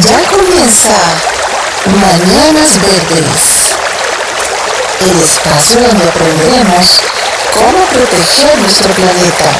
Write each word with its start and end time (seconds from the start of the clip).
Ya 0.00 0.22
comienza 0.30 0.96
Mañanas 1.84 2.80
Verdes, 2.80 3.76
el 5.00 5.22
espacio 5.22 5.82
donde 5.82 6.08
aprenderemos 6.08 7.02
cómo 7.52 7.84
proteger 7.86 8.58
nuestro 8.58 8.88
planeta. 8.94 9.50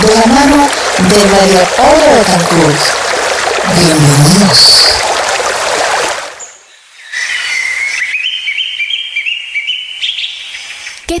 De 0.00 0.14
la 0.16 0.26
mano 0.26 0.68
de 0.98 1.24
María 1.26 1.64
Paula 1.76 2.06
Betancourt. 2.12 2.80
Bienvenidos. 3.76 4.88
¿Qué 11.06 11.20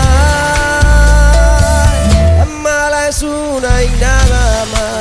Es 3.11 3.23
una 3.23 3.83
y 3.83 3.89
nada 3.99 4.65
más. 4.71 5.00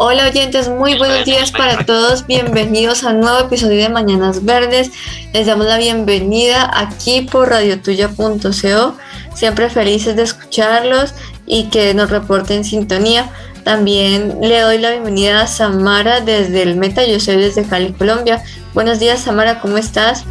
Hola 0.00 0.28
oyentes, 0.28 0.68
muy 0.68 0.96
buenos 0.96 1.24
días 1.24 1.50
para 1.50 1.84
todos. 1.84 2.24
Bienvenidos 2.24 3.02
a 3.02 3.08
un 3.08 3.18
nuevo 3.18 3.40
episodio 3.40 3.82
de 3.82 3.88
Mañanas 3.88 4.44
Verdes. 4.44 4.92
Les 5.32 5.48
damos 5.48 5.66
la 5.66 5.76
bienvenida 5.76 6.70
aquí 6.72 7.22
por 7.22 7.48
radiotuya.co. 7.48 8.96
Siempre 9.34 9.70
felices 9.70 10.14
de 10.14 10.22
escucharlos 10.22 11.14
y 11.46 11.64
que 11.64 11.94
nos 11.94 12.10
reporten 12.10 12.62
sintonía. 12.62 13.28
También 13.64 14.38
le 14.40 14.60
doy 14.60 14.78
la 14.78 14.92
bienvenida 14.92 15.40
a 15.40 15.46
Samara 15.48 16.20
desde 16.20 16.62
el 16.62 16.76
Meta. 16.76 17.04
Yo 17.04 17.18
soy 17.18 17.34
desde 17.34 17.64
Cali, 17.64 17.92
Colombia. 17.92 18.40
Buenos 18.74 19.00
días, 19.00 19.18
Samara, 19.18 19.58
¿cómo 19.58 19.78
estás? 19.78 20.24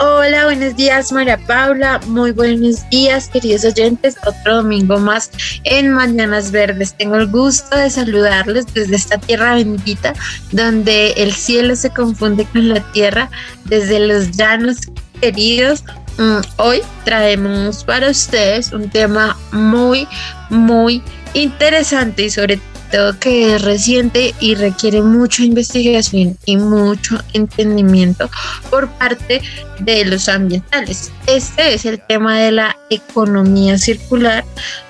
Hola, 0.00 0.46
buenos 0.46 0.74
días 0.74 1.12
María 1.12 1.38
Paula, 1.38 2.00
muy 2.08 2.32
buenos 2.32 2.88
días 2.90 3.28
queridos 3.28 3.64
oyentes, 3.64 4.16
otro 4.26 4.56
domingo 4.56 4.98
más 4.98 5.30
en 5.62 5.92
Mañanas 5.92 6.50
Verdes. 6.50 6.94
Tengo 6.94 7.14
el 7.14 7.28
gusto 7.28 7.76
de 7.76 7.88
saludarles 7.88 8.66
desde 8.74 8.96
esta 8.96 9.18
tierra 9.18 9.54
bendita 9.54 10.12
donde 10.50 11.12
el 11.12 11.32
cielo 11.32 11.76
se 11.76 11.90
confunde 11.90 12.44
con 12.46 12.70
la 12.70 12.80
tierra, 12.90 13.30
desde 13.66 14.00
los 14.00 14.32
llanos 14.32 14.78
queridos. 15.20 15.84
Mm, 16.18 16.40
Hoy 16.56 16.82
traemos 17.04 17.84
para 17.84 18.10
ustedes 18.10 18.72
un 18.72 18.90
tema 18.90 19.36
muy, 19.52 20.08
muy 20.50 21.04
interesante 21.34 22.24
y 22.24 22.30
sobre 22.30 22.58
todo 22.94 23.18
que 23.18 23.56
es 23.56 23.62
reciente 23.62 24.34
y 24.38 24.54
requiere 24.54 25.02
mucha 25.02 25.42
investigación 25.42 26.38
y 26.44 26.56
mucho 26.56 27.18
entendimiento 27.32 28.30
por 28.70 28.88
parte 28.90 29.42
de 29.80 30.04
los 30.04 30.28
ambientales. 30.28 31.10
Este 31.26 31.74
es 31.74 31.84
el 31.86 32.00
tema 32.00 32.38
de 32.38 32.52
la 32.52 32.76
economía 32.90 33.78
circular. 33.78 34.44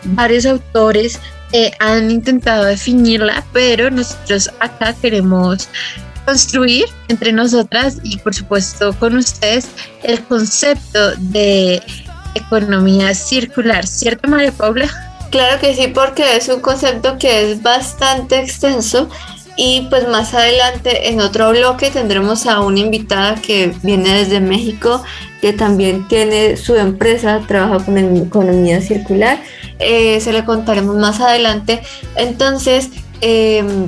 Varios 0.05 0.45
autores 0.45 1.19
eh, 1.53 1.71
han 1.81 2.11
intentado 2.11 2.65
definirla, 2.65 3.43
pero 3.55 3.91
nosotros 3.91 4.51
acá 4.61 4.95
queremos 5.01 5.69
construir 6.27 6.85
entre 7.09 7.33
nosotras 7.33 7.99
y 8.03 8.19
por 8.19 8.35
supuesto 8.35 8.93
con 8.99 9.17
ustedes 9.17 9.69
el 10.03 10.23
concepto 10.25 11.17
de 11.17 11.83
economía 12.35 13.15
circular, 13.15 13.87
¿cierto 13.87 14.29
María 14.29 14.53
Paula? 14.53 15.14
Claro 15.35 15.59
que 15.61 15.75
sí, 15.75 15.89
porque 15.89 16.37
es 16.37 16.49
un 16.49 16.61
concepto 16.61 17.19
que 17.19 17.51
es 17.51 17.61
bastante 17.61 18.39
extenso 18.39 19.09
y 19.57 19.89
pues 19.91 20.07
más 20.07 20.33
adelante 20.33 21.09
en 21.09 21.21
otro 21.21 21.51
bloque 21.51 21.91
tendremos 21.91 22.47
a 22.47 22.61
una 22.61 22.79
invitada 22.79 23.35
que 23.35 23.75
viene 23.83 24.15
desde 24.15 24.39
México, 24.39 25.03
que 25.41 25.53
también 25.53 26.07
tiene 26.07 26.57
su 26.57 26.77
empresa, 26.77 27.43
trabaja 27.49 27.85
con 27.85 27.99
economía 27.99 28.81
circular, 28.81 29.43
Eh, 29.81 30.21
se 30.21 30.33
le 30.33 30.45
contaremos 30.45 30.95
más 30.95 31.21
adelante. 31.21 31.83
Entonces, 32.15 32.91
em, 33.21 33.87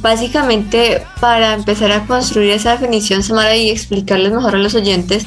básicamente 0.00 1.04
para 1.20 1.54
empezar 1.54 1.92
a 1.92 2.04
construir 2.04 2.50
esa 2.50 2.72
definición, 2.72 3.22
Samara, 3.22 3.54
y 3.54 3.70
explicarles 3.70 4.32
mejor 4.32 4.56
a 4.56 4.58
los 4.58 4.74
oyentes, 4.74 5.24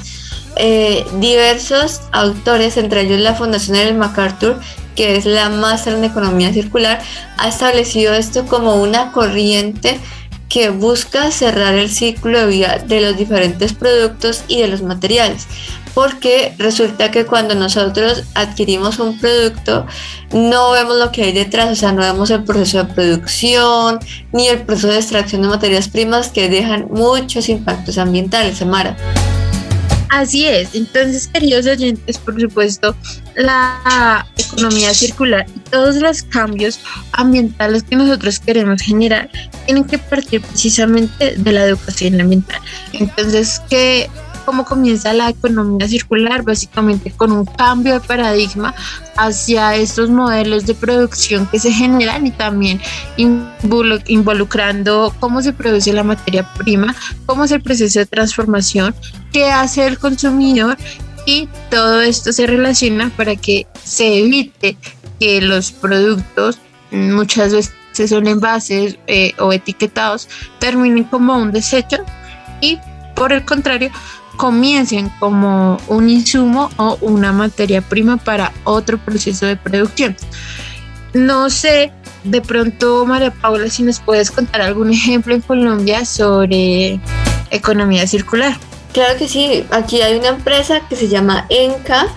eh, 0.57 1.05
diversos 1.21 2.01
autores, 2.11 2.75
entre 2.75 3.03
ellos 3.03 3.21
la 3.21 3.33
Fundación 3.33 3.77
Ellen 3.77 3.97
MacArthur, 3.97 4.59
que 4.96 5.16
es 5.16 5.25
la 5.25 5.50
máster 5.50 5.94
en 5.94 6.03
economía 6.03 6.53
circular, 6.53 7.02
ha 7.38 7.47
establecido 7.47 8.13
esto 8.13 8.46
como 8.46 8.75
una 8.81 9.12
corriente 9.12 10.00
que 10.52 10.69
busca 10.69 11.31
cerrar 11.31 11.75
el 11.75 11.90
ciclo 11.90 12.40
de 12.40 12.46
vida 12.46 12.78
de 12.85 13.00
los 13.00 13.18
diferentes 13.18 13.72
productos 13.72 14.44
y 14.50 14.59
de 14.59 14.68
los 14.68 14.81
materiales. 14.81 15.47
Porque 15.94 16.53
resulta 16.57 17.09
que 17.09 17.25
cuando 17.25 17.56
nosotros 17.56 18.24
adquirimos 18.34 19.00
un 19.00 19.18
producto, 19.18 19.85
no 20.34 20.72
vemos 20.72 20.97
lo 20.97 21.12
que 21.12 21.23
hay 21.23 21.31
detrás, 21.31 21.69
o 21.72 21.75
sea, 21.75 21.94
no 21.94 22.02
vemos 22.02 22.29
el 22.31 22.44
proceso 22.44 22.84
de 22.84 22.94
producción 22.94 24.00
ni 24.34 24.47
el 24.47 24.62
proceso 24.62 24.90
de 24.90 24.97
extracción 24.97 25.41
de 25.41 25.47
materias 25.47 25.88
primas 25.88 26.29
que 26.29 26.50
dejan 26.50 26.88
muchos 26.91 27.47
impactos 27.47 27.97
ambientales, 27.97 28.58
Samara. 28.58 28.97
Así 30.11 30.45
es, 30.45 30.75
entonces 30.75 31.29
queridos 31.29 31.66
oyentes, 31.67 32.17
por 32.17 32.39
supuesto, 32.39 32.94
la 33.35 34.27
economía 34.35 34.94
circular 34.94 35.45
y 35.55 35.59
todos 35.69 35.95
los 35.95 36.22
cambios 36.23 36.81
ambientales 37.13 37.83
que 37.83 37.95
nosotros 37.95 38.38
queremos 38.39 38.81
generar 38.81 39.29
tienen 39.66 39.85
que 39.85 39.97
partir 39.97 40.41
precisamente 40.41 41.38
de 41.38 41.51
la 41.53 41.63
educación 41.63 42.19
ambiental. 42.19 42.59
Entonces, 42.91 43.61
¿qué, 43.69 44.09
¿cómo 44.46 44.66
comienza 44.66 45.13
la 45.13 45.29
economía 45.29 45.88
circular? 45.88 46.44
Básicamente 46.44 47.12
con 47.12 47.31
un 47.31 47.46
cambio 47.46 47.94
de 47.94 48.00
paradigma 48.00 48.74
hacia 49.18 49.75
estos 49.75 50.09
modelos 50.09 50.66
de 50.66 50.75
producción 50.75 51.47
que 51.47 51.59
se 51.59 51.72
generan 51.72 52.28
y 52.28 52.32
también 52.32 52.82
involu- 53.17 54.03
involucrando 54.08 55.14
cómo 55.20 55.41
se 55.41 55.53
produce 55.53 55.93
la 55.93 56.03
materia 56.03 56.47
prima, 56.53 56.96
cómo 57.26 57.46
es 57.46 57.52
el 57.52 57.61
proceso 57.61 57.99
de 57.99 58.05
transformación, 58.05 58.93
qué 59.32 59.49
hace 59.49 59.88
el 59.88 59.97
consumidor 59.97 60.78
y 61.26 61.47
todo 61.70 62.02
esto 62.02 62.34
se 62.34 62.47
relaciona 62.47 63.09
para 63.16 63.35
que 63.35 63.67
se 63.84 64.20
evite 64.20 64.78
que 65.20 65.41
los 65.41 65.72
productos 65.72 66.58
muchas 66.91 67.53
veces 67.53 68.09
son 68.09 68.26
envases 68.26 68.97
eh, 69.08 69.34
o 69.37 69.53
etiquetados 69.53 70.28
terminen 70.59 71.03
como 71.03 71.37
un 71.37 71.52
desecho 71.52 71.97
y 72.59 72.79
por 73.16 73.32
el 73.34 73.46
contrario 73.46 73.91
comiencen 74.41 75.09
como 75.20 75.78
un 75.88 76.09
insumo 76.09 76.72
o 76.78 76.97
una 77.02 77.32
materia 77.32 77.79
prima 77.79 78.17
para 78.17 78.52
otro 78.64 78.97
proceso 78.97 79.46
de 79.46 79.55
producción. 79.55 80.17
No 81.14 81.52
sé, 81.52 81.91
de 82.23 82.41
pronto 82.41 83.05
María 83.05 83.29
Paula, 83.29 83.70
si 83.70 83.84
nos 83.84 83.99
puedes 83.99 84.32
contar 84.32 84.61
algún 84.61 84.90
ejemplo 84.90 85.35
en 85.35 85.41
Colombia 85.41 86.05
sobre 86.05 86.99
economía 87.52 88.08
circular. 88.08 88.58
Claro 88.93 89.16
que 89.20 89.28
sí, 89.28 89.64
aquí 89.70 90.02
hay 90.02 90.17
una 90.17 90.29
empresa 90.29 90.82
que 90.90 90.96
se 90.96 91.08
llama 91.08 91.46
Enca, 91.49 92.08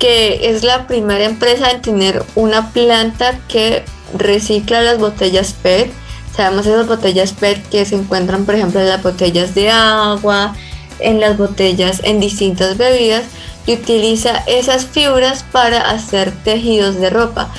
que 0.00 0.50
es 0.50 0.64
la 0.64 0.88
primera 0.88 1.26
empresa 1.26 1.70
en 1.70 1.80
tener 1.80 2.24
una 2.34 2.72
planta 2.72 3.38
que 3.46 3.84
recicla 4.18 4.82
las 4.82 4.98
botellas 4.98 5.52
PET. 5.52 5.92
Sabemos 6.34 6.66
esas 6.66 6.88
botellas 6.88 7.32
PET 7.34 7.68
que 7.68 7.84
se 7.84 7.94
encuentran, 7.94 8.46
por 8.46 8.56
ejemplo, 8.56 8.80
en 8.80 8.88
las 8.88 9.00
botellas 9.00 9.54
de 9.54 9.70
agua, 9.70 10.56
en 11.00 11.20
las 11.20 11.36
botellas 11.36 12.00
en 12.04 12.20
distintas 12.20 12.76
bebidas 12.76 13.24
y 13.66 13.74
utiliza 13.74 14.42
esas 14.46 14.86
fibras 14.86 15.44
para 15.52 15.90
hacer 15.90 16.32
tejidos 16.44 16.96
de 16.96 17.10
ropa. 17.10 17.50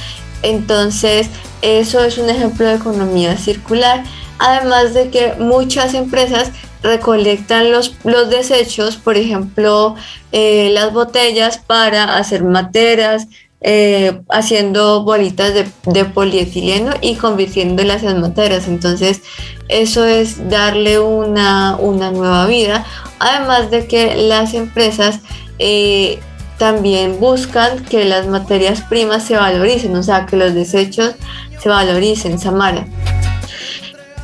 Entonces, 0.42 1.30
eso 1.62 2.04
es 2.04 2.18
un 2.18 2.30
ejemplo 2.30 2.66
de 2.66 2.76
economía 2.76 3.38
circular. 3.38 4.04
Además 4.40 4.94
de 4.94 5.10
que 5.10 5.34
muchas 5.38 5.94
empresas 5.94 6.52
recolectan 6.82 7.72
los, 7.72 7.96
los 8.06 8.30
desechos, 8.30 8.96
por 8.96 9.18
ejemplo, 9.18 9.96
eh, 10.32 10.70
las 10.74 10.94
botellas 10.94 11.58
para 11.58 12.18
hacer 12.18 12.44
materas, 12.44 13.28
eh, 13.62 14.22
haciendo 14.30 15.04
bolitas 15.04 15.54
de, 15.54 16.06
polietileno 16.06 16.94
y 17.02 17.16
convirtiéndolas 17.16 18.04
en 18.04 18.22
materas. 18.22 18.68
Entonces, 18.68 19.22
eso 19.68 20.06
es 20.06 20.50
darle 20.50 21.00
una, 21.00 21.78
nueva 21.78 22.46
vida. 22.48 22.86
Además 23.20 23.70
de 23.70 23.86
que 23.88 24.16
las 24.16 24.54
empresas 24.54 25.20
eh, 25.60 26.20
también 26.58 27.20
buscan 27.20 27.84
que 27.86 28.06
las 28.06 28.28
materias 28.28 28.82
primas 28.82 29.24
se 29.24 29.36
valoricen, 29.36 29.96
o 29.96 30.04
sea, 30.04 30.26
que 30.26 30.38
los 30.38 30.54
desechos 30.54 31.16
se 31.62 31.70
valoricen, 31.70 32.40
Samara. 32.40 32.86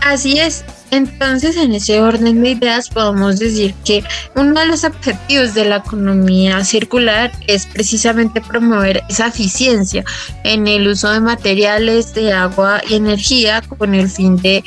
Así 0.01 0.37
es, 0.39 0.63
entonces, 0.91 1.57
en 1.57 1.73
ese 1.73 1.99
orden 1.99 2.41
de 2.41 2.51
ideas, 2.51 2.89
podemos 2.89 3.39
decir 3.39 3.73
que 3.83 4.03
uno 4.35 4.59
de 4.59 4.67
los 4.67 4.83
objetivos 4.83 5.53
de 5.53 5.65
la 5.65 5.77
economía 5.77 6.63
circular 6.63 7.31
es 7.47 7.65
precisamente 7.65 8.39
promover 8.41 9.03
esa 9.09 9.27
eficiencia 9.27 10.03
en 10.43 10.67
el 10.67 10.87
uso 10.87 11.09
de 11.11 11.19
materiales, 11.19 12.13
de 12.13 12.31
agua 12.31 12.81
y 12.87 12.95
energía 12.95 13.61
con 13.61 13.95
el 13.95 14.09
fin 14.09 14.37
de, 14.37 14.63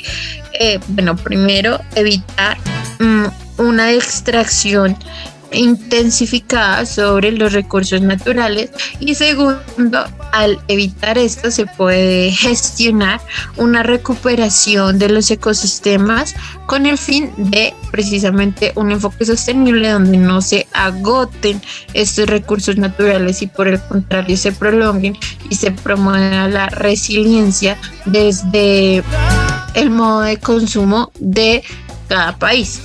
eh, 0.59 0.79
bueno, 0.89 1.15
primero 1.15 1.79
evitar 1.95 2.57
mm, 2.99 3.25
una 3.57 3.91
extracción 3.93 4.97
intensificada 5.51 6.85
sobre 6.85 7.31
los 7.31 7.53
recursos 7.53 8.01
naturales 8.01 8.71
y 8.99 9.15
segundo, 9.15 10.05
al 10.31 10.59
evitar 10.67 11.17
esto 11.17 11.51
se 11.51 11.65
puede 11.65 12.31
gestionar 12.31 13.19
una 13.57 13.83
recuperación 13.83 14.99
de 14.99 15.09
los 15.09 15.31
ecosistemas 15.31 16.35
con 16.65 16.85
el 16.85 16.97
fin 16.97 17.31
de 17.37 17.73
precisamente 17.91 18.73
un 18.75 18.91
enfoque 18.91 19.25
sostenible 19.25 19.89
donde 19.89 20.17
no 20.17 20.41
se 20.41 20.67
agoten 20.73 21.61
estos 21.93 22.29
recursos 22.29 22.77
naturales 22.77 23.41
y 23.41 23.47
por 23.47 23.67
el 23.67 23.79
contrario 23.81 24.37
se 24.37 24.51
prolonguen 24.51 25.17
y 25.49 25.55
se 25.55 25.71
promueva 25.71 26.47
la 26.47 26.67
resiliencia 26.67 27.77
desde 28.05 29.03
el 29.73 29.89
modo 29.89 30.21
de 30.21 30.37
consumo 30.37 31.11
de 31.19 31.63
cada 32.07 32.37
país. 32.37 32.81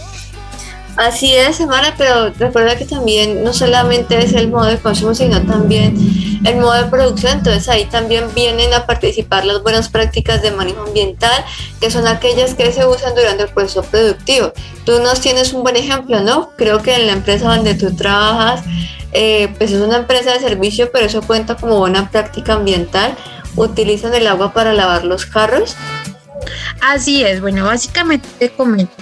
Así 0.96 1.35
es, 1.35 1.56
Samara, 1.56 1.94
pero 1.99 2.31
recuerda 2.38 2.76
que 2.76 2.85
también 2.85 3.43
no 3.43 3.52
solamente 3.52 4.17
es 4.23 4.32
el 4.32 4.49
modo 4.49 4.67
de 4.67 4.79
consumo, 4.79 5.12
sino 5.12 5.43
también 5.43 5.96
el 6.44 6.56
modo 6.56 6.75
de 6.75 6.85
producción. 6.85 7.38
Entonces 7.38 7.69
ahí 7.69 7.87
también 7.87 8.32
vienen 8.32 8.73
a 8.73 8.87
participar 8.87 9.44
las 9.44 9.61
buenas 9.62 9.88
prácticas 9.88 10.41
de 10.41 10.52
manejo 10.52 10.85
ambiental, 10.85 11.44
que 11.81 11.91
son 11.91 12.06
aquellas 12.06 12.55
que 12.55 12.70
se 12.70 12.87
usan 12.87 13.14
durante 13.17 13.43
el 13.43 13.49
proceso 13.49 13.82
productivo. 13.82 14.52
Tú 14.85 15.00
nos 15.00 15.20
tienes 15.20 15.52
un 15.52 15.64
buen 15.64 15.75
ejemplo, 15.75 16.20
¿no? 16.20 16.50
Creo 16.56 16.81
que 16.81 16.94
en 16.94 17.08
la 17.08 17.12
empresa 17.14 17.49
donde 17.49 17.75
tú 17.75 17.94
trabajas, 17.97 18.62
eh, 19.12 19.52
pues 19.58 19.73
es 19.73 19.81
una 19.81 19.97
empresa 19.97 20.32
de 20.32 20.38
servicio, 20.38 20.93
pero 20.93 21.06
eso 21.06 21.23
cuenta 21.23 21.56
como 21.56 21.79
buena 21.79 22.08
práctica 22.08 22.55
ambiental. 22.55 23.17
Utilizan 23.56 24.14
el 24.14 24.29
agua 24.29 24.52
para 24.52 24.73
lavar 24.73 25.05
los 25.05 25.26
carros. 25.26 25.75
Así 26.81 27.25
es, 27.25 27.40
bueno, 27.40 27.64
básicamente 27.64 28.29
te 28.38 28.50
comento. 28.50 28.93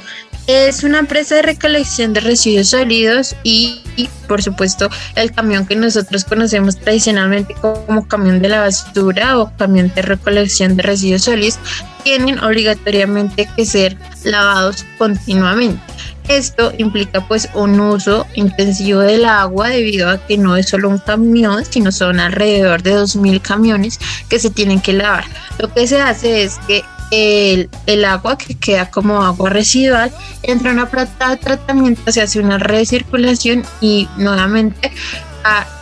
Es 0.49 0.83
una 0.83 0.99
empresa 0.99 1.37
de 1.37 1.43
recolección 1.43 2.12
de 2.12 2.21
residuos 2.21 2.71
sólidos 2.71 3.37
y, 3.44 3.81
por 4.27 4.43
supuesto, 4.43 4.89
el 5.15 5.31
camión 5.33 5.67
que 5.67 5.77
nosotros 5.77 6.25
conocemos 6.25 6.77
tradicionalmente 6.79 7.55
como 7.55 8.09
camión 8.09 8.43
de 8.43 8.49
la 8.49 8.61
basura 8.61 9.39
o 9.39 9.56
camión 9.56 9.93
de 9.94 10.03
recolección 10.03 10.77
de 10.77 10.83
residuos 10.83 11.23
sólidos 11.23 11.59
tienen 12.03 12.41
obligatoriamente 12.41 13.49
que 13.55 13.65
ser 13.65 13.97
lavados 14.25 14.85
continuamente. 14.99 15.81
Esto 16.29 16.73
implica 16.77 17.27
pues 17.29 17.49
un 17.55 17.79
uso 17.79 18.27
intensivo 18.35 19.00
del 19.00 19.25
agua 19.25 19.69
debido 19.69 20.09
a 20.09 20.27
que 20.27 20.38
no 20.38 20.56
es 20.56 20.69
solo 20.69 20.88
un 20.88 20.99
camión, 20.99 21.65
sino 21.65 21.93
son 21.93 22.19
alrededor 22.19 22.83
de 22.83 22.97
2.000 22.97 23.41
camiones 23.43 24.00
que 24.29 24.41
se 24.41 24.50
tienen 24.50 24.81
que 24.81 24.93
lavar. 24.93 25.25
Lo 25.59 25.73
que 25.73 25.87
se 25.87 26.00
hace 26.00 26.43
es 26.43 26.59
que 26.67 26.85
el, 27.12 28.05
agua 28.05 28.38
que 28.38 28.55
queda 28.55 28.91
como 28.91 29.23
agua 29.23 29.50
residual 29.50 30.11
entra 30.43 30.70
en 30.70 30.79
una 30.79 30.91
planta 30.91 31.31
de 31.31 31.37
tratamiento, 31.37 32.11
se 32.11 32.23
hace 32.23 32.41
una 32.41 32.59
recirculación 32.59 33.64
y 33.81 34.09
nuevamente 34.17 34.91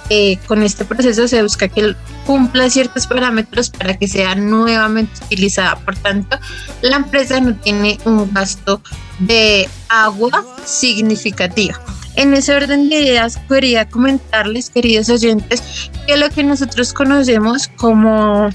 eh, 0.09 0.39
con 0.47 0.63
este 0.65 0.85
proceso 0.85 1.29
se 1.29 1.41
busca 1.43 1.69
que 1.69 1.95
cumpla 2.27 2.69
ciertos 2.69 3.07
parámetros 3.07 3.71
para 3.71 3.97
que 3.97 4.09
sea 4.09 4.35
nuevamente 4.35 5.13
utilizada. 5.25 5.77
Por 5.77 5.97
tanto, 5.97 6.39
la 6.83 6.97
empresa 6.97 7.41
no 7.41 7.55
tiene 7.55 7.99
un 8.05 8.33
gasto 8.35 8.83
de 9.21 9.69
agua 9.89 10.45
significativo. 10.65 11.79
En 12.17 12.35
ese 12.35 12.57
orden 12.57 12.89
de 12.89 13.01
ideas, 13.03 13.39
quería 13.49 13.89
comentarles, 13.89 14.69
queridos 14.69 15.09
oyentes, 15.11 15.63
que 16.09 16.17
lo 16.17 16.29
que 16.29 16.43
nosotros 16.43 16.93
conocemos 16.93 17.69
como 17.69 18.51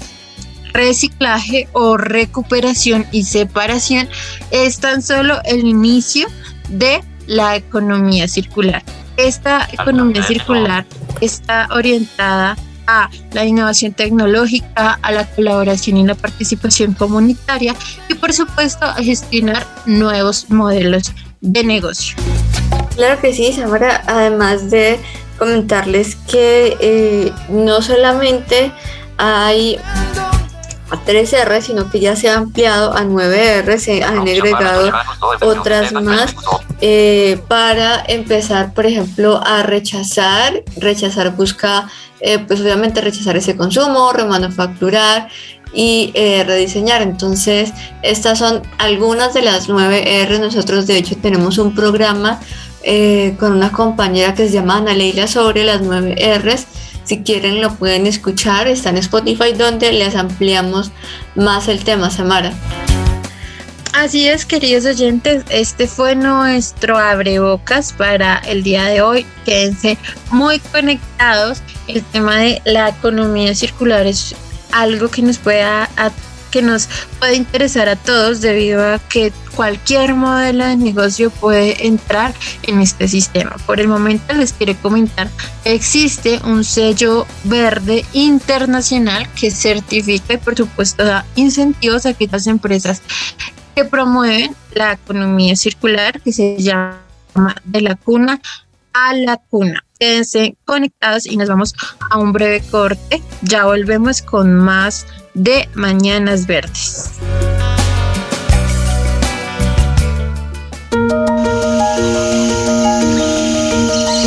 reciclaje 0.72 1.68
o 1.72 1.96
recuperación 1.96 3.06
y 3.12 3.24
separación 3.24 4.08
es 4.50 4.78
tan 4.80 5.02
solo 5.02 5.40
el 5.44 5.66
inicio 5.66 6.28
de 6.68 7.02
la 7.26 7.56
economía 7.56 8.28
circular. 8.28 8.82
Esta 9.16 9.68
economía 9.72 10.22
circular 10.22 10.84
está 11.20 11.68
orientada 11.70 12.56
a 12.86 13.10
la 13.32 13.44
innovación 13.44 13.92
tecnológica, 13.92 14.98
a 15.02 15.12
la 15.12 15.26
colaboración 15.26 15.96
y 15.96 16.06
la 16.06 16.14
participación 16.14 16.92
comunitaria 16.94 17.74
y 18.08 18.14
por 18.14 18.32
supuesto 18.32 18.84
a 18.84 18.94
gestionar 18.96 19.66
nuevos 19.86 20.50
modelos 20.50 21.12
de 21.40 21.64
negocio. 21.64 22.16
Claro 22.94 23.20
que 23.20 23.32
sí, 23.32 23.52
Samara, 23.52 24.02
además 24.06 24.70
de 24.70 24.98
comentarles 25.38 26.16
que 26.30 26.76
eh, 26.80 27.32
no 27.48 27.82
solamente 27.82 28.72
hay 29.18 29.78
a 30.90 31.04
3R, 31.04 31.60
sino 31.60 31.90
que 31.90 32.00
ya 32.00 32.16
se 32.16 32.28
ha 32.28 32.36
ampliado 32.36 32.92
a 32.92 33.02
9R, 33.02 33.78
se 33.78 34.04
han 34.04 34.18
agregado 34.18 34.92
otras 35.40 35.92
más 35.92 36.34
eh, 36.80 37.40
para 37.48 38.04
empezar, 38.06 38.72
por 38.72 38.86
ejemplo, 38.86 39.40
a 39.44 39.62
rechazar, 39.62 40.62
rechazar 40.76 41.34
busca, 41.34 41.88
eh, 42.20 42.38
pues 42.38 42.60
obviamente 42.60 43.00
rechazar 43.00 43.36
ese 43.36 43.56
consumo, 43.56 44.12
remanufacturar 44.12 45.28
y 45.72 46.12
eh, 46.14 46.44
rediseñar. 46.44 47.02
Entonces, 47.02 47.72
estas 48.02 48.38
son 48.38 48.62
algunas 48.78 49.34
de 49.34 49.42
las 49.42 49.68
9R. 49.68 50.38
Nosotros, 50.38 50.86
de 50.86 50.98
hecho, 50.98 51.16
tenemos 51.16 51.58
un 51.58 51.74
programa 51.74 52.40
con 53.38 53.52
una 53.52 53.72
compañera 53.72 54.34
que 54.34 54.46
se 54.46 54.52
llama 54.52 54.76
Ana 54.76 54.94
Leila 54.94 55.26
sobre 55.26 55.64
las 55.64 55.82
9Rs 55.82 56.66
si 57.06 57.22
quieren 57.22 57.60
lo 57.60 57.72
pueden 57.72 58.08
escuchar, 58.08 58.66
está 58.66 58.90
en 58.90 58.96
Spotify 58.96 59.52
donde 59.52 59.92
les 59.92 60.16
ampliamos 60.16 60.90
más 61.36 61.68
el 61.68 61.84
tema, 61.84 62.10
Samara. 62.10 62.52
Así 63.92 64.26
es, 64.26 64.44
queridos 64.44 64.84
oyentes, 64.86 65.44
este 65.48 65.86
fue 65.86 66.16
nuestro 66.16 66.98
abrebocas 66.98 67.92
para 67.92 68.38
el 68.38 68.64
día 68.64 68.86
de 68.86 69.02
hoy. 69.02 69.24
Quédense 69.44 69.96
muy 70.32 70.58
conectados. 70.58 71.62
El 71.86 72.02
tema 72.02 72.38
de 72.38 72.60
la 72.64 72.88
economía 72.88 73.54
circular 73.54 74.04
es 74.04 74.34
algo 74.72 75.08
que 75.08 75.22
nos 75.22 75.38
puede 75.38 75.62
que 76.56 76.62
nos 76.62 76.88
puede 77.18 77.36
interesar 77.36 77.86
a 77.90 77.96
todos 77.96 78.40
debido 78.40 78.82
a 78.82 78.98
que 78.98 79.30
cualquier 79.54 80.14
modelo 80.14 80.64
de 80.64 80.74
negocio 80.78 81.28
puede 81.28 81.86
entrar 81.86 82.32
en 82.62 82.80
este 82.80 83.08
sistema. 83.08 83.56
Por 83.66 83.78
el 83.78 83.88
momento 83.88 84.32
les 84.32 84.54
quiero 84.54 84.74
comentar 84.80 85.28
que 85.62 85.74
existe 85.74 86.40
un 86.44 86.64
sello 86.64 87.26
verde 87.44 88.06
internacional 88.14 89.28
que 89.38 89.50
certifica 89.50 90.32
y 90.32 90.38
por 90.38 90.56
supuesto 90.56 91.04
da 91.04 91.26
incentivos 91.34 92.06
a 92.06 92.10
aquellas 92.10 92.46
empresas 92.46 93.02
que 93.74 93.84
promueven 93.84 94.56
la 94.72 94.92
economía 94.92 95.56
circular 95.56 96.22
que 96.22 96.32
se 96.32 96.56
llama 96.56 97.02
de 97.64 97.82
la 97.82 97.96
cuna 97.96 98.40
a 98.94 99.12
la 99.12 99.36
cuna. 99.36 99.84
Quédense 100.00 100.56
conectados 100.64 101.26
y 101.26 101.36
nos 101.36 101.50
vamos 101.50 101.74
a 102.10 102.16
un 102.16 102.32
breve 102.32 102.62
corte. 102.70 103.22
Ya 103.42 103.66
volvemos 103.66 104.22
con 104.22 104.54
más 104.54 105.06
de 105.36 105.68
Mañanas 105.74 106.46
Verdes. 106.46 107.10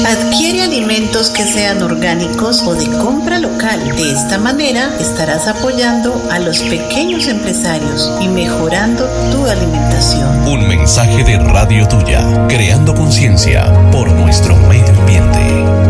Adquiere 0.06 0.62
alimentos 0.62 1.32
que 1.32 1.44
sean 1.44 1.82
orgánicos 1.82 2.62
o 2.62 2.76
de 2.76 2.86
compra 3.00 3.40
local. 3.40 3.80
De 3.96 4.12
esta 4.12 4.38
manera 4.38 4.90
estarás 5.00 5.48
apoyando 5.48 6.14
a 6.32 6.38
los 6.38 6.60
pequeños 6.60 7.28
empresarios 7.28 8.12
y 8.22 8.28
mejorando 8.28 9.06
tu 9.32 9.48
alimentación. 9.48 10.48
Un 10.48 10.68
mensaje 10.68 11.24
de 11.24 11.40
Radio 11.40 11.88
Tuya, 11.88 12.48
creando 12.48 12.94
conciencia 12.94 13.66
por 13.92 14.12
nuestro 14.12 14.56
medio 14.56 14.94
ambiente. 15.00 15.89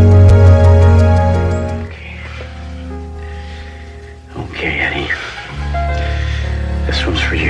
comes 7.09 7.21
for 7.23 7.33
you. 7.35 7.48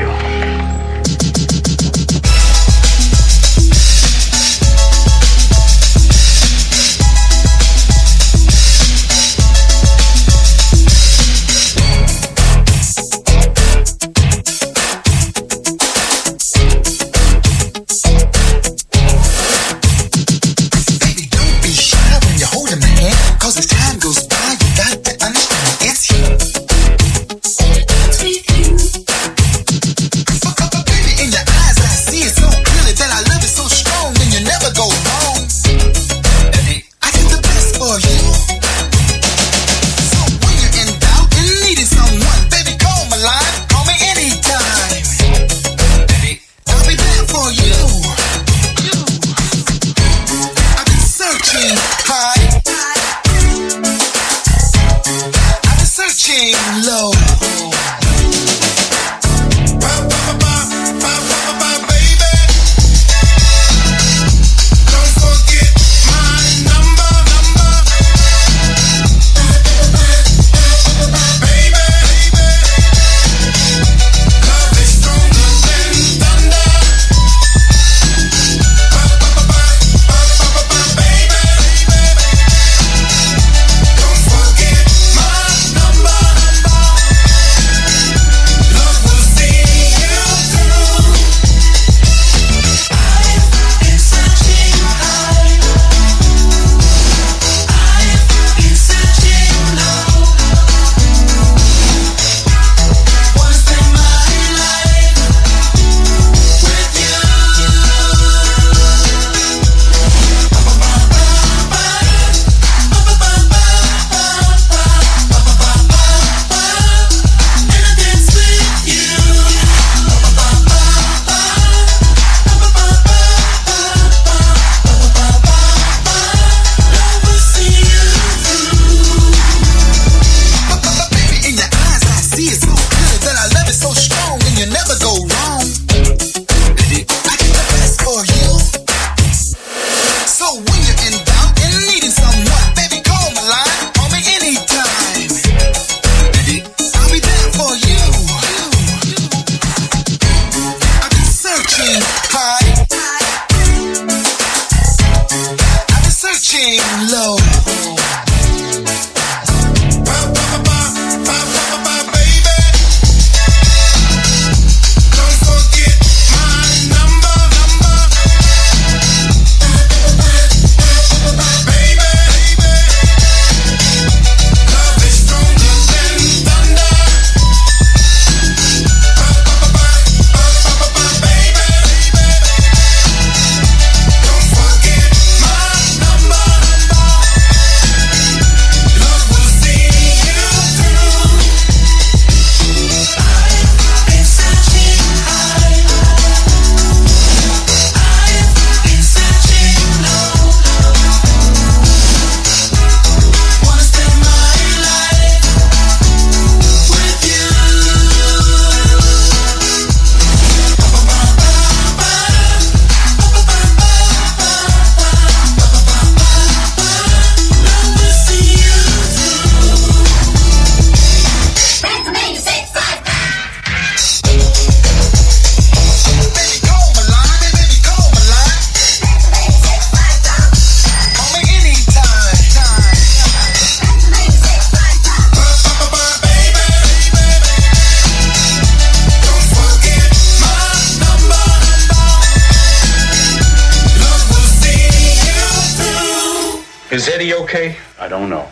Is 246.91 247.07
Eddie 247.07 247.35
okay? 247.35 247.75
I 248.01 248.09
don't 248.09 248.29
know. 248.29 248.47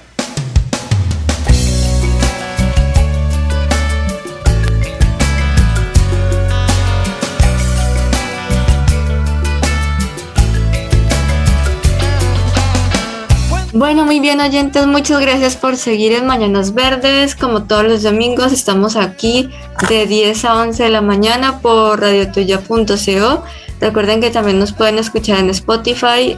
Bueno, 13.74 14.06
muy 14.06 14.20
bien 14.20 14.40
oyentes, 14.40 14.86
muchas 14.86 15.20
gracias 15.20 15.56
por 15.56 15.76
seguir 15.76 16.12
en 16.12 16.28
Mañanas 16.28 16.76
Verdes. 16.76 17.34
Como 17.34 17.64
todos 17.64 17.86
los 17.86 18.04
domingos 18.04 18.52
estamos 18.52 18.96
aquí 18.96 19.50
de 19.90 20.06
10 20.06 20.46
a 20.46 20.56
11 20.58 20.84
de 20.84 20.90
la 20.90 21.02
mañana 21.02 21.60
por 21.60 22.00
radiotuya.co 22.00 23.44
Recuerden 23.80 24.22
que 24.22 24.32
también 24.32 24.60
nos 24.60 24.74
pueden 24.74 24.98
escuchar 24.98 25.40
en 25.40 25.50
Spotify, 25.50 26.36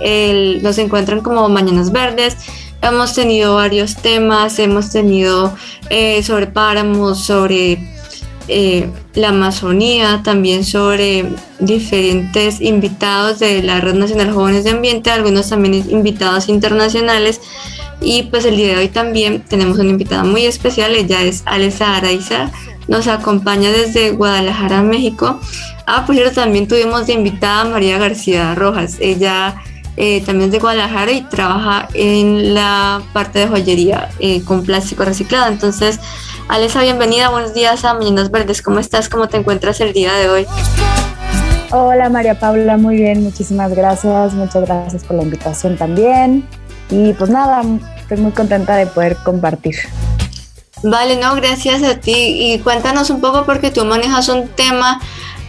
nos 0.62 0.78
encuentran 0.78 1.22
como 1.22 1.48
Mañanas 1.50 1.92
Verdes. 1.92 2.38
Hemos 2.82 3.14
tenido 3.14 3.56
varios 3.56 3.96
temas, 3.96 4.60
hemos 4.60 4.92
tenido 4.92 5.54
eh, 5.90 6.24
sobre 6.24 6.48
páramos, 6.48 7.24
sobre 7.26 7.78
eh, 8.48 8.90
la 9.14 9.30
Amazonía, 9.30 10.22
también 10.24 10.66
sobre 10.66 11.26
diferentes 11.60 12.62
invitados 12.62 13.40
de 13.40 13.62
la 13.62 13.80
Red 13.80 13.94
Nacional 13.96 14.34
Jóvenes 14.34 14.64
de 14.64 14.72
Ambiente, 14.72 15.12
algunos 15.12 15.50
también 15.50 15.86
invitados 15.90 16.50
internacionales. 16.50 17.42
Y 18.02 18.24
pues 18.24 18.46
el 18.46 18.56
día 18.56 18.70
de 18.70 18.78
hoy 18.78 18.88
también 18.88 19.44
tenemos 19.48 19.78
una 19.78 19.90
invitada 19.90 20.24
muy 20.24 20.46
especial, 20.46 20.96
ella 20.96 21.22
es 21.22 21.44
Alesa 21.46 21.96
Araiza, 21.96 22.50
nos 22.88 23.08
acompaña 23.08 23.72
desde 23.72 24.12
Guadalajara, 24.12 24.82
México. 24.82 25.40
Ah, 25.92 26.06
por 26.06 26.14
cierto, 26.14 26.42
también 26.42 26.68
tuvimos 26.68 27.08
de 27.08 27.14
invitada 27.14 27.62
a 27.62 27.66
María 27.66 27.98
García 27.98 28.54
Rojas, 28.54 28.98
ella 29.00 29.56
eh, 29.98 30.22
también 30.24 30.50
es 30.50 30.52
de 30.52 30.60
Guadalajara 30.60 31.12
y 31.12 31.22
trabaja 31.22 31.88
en 31.96 32.54
la 32.54 33.02
parte 33.12 33.40
de 33.40 33.48
joyería 33.48 34.08
eh, 34.20 34.44
con 34.44 34.64
plástico 34.64 35.04
reciclado. 35.04 35.52
Entonces, 35.52 36.00
Alesa, 36.48 36.84
bienvenida, 36.84 37.30
buenos 37.30 37.56
días 37.56 37.86
a 37.86 37.96
Mañanas 37.96 38.30
Verdes, 38.30 38.62
¿cómo 38.62 38.78
estás? 38.78 39.10
¿Cómo 39.10 39.30
te 39.30 39.38
encuentras 39.38 39.82
el 39.82 39.92
día 39.92 40.14
de 40.14 40.30
hoy? 40.30 40.46
Hola 41.72 42.08
María 42.10 42.40
Paula, 42.40 42.78
muy 42.78 42.96
bien, 42.98 43.24
muchísimas 43.24 43.74
gracias, 43.74 44.36
muchas 44.36 44.66
gracias 44.66 45.04
por 45.04 45.18
la 45.18 45.24
invitación 45.24 45.76
también. 45.76 46.48
Y 46.92 47.14
pues 47.14 47.32
nada, 47.32 47.64
estoy 47.98 48.18
muy 48.18 48.32
contenta 48.32 48.76
de 48.76 48.86
poder 48.86 49.18
compartir. 49.24 49.74
Vale, 50.84 51.18
no, 51.18 51.36
gracias 51.36 51.84
a 51.84 51.96
ti. 51.96 52.54
Y 52.54 52.60
cuéntanos 52.60 53.10
un 53.10 53.22
poco 53.22 53.44
porque 53.46 53.72
tú 53.72 53.84
manejas 53.86 54.30
un 54.30 54.48
tema 54.50 55.02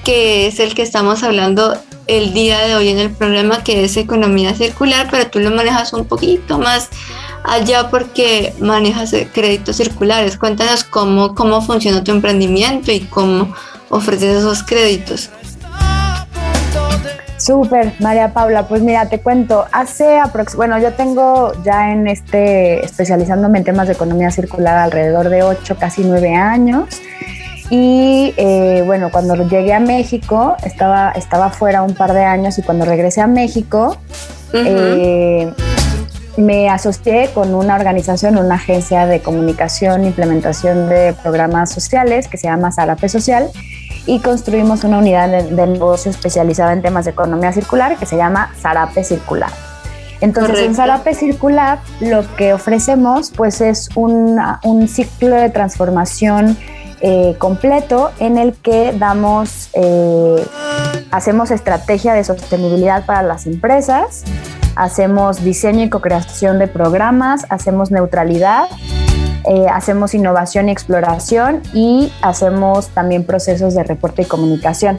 que 0.05 0.47
es 0.47 0.61
el 0.61 0.75
que 0.75 0.83
estamos 0.83 1.23
hablando 1.23 1.77
el 2.07 2.33
día 2.33 2.61
de 2.61 2.75
hoy 2.75 2.89
en 2.89 2.99
el 2.99 3.11
programa, 3.11 3.63
que 3.63 3.85
es 3.85 3.97
economía 3.97 4.55
circular, 4.55 5.09
pero 5.11 5.29
tú 5.29 5.39
lo 5.39 5.51
manejas 5.51 5.93
un 5.93 6.07
poquito 6.07 6.59
más 6.59 6.89
allá 7.45 7.89
porque 7.91 8.53
manejas 8.59 9.13
eh, 9.13 9.29
créditos 9.33 9.77
circulares. 9.77 10.37
Cuéntanos 10.37 10.85
cómo, 10.85 11.35
cómo 11.35 11.63
funciona 11.63 12.03
tu 12.03 12.11
emprendimiento 12.11 12.91
y 12.91 13.01
cómo 13.01 13.55
ofreces 13.91 14.39
esos 14.39 14.63
créditos. 14.63 15.31
Súper, 17.41 17.95
María 18.01 18.35
Paula, 18.35 18.69
pues 18.69 18.83
mira, 18.83 19.09
te 19.09 19.21
cuento, 19.21 19.65
hace 19.73 20.19
aprox 20.19 20.57
bueno, 20.57 20.79
yo 20.79 20.93
tengo 20.93 21.53
ya 21.65 21.91
en 21.91 22.07
este, 22.07 22.85
especializándome 22.85 23.59
en 23.59 23.65
temas 23.65 23.87
de 23.87 23.95
economía 23.95 24.31
circular 24.31 24.77
alrededor 24.77 25.31
de 25.31 25.43
8, 25.43 25.77
casi 25.79 26.03
9 26.05 26.35
años. 26.35 27.01
Y 27.71 28.35
eh, 28.37 28.83
bueno, 28.85 29.11
cuando 29.13 29.37
llegué 29.37 29.73
a 29.73 29.81
México, 29.81 30.57
estaba, 30.65 31.13
estaba 31.13 31.51
fuera 31.51 31.83
un 31.83 31.95
par 31.95 32.13
de 32.13 32.25
años 32.25 32.59
y 32.59 32.63
cuando 32.63 32.85
regresé 32.85 33.21
a 33.21 33.29
México, 33.29 33.97
eh, 34.53 35.53
me 36.37 36.69
asocié 36.69 37.31
con 37.33 37.55
una 37.55 37.77
organización, 37.77 38.37
una 38.39 38.57
agencia 38.57 39.07
de 39.07 39.21
comunicación 39.21 40.05
implementación 40.05 40.89
de 40.89 41.15
programas 41.23 41.71
sociales 41.71 42.27
que 42.29 42.39
se 42.39 42.49
llama 42.49 42.73
Zarape 42.73 43.09
Social 43.09 43.49
y 44.07 44.19
construimos 44.21 44.83
una 44.83 44.99
unidad 44.99 45.29
de, 45.29 45.43
de 45.45 45.67
negocio 45.67 46.11
especializada 46.11 46.73
en 46.73 46.83
temas 46.83 47.05
de 47.05 47.13
economía 47.13 47.53
circular 47.53 47.97
que 47.97 48.07
se 48.07 48.17
llama 48.17 48.53
Zarape 48.61 49.05
Circular. 49.05 49.51
Entonces, 50.21 50.51
en 50.51 50.57
Correcto. 50.57 50.75
Zarape 50.77 51.15
Circular 51.15 51.79
lo 52.01 52.25
que 52.37 52.53
ofrecemos 52.53 53.31
pues 53.37 53.61
es 53.61 53.89
una- 53.95 54.61
un 54.65 54.89
ciclo 54.89 55.37
de 55.37 55.51
transformación 55.51 56.57
eh, 57.01 57.35
completo 57.39 58.11
en 58.19 58.37
el 58.39 58.53
que 58.55 58.93
damos, 58.99 59.71
eh, 59.73 60.45
hacemos 61.11 61.51
estrategia 61.51 62.13
de 62.15 62.25
sostenibilidad 62.25 63.07
para 63.07 63.23
las 63.23 63.47
empresas, 63.47 64.25
hacemos 64.77 65.43
diseño 65.45 65.85
y 65.85 65.91
co-creación 65.91 66.59
de 66.59 66.67
programas, 66.69 67.47
hacemos 67.49 67.91
neutralidad, 67.91 68.65
eh, 69.47 69.67
hacemos 69.73 70.15
innovación 70.15 70.69
y 70.69 70.73
exploración 70.73 71.63
y 71.73 72.13
hacemos 72.23 72.89
también 72.89 73.25
procesos 73.25 73.75
de 73.75 73.83
reporte 73.83 74.23
y 74.23 74.25
comunicación. 74.27 74.97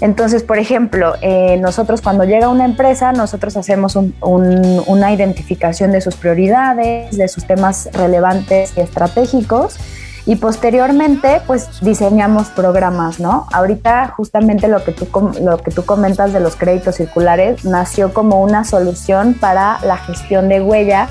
Entonces, 0.00 0.42
por 0.42 0.58
ejemplo, 0.58 1.14
nosotros 1.60 2.02
cuando 2.02 2.24
llega 2.24 2.50
una 2.50 2.66
empresa, 2.66 3.12
nosotros 3.12 3.56
hacemos 3.56 3.96
un- 3.96 4.14
un- 4.20 4.82
una 4.86 5.10
identificación 5.10 5.90
de 5.90 6.02
sus 6.02 6.16
prioridades, 6.16 7.16
de 7.16 7.28
sus 7.28 7.46
temas 7.46 7.88
relevantes 7.94 8.74
y 8.76 8.80
estratégicos 8.80 9.78
y 10.26 10.36
posteriormente 10.36 11.40
pues 11.46 11.68
diseñamos 11.80 12.48
programas, 12.48 13.20
¿no? 13.20 13.46
Ahorita 13.52 14.08
justamente 14.16 14.66
lo 14.68 14.84
que 14.84 14.92
tú, 14.92 15.06
lo 15.40 15.58
que 15.58 15.70
tú 15.70 15.84
comentas 15.84 16.32
de 16.32 16.40
los 16.40 16.56
créditos 16.56 16.96
circulares 16.96 17.64
nació 17.64 18.12
como 18.12 18.42
una 18.42 18.64
solución 18.64 19.34
para 19.34 19.78
la 19.84 19.96
gestión 19.96 20.48
de 20.48 20.60
huella 20.60 21.08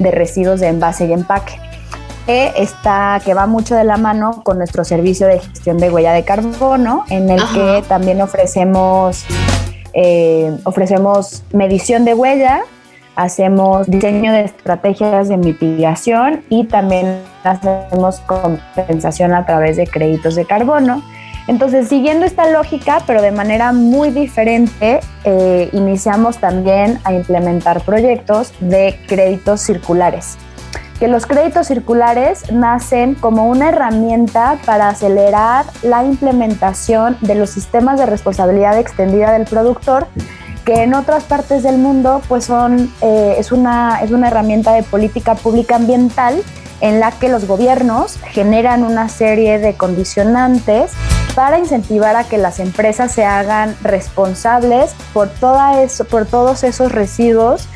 de 0.00 0.10
residuos 0.10 0.60
de 0.60 0.68
envase 0.68 1.06
y 1.06 1.12
empaque 1.12 1.60
que 2.26 2.52
está 2.56 3.20
que 3.24 3.34
va 3.34 3.46
mucho 3.46 3.74
de 3.74 3.84
la 3.84 3.96
mano 3.96 4.42
con 4.42 4.58
nuestro 4.58 4.84
servicio 4.84 5.26
de 5.26 5.40
gestión 5.40 5.78
de 5.78 5.90
huella 5.90 6.12
de 6.12 6.24
carbono 6.24 7.04
en 7.08 7.30
el 7.30 7.40
Ajá. 7.40 7.54
que 7.54 7.84
también 7.88 8.20
ofrecemos 8.20 9.24
eh, 9.92 10.56
ofrecemos 10.64 11.42
medición 11.52 12.04
de 12.04 12.14
huella 12.14 12.62
hacemos 13.16 13.86
diseño 13.86 14.32
de 14.32 14.44
estrategias 14.44 15.28
de 15.28 15.36
mitigación 15.36 16.42
y 16.48 16.64
también 16.64 17.22
hacemos 17.44 18.20
compensación 18.20 19.34
a 19.34 19.46
través 19.46 19.76
de 19.76 19.86
créditos 19.86 20.34
de 20.34 20.44
carbono. 20.44 21.02
Entonces, 21.46 21.88
siguiendo 21.88 22.26
esta 22.26 22.48
lógica, 22.50 23.02
pero 23.06 23.22
de 23.22 23.32
manera 23.32 23.72
muy 23.72 24.10
diferente, 24.10 25.00
eh, 25.24 25.68
iniciamos 25.72 26.38
también 26.38 26.98
a 27.04 27.12
implementar 27.12 27.82
proyectos 27.82 28.52
de 28.60 28.98
créditos 29.08 29.60
circulares. 29.60 30.36
Que 31.00 31.08
los 31.08 31.26
créditos 31.26 31.66
circulares 31.66 32.52
nacen 32.52 33.14
como 33.14 33.48
una 33.48 33.70
herramienta 33.70 34.58
para 34.66 34.88
acelerar 34.88 35.64
la 35.82 36.04
implementación 36.04 37.16
de 37.22 37.34
los 37.34 37.50
sistemas 37.50 37.98
de 37.98 38.04
responsabilidad 38.04 38.78
extendida 38.78 39.32
del 39.32 39.46
productor 39.46 40.06
que 40.70 40.84
en 40.84 40.94
otras 40.94 41.24
partes 41.24 41.64
del 41.64 41.78
mundo 41.78 42.22
pues 42.28 42.44
son, 42.44 42.92
eh, 43.00 43.34
es, 43.38 43.50
una, 43.50 44.02
es 44.04 44.12
una 44.12 44.28
herramienta 44.28 44.72
de 44.72 44.84
política 44.84 45.34
pública 45.34 45.74
ambiental 45.74 46.40
en 46.80 47.00
la 47.00 47.10
que 47.10 47.28
los 47.28 47.48
gobiernos 47.48 48.18
generan 48.26 48.84
una 48.84 49.08
serie 49.08 49.58
de 49.58 49.74
condicionantes 49.74 50.92
para 51.34 51.58
incentivar 51.58 52.14
a 52.14 52.22
que 52.22 52.38
las 52.38 52.60
empresas 52.60 53.10
se 53.10 53.24
hagan 53.24 53.76
responsables 53.82 54.94
por, 55.12 55.28
toda 55.28 55.82
eso, 55.82 56.04
por 56.04 56.24
todos 56.24 56.62
esos 56.62 56.92
residuos 56.92 57.66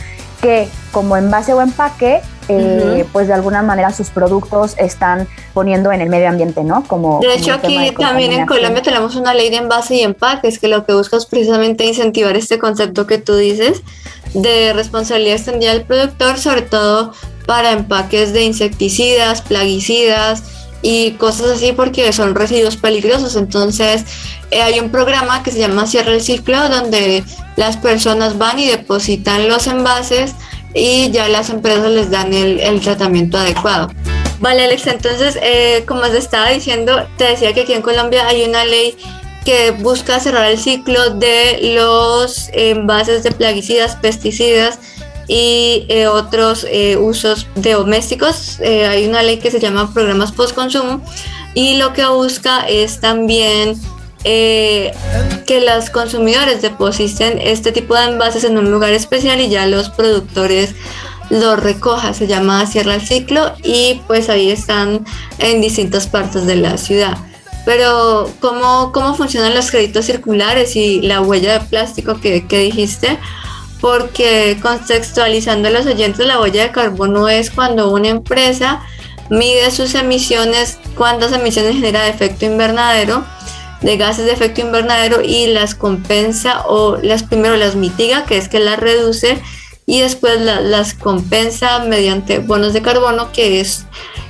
que 0.44 0.68
como 0.92 1.16
envase 1.16 1.54
o 1.54 1.62
empaque, 1.62 2.20
eh, 2.48 2.98
Ujú. 3.00 3.08
pues 3.14 3.28
de 3.28 3.32
alguna 3.32 3.62
manera 3.62 3.90
sus 3.92 4.10
productos 4.10 4.74
están 4.76 5.26
poniendo 5.54 5.90
en 5.90 6.02
el 6.02 6.10
medio 6.10 6.28
ambiente, 6.28 6.62
¿no? 6.62 6.84
Como, 6.86 7.20
De 7.20 7.28
como 7.28 7.38
hecho, 7.38 7.58
tema 7.60 7.62
aquí 7.62 7.78
de 7.78 7.92
también 7.92 8.32
en. 8.32 8.46
Colombia 8.46 8.82
tenemos 8.82 9.16
una 9.16 9.32
ley 9.32 9.48
de 9.48 9.56
envase 9.56 9.94
y 9.96 10.02
empaques 10.02 10.58
que 10.58 10.68
lo 10.68 10.84
que 10.84 10.92
busca 10.92 11.16
es 11.16 11.24
precisamente 11.24 11.86
incentivar 11.86 12.36
este 12.36 12.58
concepto 12.58 13.06
que 13.06 13.16
tú 13.16 13.36
dices 13.36 13.80
de 14.34 14.74
responsabilidad 14.74 15.36
extendida 15.36 15.72
del 15.72 15.84
productor, 15.84 16.36
sobre 16.38 16.60
todo 16.60 17.14
para 17.46 17.72
empaques 17.72 18.34
de 18.34 18.44
insecticidas, 18.44 19.40
plaguicidas 19.40 20.42
y 20.84 21.12
cosas 21.12 21.52
así 21.52 21.72
porque 21.72 22.12
son 22.12 22.34
residuos 22.34 22.76
peligrosos. 22.76 23.36
Entonces, 23.36 24.04
eh, 24.50 24.60
hay 24.60 24.78
un 24.78 24.90
programa 24.90 25.42
que 25.42 25.50
se 25.50 25.58
llama 25.58 25.86
Cierra 25.86 26.12
el 26.12 26.20
Ciclo 26.20 26.68
donde 26.68 27.24
las 27.56 27.78
personas 27.78 28.36
van 28.36 28.58
y 28.58 28.66
depositan 28.66 29.48
los 29.48 29.66
envases 29.66 30.34
y 30.74 31.10
ya 31.10 31.26
las 31.28 31.48
empresas 31.48 31.90
les 31.90 32.10
dan 32.10 32.34
el, 32.34 32.80
tratamiento 32.82 33.38
adecuado. 33.38 33.90
Vale, 34.40 34.64
Alex, 34.64 34.86
entonces, 34.88 35.38
eh, 35.42 35.84
como 35.86 36.02
te 36.02 36.18
estaba 36.18 36.50
diciendo, 36.50 37.06
te 37.16 37.24
decía 37.24 37.54
que 37.54 37.62
aquí 37.62 37.72
en 37.72 37.80
Colombia 37.80 38.26
hay 38.26 38.44
una 38.44 38.66
ley 38.66 38.94
que 39.46 39.70
busca 39.70 40.20
cerrar 40.20 40.50
el 40.50 40.58
ciclo 40.58 41.14
de 41.14 41.74
los 41.74 42.50
envases 42.52 43.22
de 43.22 43.32
plaguicidas, 43.32 43.96
pesticidas 43.96 44.78
y 45.28 45.86
eh, 45.88 46.06
otros 46.06 46.66
eh, 46.70 46.96
usos 46.96 47.46
de 47.54 47.72
domésticos. 47.72 48.58
Eh, 48.60 48.86
hay 48.86 49.06
una 49.06 49.22
ley 49.22 49.38
que 49.38 49.50
se 49.50 49.60
llama 49.60 49.92
programas 49.92 50.32
post-consumo 50.32 51.02
y 51.54 51.76
lo 51.76 51.92
que 51.92 52.04
busca 52.06 52.66
es 52.68 53.00
también 53.00 53.80
eh, 54.24 54.92
que 55.46 55.60
los 55.60 55.90
consumidores 55.90 56.62
depositen 56.62 57.38
este 57.38 57.72
tipo 57.72 57.94
de 57.94 58.04
envases 58.04 58.44
en 58.44 58.56
un 58.56 58.70
lugar 58.70 58.92
especial 58.94 59.38
y 59.40 59.50
ya 59.50 59.66
los 59.66 59.90
productores 59.90 60.74
lo 61.28 61.56
recoja, 61.56 62.14
se 62.14 62.26
llama 62.26 62.66
Cierra 62.66 62.94
el 62.94 63.02
Ciclo 63.02 63.52
y 63.62 64.00
pues 64.06 64.30
ahí 64.30 64.50
están 64.50 65.04
en 65.38 65.60
distintas 65.60 66.06
partes 66.06 66.46
de 66.46 66.56
la 66.56 66.78
ciudad. 66.78 67.18
Pero 67.66 68.30
¿cómo, 68.40 68.92
cómo 68.92 69.14
funcionan 69.14 69.54
los 69.54 69.70
créditos 69.70 70.06
circulares 70.06 70.74
y 70.74 71.02
la 71.02 71.20
huella 71.20 71.58
de 71.58 71.66
plástico 71.66 72.20
que, 72.20 72.46
que 72.46 72.58
dijiste? 72.58 73.18
Porque 73.84 74.56
contextualizando 74.62 75.68
los 75.68 75.84
oyentes, 75.84 76.26
la 76.26 76.40
huella 76.40 76.62
de 76.62 76.70
carbono 76.70 77.28
es 77.28 77.50
cuando 77.50 77.90
una 77.90 78.08
empresa 78.08 78.80
mide 79.28 79.70
sus 79.70 79.94
emisiones, 79.94 80.78
cuántas 80.96 81.32
emisiones 81.32 81.74
genera 81.74 82.02
de 82.04 82.08
efecto 82.08 82.46
invernadero 82.46 83.22
de 83.82 83.98
gases 83.98 84.24
de 84.24 84.32
efecto 84.32 84.62
invernadero 84.62 85.20
y 85.20 85.48
las 85.48 85.74
compensa 85.74 86.62
o 86.66 86.96
las 87.02 87.24
primero 87.24 87.58
las 87.58 87.74
mitiga, 87.76 88.24
que 88.24 88.38
es 88.38 88.48
que 88.48 88.58
las 88.58 88.78
reduce 88.80 89.38
y 89.84 90.00
después 90.00 90.40
la- 90.40 90.62
las 90.62 90.94
compensa 90.94 91.80
mediante 91.80 92.38
bonos 92.38 92.72
de 92.72 92.80
carbono, 92.80 93.32
que 93.32 93.60
es, 93.60 93.84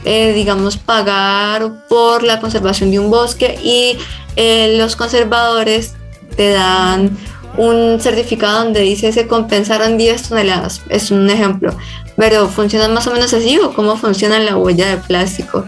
eh, 0.04 0.32
digamos, 0.34 0.78
pagar 0.78 1.86
por 1.88 2.24
la 2.24 2.40
conservación 2.40 2.90
de 2.90 2.98
un 2.98 3.08
bosque 3.08 3.56
y 3.62 3.96
eh, 4.34 4.74
los 4.78 4.96
conservadores 4.96 5.94
te 6.36 6.50
dan 6.50 7.16
un 7.56 8.00
certificado 8.00 8.64
donde 8.64 8.80
dice 8.80 9.12
se 9.12 9.26
compensaron 9.26 9.98
10 9.98 10.28
toneladas, 10.28 10.82
es 10.88 11.10
un 11.10 11.28
ejemplo, 11.30 11.74
pero 12.16 12.48
¿funciona 12.48 12.88
más 12.88 13.06
o 13.06 13.12
menos 13.12 13.32
así 13.32 13.58
o 13.58 13.72
cómo 13.74 13.96
funciona 13.96 14.38
la 14.38 14.56
huella 14.56 14.88
de 14.88 14.96
plástico? 14.98 15.64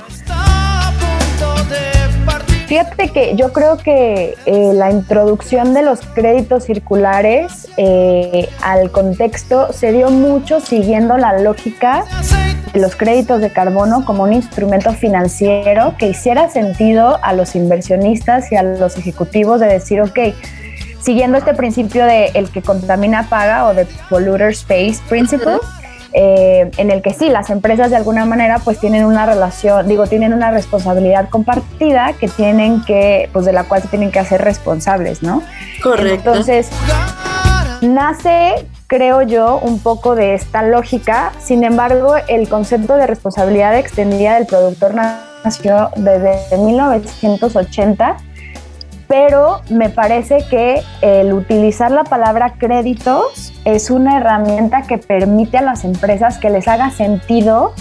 Fíjate 2.67 3.11
que 3.11 3.37
yo 3.37 3.53
creo 3.53 3.77
que 3.77 4.35
eh, 4.45 4.73
la 4.75 4.91
introducción 4.91 5.73
de 5.73 5.83
los 5.83 6.01
créditos 6.01 6.65
circulares 6.65 7.69
eh, 7.77 8.49
al 8.61 8.91
contexto 8.91 9.73
se 9.73 9.93
dio 9.93 10.11
mucho 10.11 10.61
siguiendo 10.61 11.17
la 11.17 11.39
lógica 11.39 12.05
de 12.73 12.81
los 12.81 12.97
créditos 12.97 13.41
de 13.41 13.51
carbono 13.51 14.05
como 14.05 14.25
un 14.25 14.33
instrumento 14.33 14.93
financiero 14.93 15.95
que 15.97 16.09
hiciera 16.09 16.51
sentido 16.51 17.21
a 17.23 17.35
los 17.35 17.55
inversionistas 17.55 18.51
y 18.51 18.57
a 18.57 18.65
los 18.65 18.99
ejecutivos 18.99 19.61
de 19.61 19.67
decir, 19.67 20.01
ok, 20.01 20.19
siguiendo 21.07 21.39
este 21.39 21.55
principio 21.55 22.05
de 22.05 22.33
el 22.35 22.51
que 22.51 22.63
contamina 22.63 23.29
paga 23.29 23.69
o 23.69 23.75
de 23.75 23.87
polluter 24.11 24.51
space 24.51 24.99
principle, 25.09 25.59
eh, 26.13 26.69
en 26.79 26.91
el 26.91 27.01
que 27.01 27.15
sí, 27.15 27.29
las 27.29 27.49
empresas 27.49 27.91
de 27.91 27.97
alguna 27.97 28.25
manera 28.25 28.59
pues 28.59 28.81
tienen 28.81 29.05
una 29.05 29.25
relación, 29.25 29.87
digo, 29.87 30.09
tienen 30.09 30.35
una 30.35 30.51
responsabilidad 30.51 31.29
compartida 31.29 32.13
que 32.15 32.27
tienen 32.27 32.83
que, 32.85 33.31
pues 33.33 33.45
de 33.45 33.53
la 33.53 33.63
cual 33.63 33.83
se 33.83 33.89
tienen 33.89 34.11
que 34.11 34.19
hacer 34.19 34.43
responsables, 34.43 35.23
¿no? 35.23 35.45
Correcto. 35.81 36.31
Entonces, 36.31 36.71
nace, 37.83 38.67
creo 38.89 39.23
yo, 39.23 39.59
un 39.59 39.79
poco 39.79 40.17
de 40.17 40.35
esta 40.35 40.63
lógica, 40.65 41.31
sin 41.39 41.63
embargo, 41.63 42.17
el 42.27 42.49
concepto 42.49 42.97
de 42.97 43.07
responsabilidad 43.07 43.79
extendida 43.79 44.35
del 44.35 44.47
productor 44.47 44.93
nació 45.45 45.91
desde 45.95 46.59
1980 46.59 48.17
pero 49.09 49.61
me 49.71 49.89
parece 49.89 50.39
que 50.51 50.83
el 51.01 51.33
utilizar 51.33 51.91
la 51.91 52.05
palabra 52.05 52.55
créditos 52.59 53.53
es 53.65 53.91
una 53.91 54.19
herramienta 54.19 54.83
que 54.83 54.99
permite 54.99 55.59
a 55.59 55.63
las 55.63 55.85
empresas 55.85 56.39
que 56.39 56.51
les 56.51 56.69
haga 56.69 56.91
sentido 56.91 57.73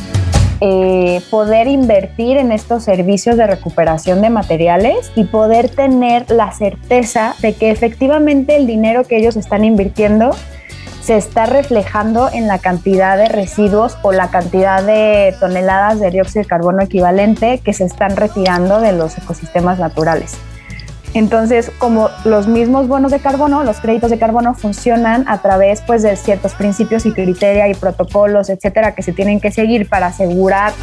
eh, 0.61 1.21
poder 1.29 1.67
invertir 1.67 2.37
en 2.37 2.53
estos 2.53 2.83
servicios 2.83 3.35
de 3.35 3.45
recuperación 3.45 4.21
de 4.21 4.29
materiales 4.29 5.11
y 5.15 5.25
poder 5.25 5.69
tener 5.69 6.29
la 6.31 6.53
certeza 6.53 7.35
de 7.41 7.53
que 7.53 7.71
efectivamente 7.71 8.55
el 8.55 8.65
dinero 8.65 9.03
que 9.03 9.17
ellos 9.17 9.35
están 9.35 9.65
invirtiendo 9.65 10.31
se 11.01 11.17
está 11.17 11.45
reflejando 11.45 12.29
en 12.31 12.47
la 12.47 12.57
cantidad 12.57 13.17
de 13.17 13.27
residuos 13.27 13.97
o 14.01 14.11
la 14.11 14.29
cantidad 14.29 14.81
de 14.81 15.35
toneladas 15.39 15.99
de 15.99 16.09
dióxido 16.09 16.43
de 16.43 16.47
carbono 16.47 16.81
equivalente 16.81 17.59
que 17.63 17.73
se 17.73 17.83
están 17.83 18.15
retirando 18.15 18.79
de 18.79 18.93
los 18.93 19.17
ecosistemas 19.17 19.77
naturales. 19.77 20.37
Entonces, 21.15 21.71
como 21.77 22.09
los 22.25 22.45
mismos 22.45 22.89
bonos 22.89 23.09
de 23.09 23.19
carbono, 23.19 23.63
los 23.63 23.79
créditos 23.79 24.11
de 24.11 24.19
carbono 24.19 24.53
funcionan 24.53 25.23
a 25.29 25.41
través 25.41 25.81
pues, 25.81 26.03
de 26.03 26.13
ciertos 26.17 26.53
principios 26.55 27.05
y 27.05 27.13
criterios 27.13 27.69
y 27.69 27.79
protocolos, 27.79 28.49
etcétera, 28.49 28.95
que 28.95 29.01
se 29.01 29.13
tienen 29.13 29.39
que 29.39 29.49
seguir 29.49 29.87
para 29.87 30.07
asegurar 30.07 30.73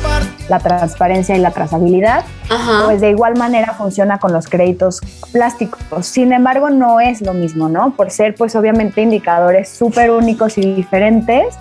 la 0.48 0.58
transparencia 0.58 1.36
y 1.36 1.38
la 1.38 1.50
trazabilidad, 1.50 2.24
Ajá. 2.48 2.84
pues 2.86 3.02
de 3.02 3.10
igual 3.10 3.36
manera 3.36 3.74
funciona 3.74 4.18
con 4.18 4.32
los 4.32 4.48
créditos 4.48 5.00
plásticos. 5.32 6.06
Sin 6.06 6.32
embargo, 6.32 6.70
no 6.70 6.98
es 6.98 7.20
lo 7.20 7.34
mismo, 7.34 7.68
¿no? 7.68 7.94
Por 7.94 8.10
ser, 8.10 8.34
pues, 8.34 8.56
obviamente, 8.56 9.02
indicadores 9.02 9.68
súper 9.68 10.10
únicos 10.10 10.56
y 10.56 10.62
diferentes. 10.72 11.54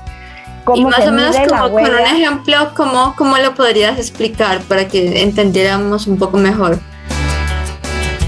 Y 0.62 0.64
¿Cómo 0.64 0.90
más 0.92 1.04
se 1.04 1.10
o 1.10 1.12
menos 1.12 1.36
como 1.36 1.72
con 1.72 1.84
un 1.84 2.00
ejemplo, 2.00 2.56
¿cómo, 2.74 3.16
¿cómo 3.18 3.38
lo 3.38 3.54
podrías 3.54 3.98
explicar 3.98 4.62
para 4.62 4.88
que 4.88 5.24
entendiéramos 5.24 6.08
un 6.08 6.18
poco 6.18 6.38
mejor? 6.38 6.80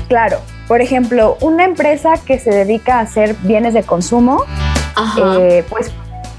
Claro, 0.07 0.39
por 0.67 0.81
ejemplo, 0.81 1.37
una 1.41 1.65
empresa 1.65 2.13
que 2.25 2.39
se 2.39 2.51
dedica 2.51 2.97
a 2.97 3.01
hacer 3.01 3.35
bienes 3.43 3.73
de 3.73 3.83
consumo, 3.83 4.43
eh, 5.19 5.63
pues 5.69 5.91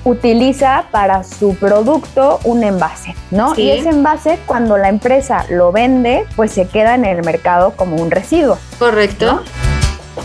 utiliza 0.05 0.85
para 0.91 1.25
su 1.25 1.55
producto 1.57 2.39
un 2.45 2.63
envase, 2.63 3.15
¿no? 3.31 3.55
Sí. 3.55 3.63
Y 3.63 3.71
ese 3.71 3.89
envase, 3.89 4.39
cuando 4.47 4.77
la 4.77 4.89
empresa 4.91 5.47
lo 5.49 5.73
vende, 5.73 6.27
pues 6.37 6.53
se 6.53 6.67
queda 6.67 6.95
en 6.95 7.05
el 7.07 7.25
mercado 7.25 7.73
como 7.75 7.97
un 7.97 8.11
residuo. 8.11 8.59
Correcto. 8.79 9.43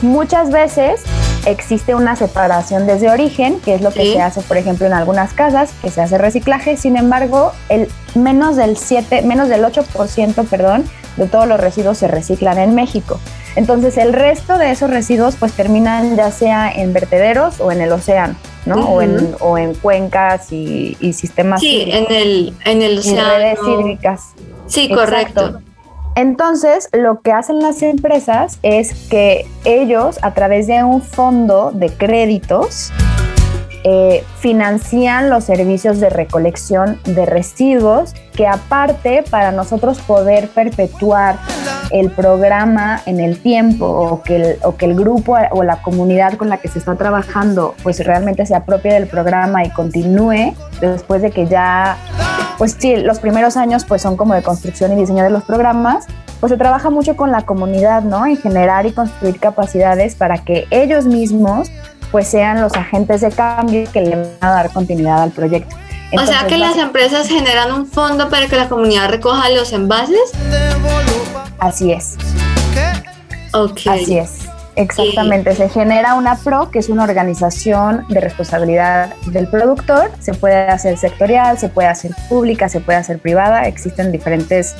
Muchas 0.01 0.51
veces 0.51 1.01
existe 1.45 1.95
una 1.95 2.15
separación 2.15 2.85
desde 2.87 3.09
origen, 3.09 3.59
que 3.61 3.73
es 3.75 3.81
lo 3.81 3.91
que 3.91 4.01
Sí. 4.03 4.13
se 4.13 4.21
hace, 4.21 4.41
por 4.41 4.57
ejemplo, 4.57 4.85
en 4.85 4.93
algunas 4.93 5.33
casas, 5.33 5.71
que 5.81 5.89
se 5.89 6.01
hace 6.01 6.17
reciclaje. 6.17 6.77
Sin 6.77 6.95
embargo, 6.97 7.53
el 7.69 7.89
menos 8.15 8.55
del 8.57 8.77
7, 8.77 9.21
menos 9.23 9.47
del 9.49 9.63
8%, 9.63 10.43
perdón, 10.43 10.83
de 11.19 11.27
todos 11.27 11.47
los 11.47 11.59
residuos 11.59 11.97
se 11.99 12.07
reciclan 12.07 12.57
en 12.57 12.73
México. 12.73 13.19
Entonces, 13.55 13.97
el 13.97 14.13
resto 14.13 14.57
de 14.57 14.71
esos 14.71 14.89
residuos 14.89 15.35
pues 15.35 15.53
terminan 15.53 16.15
ya 16.15 16.31
sea 16.31 16.71
en 16.71 16.93
vertederos 16.93 17.59
o 17.59 17.71
en 17.71 17.81
el 17.81 17.91
océano, 17.91 18.35
¿no? 18.65 18.75
o, 18.89 19.01
en, 19.01 19.35
o 19.39 19.57
en 19.57 19.73
cuencas 19.75 20.51
y, 20.51 20.97
y 20.99 21.13
sistemas 21.13 21.59
Sí, 21.61 21.81
hídricos 21.83 22.09
en 22.11 22.15
el, 22.15 22.53
en 22.65 22.81
el 22.81 22.97
océano. 22.99 23.29
redes 23.37 23.59
hídricas. 23.67 24.21
Sí, 24.67 24.89
correcto. 24.89 25.61
Entonces, 26.15 26.89
lo 26.91 27.21
que 27.21 27.31
hacen 27.31 27.59
las 27.59 27.81
empresas 27.81 28.59
es 28.61 28.93
que 29.09 29.47
ellos, 29.63 30.17
a 30.21 30.33
través 30.33 30.67
de 30.67 30.83
un 30.83 31.01
fondo 31.01 31.71
de 31.73 31.89
créditos, 31.89 32.91
eh, 33.83 34.23
financian 34.39 35.29
los 35.29 35.43
servicios 35.45 35.99
de 35.99 36.09
recolección 36.09 36.99
de 37.05 37.25
residuos 37.25 38.13
que 38.35 38.47
aparte 38.47 39.23
para 39.29 39.51
nosotros 39.51 39.99
poder 39.99 40.49
perpetuar 40.49 41.37
el 41.91 42.11
programa 42.11 43.01
en 43.05 43.19
el 43.19 43.39
tiempo 43.39 43.85
o 43.85 44.21
que 44.21 44.35
el, 44.35 44.57
o 44.63 44.75
que 44.75 44.85
el 44.85 44.95
grupo 44.95 45.37
o 45.51 45.63
la 45.63 45.81
comunidad 45.81 46.33
con 46.33 46.49
la 46.49 46.57
que 46.57 46.67
se 46.67 46.79
está 46.79 46.95
trabajando 46.95 47.75
pues 47.83 48.03
realmente 48.05 48.45
se 48.45 48.55
apropie 48.55 48.93
del 48.93 49.07
programa 49.07 49.63
y 49.63 49.69
continúe 49.71 50.53
después 50.81 51.21
de 51.21 51.31
que 51.31 51.47
ya 51.47 51.97
pues 52.59 52.75
sí, 52.77 52.97
los 52.97 53.19
primeros 53.19 53.55
años 53.55 53.85
pues 53.85 54.01
son 54.01 54.17
como 54.17 54.33
de 54.33 54.43
construcción 54.43 54.91
y 54.91 54.97
diseño 54.97 55.23
de 55.23 55.29
los 55.29 55.43
programas, 55.43 56.05
pues 56.41 56.51
se 56.51 56.57
trabaja 56.57 56.89
mucho 56.89 57.15
con 57.15 57.31
la 57.31 57.43
comunidad, 57.43 58.03
¿no? 58.03 58.25
En 58.25 58.35
generar 58.35 58.85
y 58.85 58.91
construir 58.91 59.39
capacidades 59.39 60.15
para 60.15 60.39
que 60.39 60.67
ellos 60.69 61.05
mismos 61.05 61.71
pues 62.11 62.27
sean 62.27 62.61
los 62.61 62.73
agentes 62.73 63.21
de 63.21 63.31
cambio 63.31 63.89
que 63.91 64.01
le 64.01 64.15
van 64.15 64.27
a 64.41 64.49
dar 64.51 64.71
continuidad 64.71 65.21
al 65.21 65.31
proyecto. 65.31 65.75
o 66.11 66.25
sea 66.25 66.47
que 66.47 66.57
las 66.57 66.77
empresas 66.77 67.27
generan 67.27 67.71
un 67.71 67.85
fondo 67.87 68.29
para 68.29 68.47
que 68.47 68.55
la 68.55 68.67
comunidad 68.67 69.09
recoja 69.09 69.49
los 69.49 69.71
envases. 69.73 70.31
Así 71.59 71.91
es, 71.91 72.15
Ok. 73.53 73.81
así 73.87 74.17
es. 74.17 74.49
Exactamente, 74.75 75.53
se 75.55 75.67
genera 75.67 76.13
una 76.13 76.37
PRO, 76.37 76.71
que 76.71 76.79
es 76.79 76.87
una 76.87 77.03
organización 77.03 78.05
de 78.07 78.21
responsabilidad 78.21 79.13
del 79.25 79.49
productor. 79.49 80.09
Se 80.21 80.33
puede 80.33 80.55
hacer 80.69 80.97
sectorial, 80.97 81.57
se 81.57 81.67
puede 81.67 81.89
hacer 81.89 82.11
pública, 82.29 82.69
se 82.69 82.79
puede 82.79 82.97
hacer 82.97 83.19
privada, 83.19 83.63
existen 83.63 84.13
diferentes 84.13 84.77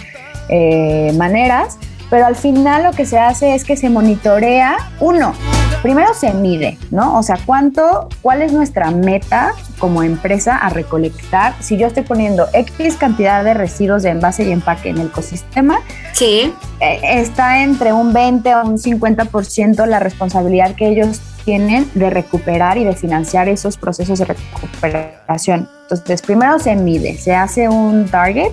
eh, 0.48 1.12
maneras, 1.18 1.78
pero 2.10 2.26
al 2.26 2.36
final 2.36 2.84
lo 2.84 2.92
que 2.92 3.06
se 3.06 3.20
hace 3.20 3.56
es 3.56 3.64
que 3.64 3.78
se 3.78 3.90
monitorea, 3.90 4.78
uno, 5.00 5.34
primero 5.82 6.14
se 6.14 6.34
mide, 6.34 6.78
¿no? 6.92 7.18
O 7.18 7.24
sea, 7.24 7.38
cuánto, 7.46 8.10
cuál 8.22 8.42
es 8.42 8.52
nuestra 8.52 8.92
meta 8.92 9.52
como 9.78 10.04
empresa 10.04 10.58
a 10.58 10.70
recolectar. 10.70 11.54
Si 11.60 11.78
yo 11.78 11.88
estoy 11.88 12.04
poniendo 12.04 12.48
X 12.54 12.96
cantidad 12.98 13.44
de 13.44 13.54
residuos 13.54 14.04
de 14.04 14.10
envase 14.10 14.44
y 14.44 14.52
empaque 14.52 14.90
en 14.90 14.98
el 14.98 15.08
ecosistema, 15.08 15.80
Sí. 16.14 16.54
eh, 16.80 17.00
está 17.04 17.62
entre 17.64 17.94
un 17.94 18.12
20 18.12 18.56
o 18.56 18.66
un 18.66 18.78
50% 18.78 19.86
la 19.86 20.00
responsabilidad 20.00 20.76
que 20.76 20.88
ellos 20.90 21.22
tienen 21.46 21.90
de 21.94 22.10
recuperar 22.10 22.78
y 22.78 22.84
de 22.84 22.96
financiar 22.96 23.48
esos 23.48 23.78
procesos 23.78 24.20
de 24.20 24.26
recuperación. 24.26 25.70
Entonces, 25.84 26.22
primero 26.22 26.60
se 26.60 26.76
mide, 26.76 27.18
se 27.18 27.34
hace 27.34 27.70
un 27.70 28.08
target, 28.08 28.52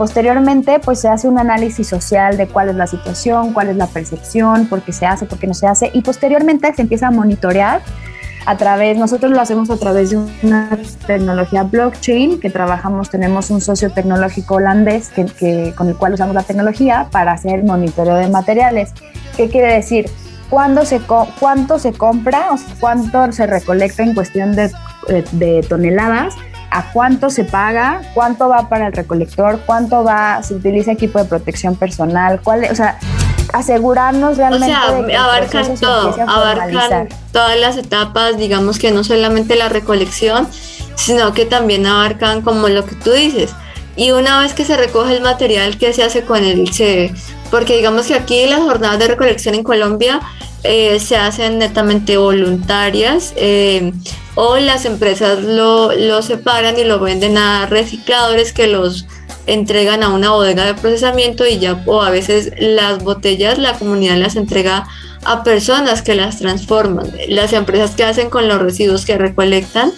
posteriormente 0.00 0.80
pues 0.82 0.98
se 0.98 1.08
hace 1.08 1.28
un 1.28 1.38
análisis 1.38 1.86
social 1.86 2.38
de 2.38 2.46
cuál 2.46 2.70
es 2.70 2.74
la 2.74 2.86
situación, 2.86 3.52
cuál 3.52 3.68
es 3.68 3.76
la 3.76 3.86
percepción, 3.86 4.66
por 4.66 4.80
qué 4.80 4.94
se 4.94 5.04
hace, 5.04 5.26
por 5.26 5.38
qué 5.38 5.46
no 5.46 5.52
se 5.52 5.66
hace, 5.66 5.90
y 5.92 6.00
posteriormente 6.00 6.72
se 6.74 6.80
empieza 6.80 7.08
a 7.08 7.10
monitorear 7.10 7.82
a 8.46 8.56
través, 8.56 8.96
nosotros 8.96 9.30
lo 9.30 9.42
hacemos 9.42 9.68
a 9.68 9.76
través 9.76 10.08
de 10.08 10.16
una 10.42 10.70
tecnología 11.06 11.64
blockchain 11.64 12.40
que 12.40 12.48
trabajamos, 12.48 13.10
tenemos 13.10 13.50
un 13.50 13.60
socio 13.60 13.90
tecnológico 13.90 14.54
holandés 14.54 15.10
que, 15.10 15.74
con 15.76 15.90
el 15.90 15.96
cual 15.96 16.14
usamos 16.14 16.34
la 16.34 16.44
tecnología 16.44 17.08
para 17.12 17.32
hacer 17.32 17.62
monitoreo 17.62 18.14
de 18.14 18.28
materiales. 18.28 18.94
¿Qué 19.36 19.50
quiere 19.50 19.74
decir? 19.74 20.08
¿Cuándo 20.48 20.86
se 20.86 21.02
¿Cuánto 21.38 21.78
se 21.78 21.92
compra? 21.92 22.46
¿Cuánto 22.80 23.30
se 23.32 23.46
recolecta 23.46 24.02
en 24.02 24.14
cuestión 24.14 24.56
de, 24.56 24.72
de 25.32 25.62
toneladas? 25.68 26.36
¿A 26.70 26.92
cuánto 26.92 27.30
se 27.30 27.44
paga? 27.44 28.02
¿Cuánto 28.14 28.48
va 28.48 28.68
para 28.68 28.86
el 28.88 28.92
recolector? 28.92 29.60
¿Cuánto 29.66 30.04
va? 30.04 30.42
¿Se 30.42 30.54
utiliza 30.54 30.92
equipo 30.92 31.18
de 31.18 31.24
protección 31.24 31.74
personal? 31.74 32.40
¿Cuál, 32.42 32.66
o 32.70 32.74
sea, 32.74 32.98
asegurarnos 33.52 34.32
O 34.32 34.34
realmente 34.36 34.66
sea, 34.66 34.92
de 34.92 35.06
que 35.06 35.12
el 35.12 35.18
abarcan 35.18 35.74
todo, 35.76 36.16
abarcan 36.26 37.08
todas 37.32 37.58
las 37.58 37.76
etapas, 37.76 38.38
digamos 38.38 38.78
que 38.78 38.90
no 38.92 39.04
solamente 39.04 39.56
la 39.56 39.68
recolección, 39.68 40.48
sino 40.94 41.32
que 41.32 41.46
también 41.46 41.86
abarcan 41.86 42.42
como 42.42 42.68
lo 42.68 42.84
que 42.84 42.94
tú 42.94 43.12
dices. 43.12 43.52
Y 43.96 44.12
una 44.12 44.40
vez 44.40 44.54
que 44.54 44.64
se 44.64 44.76
recoge 44.76 45.16
el 45.16 45.22
material, 45.22 45.76
¿qué 45.76 45.92
se 45.92 46.02
hace 46.02 46.24
con 46.24 46.44
él? 46.44 46.72
Se, 46.72 47.12
porque 47.50 47.76
digamos 47.76 48.06
que 48.06 48.14
aquí 48.14 48.46
las 48.46 48.60
jornadas 48.60 48.98
de 48.98 49.08
recolección 49.08 49.54
en 49.54 49.64
Colombia 49.64 50.20
eh, 50.62 51.00
se 51.00 51.16
hacen 51.16 51.58
netamente 51.58 52.16
voluntarias 52.16 53.32
eh, 53.36 53.92
o 54.34 54.56
las 54.56 54.84
empresas 54.84 55.42
lo, 55.42 55.92
lo 55.92 56.22
separan 56.22 56.78
y 56.78 56.84
lo 56.84 57.00
venden 57.00 57.38
a 57.38 57.66
recicladores 57.66 58.52
que 58.52 58.66
los 58.66 59.06
entregan 59.46 60.02
a 60.02 60.10
una 60.10 60.30
bodega 60.30 60.64
de 60.64 60.74
procesamiento 60.74 61.46
y 61.46 61.58
ya 61.58 61.82
o 61.86 62.02
a 62.02 62.10
veces 62.10 62.52
las 62.58 63.02
botellas 63.02 63.58
la 63.58 63.78
comunidad 63.78 64.16
las 64.16 64.36
entrega 64.36 64.86
a 65.24 65.42
personas 65.42 66.02
que 66.02 66.14
las 66.14 66.38
transforman. 66.38 67.10
Las 67.28 67.52
empresas 67.52 67.92
que 67.92 68.04
hacen 68.04 68.30
con 68.30 68.48
los 68.48 68.60
residuos 68.60 69.04
que 69.04 69.18
recolectan 69.18 69.92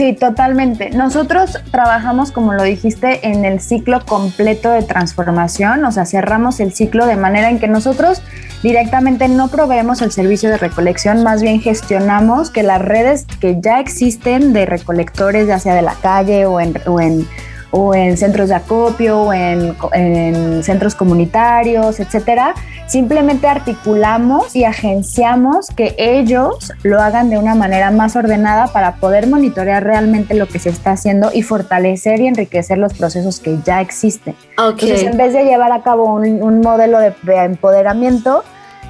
Sí, 0.00 0.14
totalmente. 0.14 0.88
Nosotros 0.88 1.58
trabajamos, 1.70 2.32
como 2.32 2.54
lo 2.54 2.62
dijiste, 2.62 3.28
en 3.28 3.44
el 3.44 3.60
ciclo 3.60 4.02
completo 4.06 4.70
de 4.70 4.80
transformación, 4.80 5.84
o 5.84 5.92
sea, 5.92 6.06
cerramos 6.06 6.58
el 6.60 6.72
ciclo 6.72 7.04
de 7.04 7.16
manera 7.16 7.50
en 7.50 7.58
que 7.58 7.68
nosotros 7.68 8.22
directamente 8.62 9.28
no 9.28 9.48
proveemos 9.48 10.00
el 10.00 10.10
servicio 10.10 10.48
de 10.48 10.56
recolección, 10.56 11.22
más 11.22 11.42
bien 11.42 11.60
gestionamos 11.60 12.48
que 12.48 12.62
las 12.62 12.80
redes 12.80 13.26
que 13.42 13.60
ya 13.60 13.78
existen 13.78 14.54
de 14.54 14.64
recolectores, 14.64 15.46
ya 15.46 15.58
sea 15.58 15.74
de 15.74 15.82
la 15.82 15.96
calle 15.96 16.46
o 16.46 16.60
en, 16.60 16.80
o 16.86 16.98
en, 16.98 17.28
o 17.70 17.94
en 17.94 18.16
centros 18.16 18.48
de 18.48 18.56
acopio 18.56 19.22
o 19.22 19.32
en, 19.32 19.76
en 19.92 20.62
centros 20.62 20.94
comunitarios, 20.94 22.00
etcétera, 22.00 22.54
simplemente 22.86 23.46
articulamos 23.46 24.56
y 24.56 24.64
agenciamos 24.64 25.68
que 25.68 25.94
ellos 25.96 26.72
lo 26.82 27.00
hagan 27.00 27.30
de 27.30 27.38
una 27.38 27.54
manera 27.54 27.90
más 27.90 28.16
ordenada 28.16 28.66
para 28.68 28.96
poder 28.96 29.28
monitorear 29.28 29.84
realmente 29.84 30.34
lo 30.34 30.48
que 30.48 30.58
se 30.58 30.70
está 30.70 30.92
haciendo 30.92 31.30
y 31.32 31.42
fortalecer 31.42 32.20
y 32.20 32.26
enriquecer 32.26 32.78
los 32.78 32.94
procesos 32.94 33.40
que 33.40 33.58
ya 33.64 33.80
existen. 33.80 34.34
Entonces, 34.58 35.04
en 35.04 35.16
vez 35.16 35.32
de 35.32 35.44
llevar 35.44 35.72
a 35.72 35.82
cabo 35.82 36.12
un, 36.12 36.42
un 36.42 36.60
modelo 36.60 36.98
de, 36.98 37.14
de 37.22 37.36
empoderamiento, 37.44 38.42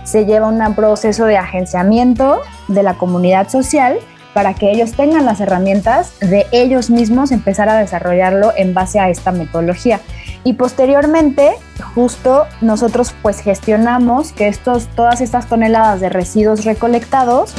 se 0.04 0.24
lleva 0.24 0.48
un 0.48 0.74
proceso 0.74 1.26
de 1.26 1.36
agenciamiento 1.36 2.40
de 2.68 2.82
la 2.82 2.94
comunidad 2.94 3.48
social 3.48 3.98
para 4.34 4.54
que 4.54 4.70
ellos 4.70 4.92
tengan 4.92 5.24
las 5.24 5.40
herramientas 5.40 6.12
de 6.20 6.46
ellos 6.52 6.90
mismos 6.90 7.32
empezar 7.32 7.68
a 7.68 7.78
desarrollarlo 7.78 8.52
en 8.56 8.74
base 8.74 9.00
a 9.00 9.08
esta 9.08 9.32
metodología. 9.32 10.00
Y 10.44 10.54
posteriormente, 10.54 11.52
justo 11.94 12.46
nosotros 12.60 13.14
pues 13.22 13.40
gestionamos 13.40 14.32
que 14.32 14.48
estos, 14.48 14.88
todas 14.88 15.20
estas 15.20 15.46
toneladas 15.46 16.00
de 16.00 16.08
residuos 16.08 16.64
recolectados 16.64 17.52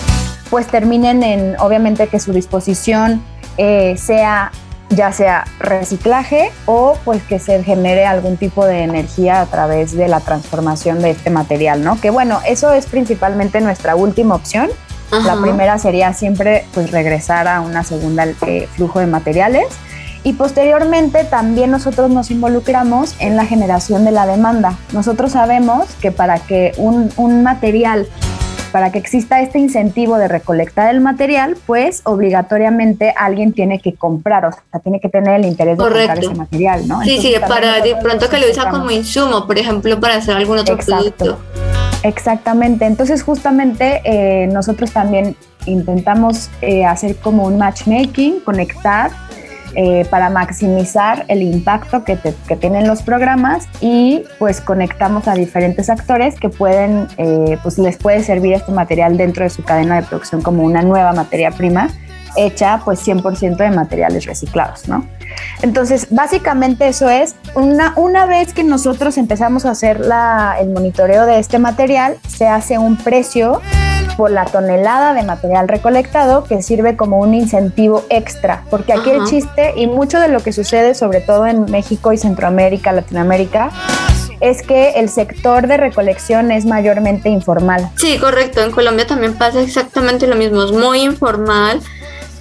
pues 0.49 0.67
terminen 0.67 1.23
en, 1.23 1.59
obviamente 1.59 2.07
que 2.07 2.19
su 2.19 2.33
disposición 2.33 3.23
eh, 3.57 3.95
sea 3.97 4.51
ya 4.91 5.11
sea 5.11 5.45
reciclaje 5.59 6.51
o 6.65 6.97
pues 7.05 7.23
que 7.23 7.39
se 7.39 7.63
genere 7.63 8.05
algún 8.05 8.37
tipo 8.37 8.65
de 8.65 8.83
energía 8.83 9.41
a 9.41 9.45
través 9.45 9.93
de 9.93 10.07
la 10.07 10.19
transformación 10.19 11.01
de 11.01 11.11
este 11.11 11.29
material, 11.29 11.83
¿no? 11.83 11.99
Que 11.99 12.09
bueno, 12.09 12.39
eso 12.45 12.73
es 12.73 12.85
principalmente 12.87 13.61
nuestra 13.61 13.95
última 13.95 14.35
opción. 14.35 14.69
La 15.11 15.35
primera 15.41 15.77
sería 15.77 16.13
siempre 16.13 16.65
pues 16.73 16.91
regresar 16.91 17.47
a 17.47 17.61
una 17.61 17.83
segunda 17.83 18.25
eh, 18.47 18.67
flujo 18.75 18.99
de 18.99 19.07
materiales 19.07 19.65
y 20.23 20.33
posteriormente 20.33 21.23
también 21.23 21.71
nosotros 21.71 22.09
nos 22.09 22.31
involucramos 22.31 23.15
en 23.19 23.35
la 23.35 23.45
generación 23.45 24.05
de 24.05 24.11
la 24.11 24.25
demanda. 24.25 24.77
Nosotros 24.93 25.31
sabemos 25.31 25.87
que 26.01 26.11
para 26.11 26.39
que 26.39 26.73
un, 26.77 27.11
un 27.17 27.43
material, 27.43 28.07
para 28.71 28.91
que 28.91 28.99
exista 28.99 29.41
este 29.41 29.59
incentivo 29.59 30.17
de 30.17 30.27
recolectar 30.27 30.93
el 30.93 31.01
material, 31.01 31.57
pues 31.65 32.01
obligatoriamente 32.05 33.13
alguien 33.17 33.51
tiene 33.51 33.79
que 33.79 33.95
comprar, 33.95 34.45
o 34.45 34.51
sea, 34.51 34.79
tiene 34.79 35.01
que 35.01 35.09
tener 35.09 35.39
el 35.39 35.45
interés 35.45 35.77
de 35.77 35.83
comprar 35.83 36.07
Correcto. 36.07 36.29
ese 36.29 36.37
material, 36.37 36.87
¿no? 36.87 37.01
sí 37.01 37.19
sí 37.19 37.33
Entonces, 37.33 37.49
para 37.49 37.81
de 37.81 37.95
pronto 37.97 38.29
que 38.29 38.37
lo 38.37 38.49
usa 38.49 38.69
como 38.69 38.91
insumo 38.91 39.45
por 39.47 39.57
ejemplo 39.57 39.99
para 39.99 40.15
hacer 40.15 40.37
algún 40.37 40.59
otro 40.59 40.75
Exacto. 40.75 41.03
producto 41.17 41.39
Exactamente, 42.03 42.85
entonces 42.85 43.21
justamente 43.23 44.01
eh, 44.05 44.47
nosotros 44.47 44.91
también 44.91 45.35
intentamos 45.65 46.49
eh, 46.61 46.83
hacer 46.85 47.15
como 47.17 47.43
un 47.43 47.59
matchmaking, 47.59 48.39
conectar 48.39 49.11
eh, 49.75 50.05
para 50.09 50.29
maximizar 50.29 51.25
el 51.27 51.43
impacto 51.43 52.03
que, 52.03 52.15
te- 52.17 52.33
que 52.47 52.55
tienen 52.55 52.87
los 52.87 53.03
programas 53.03 53.67
y 53.79 54.23
pues 54.39 54.59
conectamos 54.59 55.27
a 55.27 55.35
diferentes 55.35 55.89
actores 55.89 56.39
que 56.39 56.49
pueden, 56.49 57.07
eh, 57.17 57.57
pues 57.61 57.77
les 57.77 57.97
puede 57.97 58.23
servir 58.23 58.53
este 58.53 58.71
material 58.71 59.15
dentro 59.15 59.43
de 59.43 59.49
su 59.51 59.63
cadena 59.63 60.01
de 60.01 60.07
producción 60.07 60.41
como 60.41 60.63
una 60.63 60.81
nueva 60.81 61.13
materia 61.13 61.51
prima 61.51 61.89
hecha 62.35 62.81
pues 62.83 63.05
100% 63.05 63.57
de 63.57 63.71
materiales 63.71 64.25
reciclados, 64.25 64.87
¿no? 64.87 65.05
Entonces, 65.61 66.07
básicamente 66.09 66.87
eso 66.87 67.09
es, 67.09 67.35
una, 67.55 67.93
una 67.95 68.25
vez 68.25 68.53
que 68.53 68.63
nosotros 68.63 69.17
empezamos 69.17 69.65
a 69.65 69.71
hacer 69.71 69.99
la, 69.99 70.57
el 70.59 70.69
monitoreo 70.69 71.25
de 71.25 71.39
este 71.39 71.59
material, 71.59 72.17
se 72.27 72.47
hace 72.47 72.77
un 72.77 72.97
precio 72.97 73.61
por 74.17 74.31
la 74.31 74.45
tonelada 74.45 75.13
de 75.13 75.23
material 75.23 75.67
recolectado 75.67 76.43
que 76.43 76.61
sirve 76.61 76.95
como 76.95 77.19
un 77.19 77.33
incentivo 77.33 78.03
extra, 78.09 78.63
porque 78.69 78.93
aquí 78.93 79.09
el 79.09 79.23
chiste 79.25 79.73
y 79.75 79.87
mucho 79.87 80.19
de 80.19 80.27
lo 80.27 80.41
que 80.41 80.51
sucede, 80.51 80.95
sobre 80.95 81.21
todo 81.21 81.47
en 81.47 81.65
México 81.65 82.11
y 82.11 82.17
Centroamérica, 82.17 82.91
Latinoamérica, 82.91 83.71
es 84.39 84.63
que 84.63 84.91
el 84.91 85.07
sector 85.09 85.67
de 85.67 85.77
recolección 85.77 86.51
es 86.51 86.65
mayormente 86.65 87.29
informal. 87.29 87.89
Sí, 87.95 88.17
correcto. 88.17 88.61
En 88.61 88.71
Colombia 88.71 89.05
también 89.05 89.35
pasa 89.35 89.61
exactamente 89.61 90.25
lo 90.27 90.35
mismo. 90.35 90.63
Es 90.63 90.71
muy 90.71 91.01
informal 91.01 91.79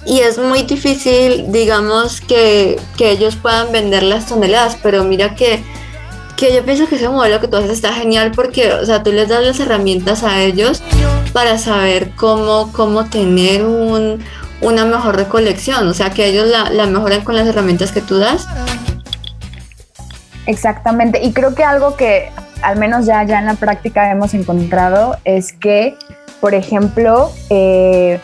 y 0.05 0.19
es 0.19 0.37
muy 0.37 0.63
difícil, 0.63 1.51
digamos, 1.51 2.21
que, 2.21 2.79
que 2.97 3.11
ellos 3.11 3.35
puedan 3.35 3.71
vender 3.71 4.03
las 4.03 4.25
toneladas. 4.25 4.77
Pero 4.81 5.03
mira 5.03 5.35
que, 5.35 5.63
que 6.37 6.53
yo 6.53 6.63
pienso 6.63 6.87
que 6.87 6.95
ese 6.95 7.09
modelo 7.09 7.39
que 7.39 7.47
tú 7.47 7.57
haces 7.57 7.71
está 7.71 7.93
genial 7.93 8.31
porque, 8.31 8.73
o 8.73 8.85
sea, 8.85 9.03
tú 9.03 9.11
les 9.11 9.29
das 9.29 9.43
las 9.43 9.59
herramientas 9.59 10.23
a 10.23 10.41
ellos 10.41 10.81
para 11.33 11.57
saber 11.57 12.11
cómo, 12.15 12.71
cómo 12.73 13.05
tener 13.05 13.63
un, 13.63 14.23
una 14.61 14.85
mejor 14.85 15.15
recolección. 15.15 15.87
O 15.87 15.93
sea, 15.93 16.09
que 16.09 16.25
ellos 16.25 16.47
la, 16.47 16.69
la 16.69 16.87
mejoran 16.87 17.21
con 17.21 17.35
las 17.35 17.47
herramientas 17.47 17.91
que 17.91 18.01
tú 18.01 18.17
das. 18.17 18.47
Exactamente, 20.47 21.23
y 21.23 21.33
creo 21.33 21.53
que 21.53 21.63
algo 21.63 21.95
que 21.95 22.31
al 22.63 22.77
menos 22.77 23.05
ya, 23.05 23.23
ya 23.23 23.39
en 23.39 23.45
la 23.45 23.55
práctica 23.55 24.11
hemos 24.11 24.33
encontrado 24.33 25.17
es 25.23 25.53
que, 25.53 25.95
por 26.39 26.53
ejemplo, 26.55 27.31
eh, 27.49 28.19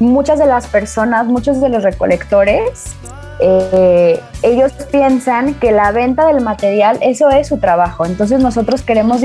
muchas 0.00 0.38
de 0.38 0.46
las 0.46 0.66
personas, 0.66 1.26
muchos 1.26 1.60
de 1.60 1.68
los 1.68 1.82
recolectores, 1.82 2.94
eh, 3.40 4.20
ellos 4.42 4.72
piensan 4.90 5.54
que 5.54 5.72
la 5.72 5.90
venta 5.92 6.26
del 6.26 6.42
material, 6.42 6.98
eso 7.00 7.30
es 7.30 7.48
su 7.48 7.58
trabajo. 7.58 8.06
Entonces 8.06 8.40
nosotros 8.40 8.82
queremos, 8.82 9.22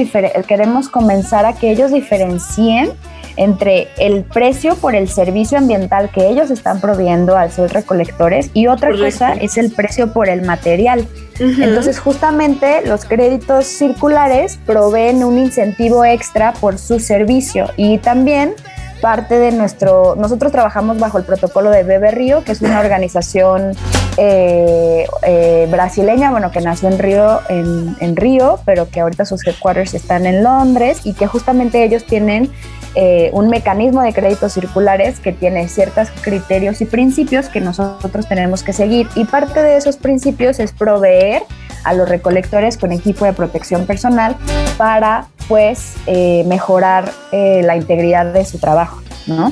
queremos 0.47 0.89
comenzar 0.89 1.45
a 1.45 1.53
que 1.53 1.71
ellos 1.71 1.91
diferencien 1.91 2.91
entre 3.35 3.87
el 3.97 4.23
precio 4.23 4.75
por 4.75 4.95
el 4.95 5.07
servicio 5.07 5.57
ambiental 5.57 6.09
que 6.09 6.27
ellos 6.27 6.51
están 6.51 6.81
proveyendo 6.81 7.37
al 7.37 7.51
ser 7.51 7.71
recolectores 7.71 8.49
y 8.53 8.67
otra 8.67 8.89
Correcto. 8.89 9.05
cosa 9.05 9.33
es 9.33 9.57
el 9.57 9.71
precio 9.71 10.11
por 10.11 10.27
el 10.27 10.41
material. 10.41 11.07
Entonces, 11.39 11.99
justamente 11.99 12.85
los 12.85 13.05
créditos 13.05 13.65
circulares 13.65 14.59
proveen 14.65 15.23
un 15.23 15.37
incentivo 15.37 16.03
extra 16.03 16.51
por 16.51 16.77
su 16.77 16.99
servicio 16.99 17.69
y 17.77 17.99
también 17.99 18.55
parte 19.01 19.39
de 19.39 19.51
nuestro, 19.51 20.15
nosotros 20.15 20.51
trabajamos 20.51 20.99
bajo 20.99 21.17
el 21.17 21.23
protocolo 21.23 21.69
de 21.69 21.83
Bebe 21.83 22.11
Río, 22.11 22.43
que 22.43 22.51
es 22.51 22.61
una 22.61 22.79
organización 22.79 23.75
eh, 24.17 25.07
eh, 25.23 25.67
brasileña, 25.71 26.31
bueno, 26.31 26.51
que 26.51 26.61
nació 26.61 26.89
en 26.89 26.99
Río, 26.99 27.39
en, 27.49 27.95
en 27.99 28.15
Río, 28.15 28.59
pero 28.65 28.89
que 28.89 28.99
ahorita 28.99 29.25
sus 29.25 29.45
headquarters 29.45 29.93
están 29.93 30.25
en 30.25 30.43
Londres 30.43 31.01
y 31.03 31.13
que 31.13 31.27
justamente 31.27 31.83
ellos 31.83 32.05
tienen 32.05 32.51
eh, 32.95 33.29
un 33.33 33.49
mecanismo 33.49 34.01
de 34.01 34.13
créditos 34.13 34.53
circulares 34.53 35.19
que 35.19 35.31
tiene 35.31 35.67
ciertos 35.67 36.09
criterios 36.21 36.81
y 36.81 36.85
principios 36.85 37.47
que 37.47 37.61
nosotros 37.61 38.27
tenemos 38.27 38.63
que 38.63 38.73
seguir. 38.73 39.07
Y 39.15 39.25
parte 39.25 39.61
de 39.61 39.77
esos 39.77 39.97
principios 39.97 40.59
es 40.59 40.71
proveer 40.71 41.43
a 41.83 41.93
los 41.93 42.09
recolectores 42.09 42.77
con 42.77 42.91
equipo 42.91 43.25
de 43.25 43.33
protección 43.33 43.85
personal 43.85 44.35
para 44.77 45.27
pues 45.49 45.95
eh, 46.07 46.43
mejorar 46.47 47.11
eh, 47.33 47.61
la 47.65 47.75
integridad 47.75 48.27
de 48.31 48.45
su 48.45 48.57
trabajo, 48.59 49.01
¿no? 49.27 49.51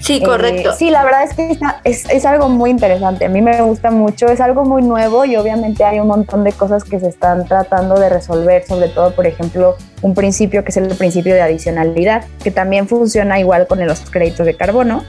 Sí, 0.00 0.22
correcto. 0.22 0.70
Eh, 0.70 0.74
sí, 0.78 0.90
la 0.90 1.02
verdad 1.02 1.24
es 1.24 1.34
que 1.34 1.50
está- 1.50 1.80
es, 1.82 2.08
es 2.08 2.24
algo 2.24 2.48
muy 2.48 2.70
interesante. 2.70 3.24
A 3.24 3.28
mí 3.28 3.42
me 3.42 3.60
gusta 3.62 3.90
mucho, 3.90 4.26
es 4.28 4.40
algo 4.40 4.64
muy 4.64 4.82
nuevo 4.82 5.24
y 5.24 5.34
obviamente 5.36 5.82
hay 5.84 5.98
un 5.98 6.06
montón 6.06 6.44
de 6.44 6.52
cosas 6.52 6.84
que 6.84 7.00
se 7.00 7.08
están 7.08 7.44
tratando 7.46 7.98
de 7.98 8.08
resolver, 8.08 8.64
sobre 8.64 8.88
todo, 8.88 9.10
por 9.16 9.26
ejemplo, 9.26 9.76
un 10.02 10.14
principio 10.14 10.62
que 10.62 10.70
es 10.70 10.76
el 10.76 10.86
principio 10.94 11.34
de 11.34 11.40
adicionalidad, 11.42 12.24
que 12.44 12.50
también 12.52 12.86
funciona 12.86 13.40
igual 13.40 13.66
con 13.66 13.84
los 13.84 14.00
créditos 14.08 14.46
de 14.46 14.54
carbono, 14.54 15.02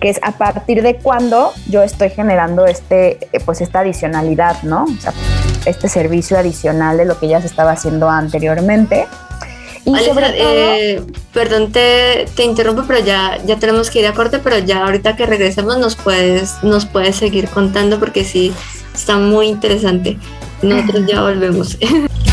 que 0.00 0.08
es 0.08 0.18
a 0.22 0.32
partir 0.32 0.82
de 0.82 0.96
cuando 0.96 1.52
yo 1.68 1.82
estoy 1.82 2.08
generando 2.10 2.66
este, 2.66 3.18
eh, 3.32 3.40
pues 3.44 3.60
esta 3.60 3.80
adicionalidad, 3.80 4.62
¿no? 4.62 4.84
O 4.84 5.00
sea, 5.00 5.12
este 5.66 5.88
servicio 5.88 6.38
adicional 6.38 6.96
de 6.96 7.04
lo 7.04 7.18
que 7.20 7.28
ya 7.28 7.40
se 7.40 7.46
estaba 7.46 7.72
haciendo 7.72 8.08
anteriormente. 8.08 9.06
Y 9.84 9.90
Alexa, 9.90 10.14
sobre 10.14 10.30
todo, 10.30 10.52
eh, 10.52 11.02
perdón, 11.32 11.72
te, 11.72 12.26
te 12.36 12.44
interrumpo, 12.44 12.84
pero 12.86 13.04
ya, 13.04 13.38
ya 13.44 13.58
tenemos 13.58 13.90
que 13.90 14.00
ir 14.00 14.06
a 14.06 14.14
corte, 14.14 14.38
pero 14.38 14.58
ya 14.58 14.84
ahorita 14.84 15.16
que 15.16 15.26
regresemos 15.26 15.78
nos 15.78 15.96
puedes, 15.96 16.62
nos 16.62 16.86
puedes 16.86 17.16
seguir 17.16 17.48
contando 17.48 17.98
porque 17.98 18.24
sí, 18.24 18.52
está 18.94 19.18
muy 19.18 19.48
interesante. 19.48 20.18
Nosotros 20.62 21.06
ya 21.06 21.22
volvemos. 21.22 21.76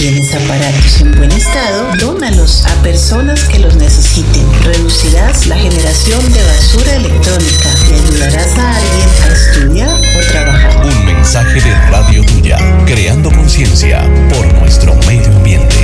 tienes 0.00 0.34
aparatos 0.34 1.02
en 1.02 1.14
buen 1.14 1.30
estado, 1.30 1.92
dónalos 1.98 2.64
a 2.64 2.82
personas 2.82 3.44
que 3.44 3.58
los 3.58 3.76
necesiten. 3.76 4.46
Reducirás 4.64 5.46
la 5.46 5.56
generación 5.56 6.20
de 6.32 6.42
basura 6.42 6.94
electrónica 6.94 7.68
y 7.86 7.92
ayudarás 7.92 8.58
a 8.58 8.76
alguien 8.76 9.08
a 9.22 9.32
estudiar 9.34 9.94
o 10.16 10.32
trabajar. 10.32 10.86
Un 10.86 11.04
mensaje 11.04 11.60
de 11.60 11.74
Radio 11.90 12.24
Tuya, 12.24 12.56
creando 12.86 13.30
conciencia 13.30 14.08
por 14.32 14.50
nuestro 14.54 14.94
medio 15.06 15.26
ambiente. 15.36 15.76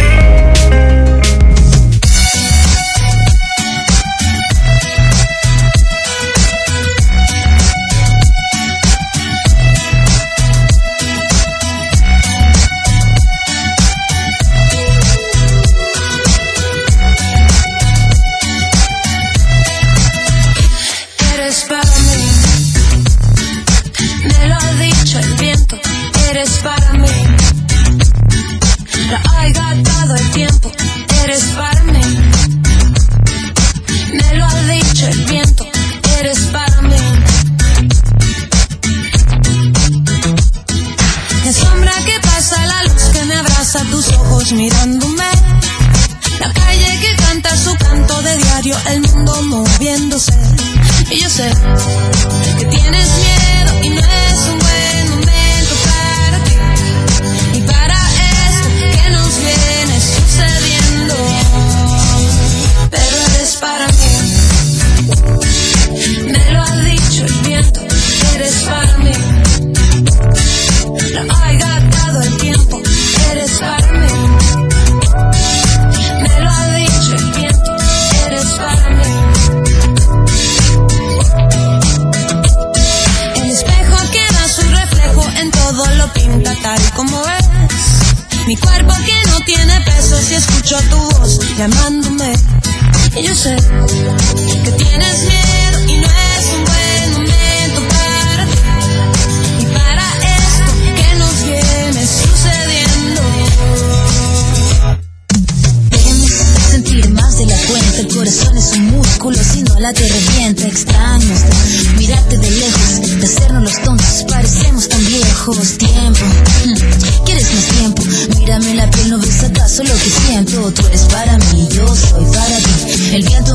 Tiempo, 115.47 116.25
mm, 116.65 117.25
¿quieres 117.25 117.55
más 117.55 117.65
tiempo? 117.79 118.03
Mírame 118.37 118.75
la 118.75 118.91
piel, 118.91 119.11
no 119.11 119.19
ves 119.21 119.45
acaso 119.45 119.85
lo 119.85 119.93
que 119.93 120.11
siento. 120.27 120.73
Tú 120.73 120.85
eres 120.89 121.03
para 121.03 121.39
mí, 121.39 121.69
yo 121.71 121.87
soy 121.87 122.25
para 122.35 122.57
ti. 122.57 123.15
El 123.15 123.23
viento 123.23 123.46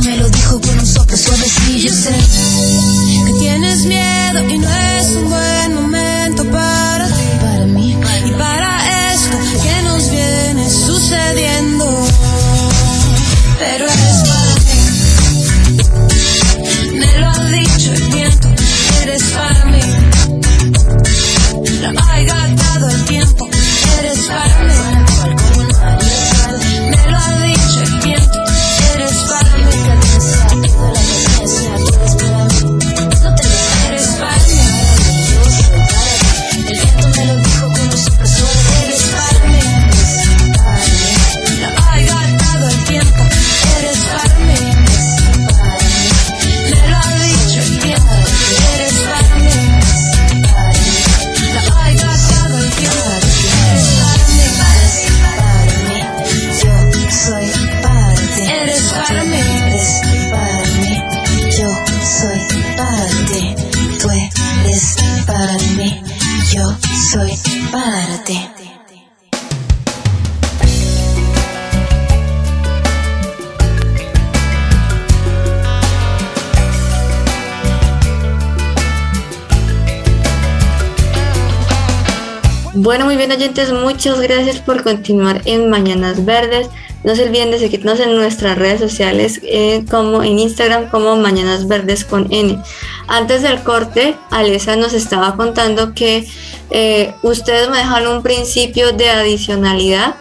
oyentes, 83.41 83.73
muchas 83.73 84.19
gracias 84.19 84.59
por 84.59 84.83
continuar 84.83 85.41
en 85.45 85.67
Mañanas 85.67 86.25
Verdes. 86.25 86.67
No 87.03 87.15
se 87.15 87.23
olviden 87.23 87.49
de 87.49 87.57
seguirnos 87.57 87.99
en 87.99 88.15
nuestras 88.15 88.55
redes 88.55 88.79
sociales 88.79 89.41
eh, 89.43 89.83
como 89.89 90.21
en 90.21 90.37
Instagram 90.37 90.89
como 90.91 91.15
Mañanas 91.15 91.67
Verdes 91.67 92.05
con 92.05 92.31
N. 92.31 92.59
Antes 93.07 93.41
del 93.41 93.63
corte, 93.63 94.13
Alesa 94.29 94.75
nos 94.75 94.93
estaba 94.93 95.35
contando 95.37 95.95
que 95.95 96.27
eh, 96.69 97.15
ustedes 97.23 97.67
manejan 97.67 98.05
un 98.05 98.21
principio 98.21 98.91
de 98.91 99.09
adicionalidad 99.09 100.17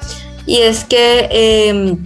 y 0.47 0.61
es 0.61 0.85
que 0.85 1.29
eh, 1.31 1.99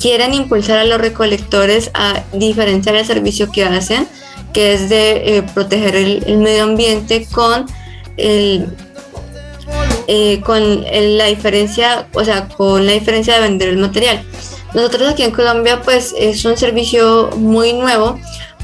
quieren 0.00 0.34
impulsar 0.34 0.80
a 0.80 0.84
los 0.84 1.00
recolectores 1.00 1.90
a 1.94 2.24
diferenciar 2.34 2.96
el 2.96 3.06
servicio 3.06 3.50
que 3.50 3.64
hacen, 3.64 4.06
que 4.52 4.74
es 4.74 4.90
de 4.90 5.38
eh, 5.38 5.42
proteger 5.54 5.96
el 5.96 6.36
medio 6.36 6.64
ambiente 6.64 7.26
con 7.32 7.64
el 8.18 8.68
eh, 10.14 10.42
con 10.44 10.84
la 10.84 11.24
diferencia, 11.24 12.06
o 12.12 12.22
sea, 12.22 12.46
con 12.46 12.84
la 12.84 12.92
diferencia 12.92 13.32
de 13.32 13.40
vender 13.40 13.70
el 13.70 13.78
material. 13.78 14.22
Nosotros 14.74 15.08
aquí 15.08 15.22
en 15.22 15.30
Colombia, 15.30 15.80
pues 15.80 16.14
es 16.18 16.44
un 16.44 16.58
servicio 16.58 17.30
muy 17.38 17.72
nuevo, 17.72 18.18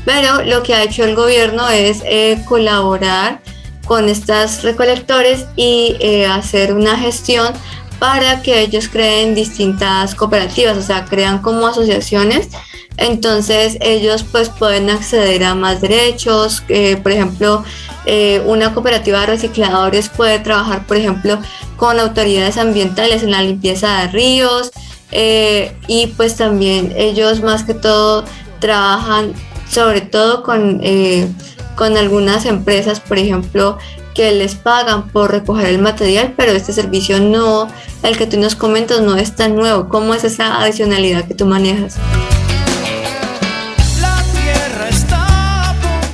pero 0.05 0.43
lo 0.43 0.63
que 0.63 0.75
ha 0.75 0.83
hecho 0.83 1.05
el 1.05 1.15
gobierno 1.15 1.67
es 1.71 2.03
eh, 2.05 2.39
colaborar 2.47 3.41
con 3.87 4.11
estas 4.11 4.63
recolectores 4.63 5.47
y 5.57 5.97
eh, 6.01 6.27
hacer 6.27 6.75
una 6.75 6.99
gestión 6.99 7.55
para 7.99 8.43
que 8.43 8.61
ellos 8.61 8.87
creen 8.91 9.35
distintas 9.35 10.15
cooperativas, 10.15 10.77
o 10.77 10.83
sea, 10.83 11.07
crean 11.07 11.41
como 11.41 11.67
asociaciones. 11.67 12.51
Entonces 12.99 13.79
ellos 13.81 14.25
pues 14.31 14.51
pueden 14.51 14.91
acceder 14.91 15.45
a 15.45 15.55
más 15.55 15.81
derechos, 15.81 16.63
por 17.03 17.13
ejemplo, 17.13 17.65
eh, 18.11 18.43
una 18.47 18.73
cooperativa 18.73 19.21
de 19.21 19.27
recicladores 19.27 20.09
puede 20.09 20.39
trabajar, 20.39 20.87
por 20.87 20.97
ejemplo, 20.97 21.39
con 21.77 22.01
autoridades 22.01 22.57
ambientales 22.57 23.23
en 23.23 23.31
la 23.33 23.43
limpieza 23.43 24.01
de 24.01 24.09
ríos 24.09 24.71
eh, 25.13 25.77
y 25.87 26.07
pues 26.09 26.37
también 26.37 26.93
ellos 26.97 27.43
más 27.43 27.65
que 27.65 27.75
todo 27.75 28.25
trabajan 28.61 29.35
sobre 29.71 30.01
todo 30.01 30.43
con, 30.43 30.81
eh, 30.83 31.29
con 31.77 31.97
algunas 31.97 32.47
empresas, 32.47 33.01
por 33.01 33.19
ejemplo, 33.19 33.77
que 34.15 34.33
les 34.33 34.55
pagan 34.55 35.11
por 35.11 35.31
recoger 35.31 35.67
el 35.67 35.79
material, 35.79 36.33
pero 36.37 36.53
este 36.53 36.73
servicio 36.73 37.21
no, 37.21 37.69
el 38.03 38.17
que 38.17 38.27
tú 38.27 38.41
nos 38.41 38.57
comentas, 38.57 39.03
no 39.03 39.17
es 39.17 39.37
tan 39.37 39.55
nuevo. 39.55 39.89
¿Cómo 39.89 40.15
es 40.15 40.25
esa 40.25 40.63
adicionalidad 40.63 41.27
que 41.27 41.35
tú 41.35 41.45
manejas? 41.45 41.97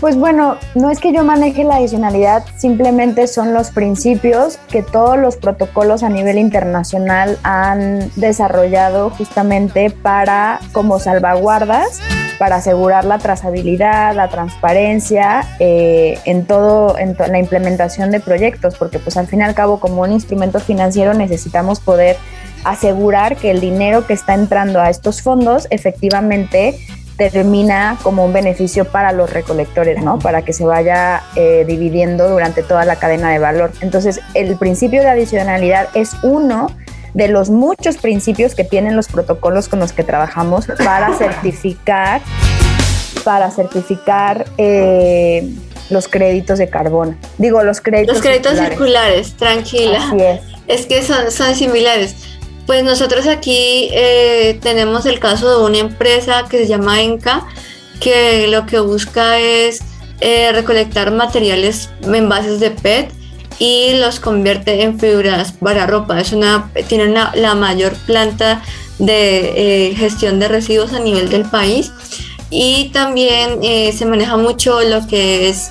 Pues 0.05 0.19
bueno, 0.19 0.59
no 0.75 0.91
es 0.91 1.01
que 1.01 1.15
yo 1.15 1.25
maneje 1.25 1.65
la 1.65 1.77
adicionalidad, 1.77 2.45
simplemente 2.59 3.27
son 3.27 3.55
los 3.55 3.71
principios 3.71 4.59
que 4.71 4.83
todos 4.83 5.17
los 5.17 5.39
protocolos 5.39 6.03
a 6.03 6.11
nivel 6.11 6.37
internacional 6.37 7.39
han 7.43 8.11
desarrollado 8.15 9.09
justamente 9.09 9.89
para 9.89 10.61
como 10.73 10.99
salvaguardas 10.99 12.03
para 12.39 12.57
asegurar 12.57 13.07
la 13.07 13.17
trazabilidad, 13.17 14.15
la 14.15 14.29
transparencia 14.29 15.47
eh, 15.59 16.19
en 16.27 16.45
todo, 16.45 16.99
en 16.99 17.17
la 17.17 17.39
implementación 17.39 18.11
de 18.11 18.21
proyectos, 18.21 18.77
porque 18.77 18.99
pues 18.99 19.17
al 19.17 19.27
fin 19.27 19.41
y 19.41 19.45
al 19.45 19.55
cabo 19.55 19.81
como 19.81 20.03
un 20.03 20.13
instrumento 20.13 20.61
financiero 20.61 21.15
necesitamos 21.15 21.81
poder 21.81 22.19
asegurar 22.65 23.37
que 23.37 23.51
el 23.51 23.61
dinero 23.61 24.07
que 24.07 24.13
está 24.13 24.35
entrando 24.35 24.83
a 24.83 24.91
estos 24.91 25.23
fondos 25.23 25.67
efectivamente 25.71 26.79
termina 27.17 27.97
como 28.03 28.25
un 28.25 28.33
beneficio 28.33 28.85
para 28.85 29.13
los 29.13 29.31
recolectores, 29.31 30.03
¿no? 30.03 30.19
Para 30.19 30.43
que 30.43 30.53
se 30.53 30.65
vaya 30.65 31.23
eh, 31.37 31.65
dividiendo 31.67 32.29
durante 32.29 32.63
toda 32.63 32.85
la 32.85 32.97
cadena 32.97 33.31
de 33.31 33.39
valor. 33.39 33.73
Entonces, 33.81 34.21
el 34.35 34.57
principio 34.57 35.01
de 35.01 35.09
adicionalidad 35.09 35.89
es 35.95 36.17
uno 36.23 36.69
de 37.15 37.29
los 37.29 37.51
muchos 37.51 37.97
principios 37.99 38.57
que 38.57 38.65
tienen 38.65 38.97
los 38.97 39.07
protocolos 39.07 39.69
con 39.69 39.79
los 39.79 39.93
que 39.93 40.03
trabajamos 40.03 40.67
para 40.85 41.15
certificar, 41.19 42.21
para 43.23 43.51
certificar 43.53 44.47
eh, 44.59 45.49
los 45.91 46.09
créditos 46.09 46.59
de 46.59 46.69
carbono. 46.69 47.17
Digo, 47.39 47.63
los 47.63 47.81
créditos 47.81 48.17
Los 48.17 48.23
créditos 48.23 48.59
circulares, 48.59 49.35
tranquila. 49.35 50.09
Así 50.09 50.17
es. 50.21 50.41
Es 50.67 50.87
que 50.87 51.03
son, 51.03 51.31
son 51.31 51.55
similares. 51.55 52.34
Pues 52.67 52.83
nosotros 52.83 53.27
aquí 53.27 53.91
eh, 53.93 54.59
tenemos 54.63 55.05
el 55.05 55.21
caso 55.21 55.59
de 55.59 55.67
una 55.67 55.79
empresa 55.79 56.47
que 56.49 56.59
se 56.59 56.67
llama 56.67 57.03
Enca, 57.03 57.47
que 58.01 58.49
lo 58.49 58.65
que 58.65 58.81
busca 58.81 59.39
es 59.39 59.83
eh, 60.21 60.51
recolectar 60.53 61.11
materiales, 61.13 61.91
envases 62.03 62.61
de 62.61 62.71
PET 62.71 63.13
y 63.59 63.95
los 63.99 64.19
convierte 64.19 64.83
en 64.83 64.99
fibras 64.99 65.53
para 65.53 65.87
ropa. 65.87 66.19
Es 66.21 66.33
una, 66.33 66.71
tiene 66.89 67.09
la 67.35 67.55
mayor 67.55 67.93
planta 68.07 68.63
de 68.99 69.91
eh, 69.91 69.95
gestión 69.95 70.41
de 70.41 70.49
residuos 70.49 70.95
a 70.95 71.01
nivel 71.01 71.29
del 71.29 71.43
país 71.43 71.93
y 72.49 72.91
también 72.93 73.61
se 73.63 74.07
maneja 74.07 74.37
mucho 74.37 74.81
lo 74.83 75.07
que 75.09 75.49
es 75.49 75.71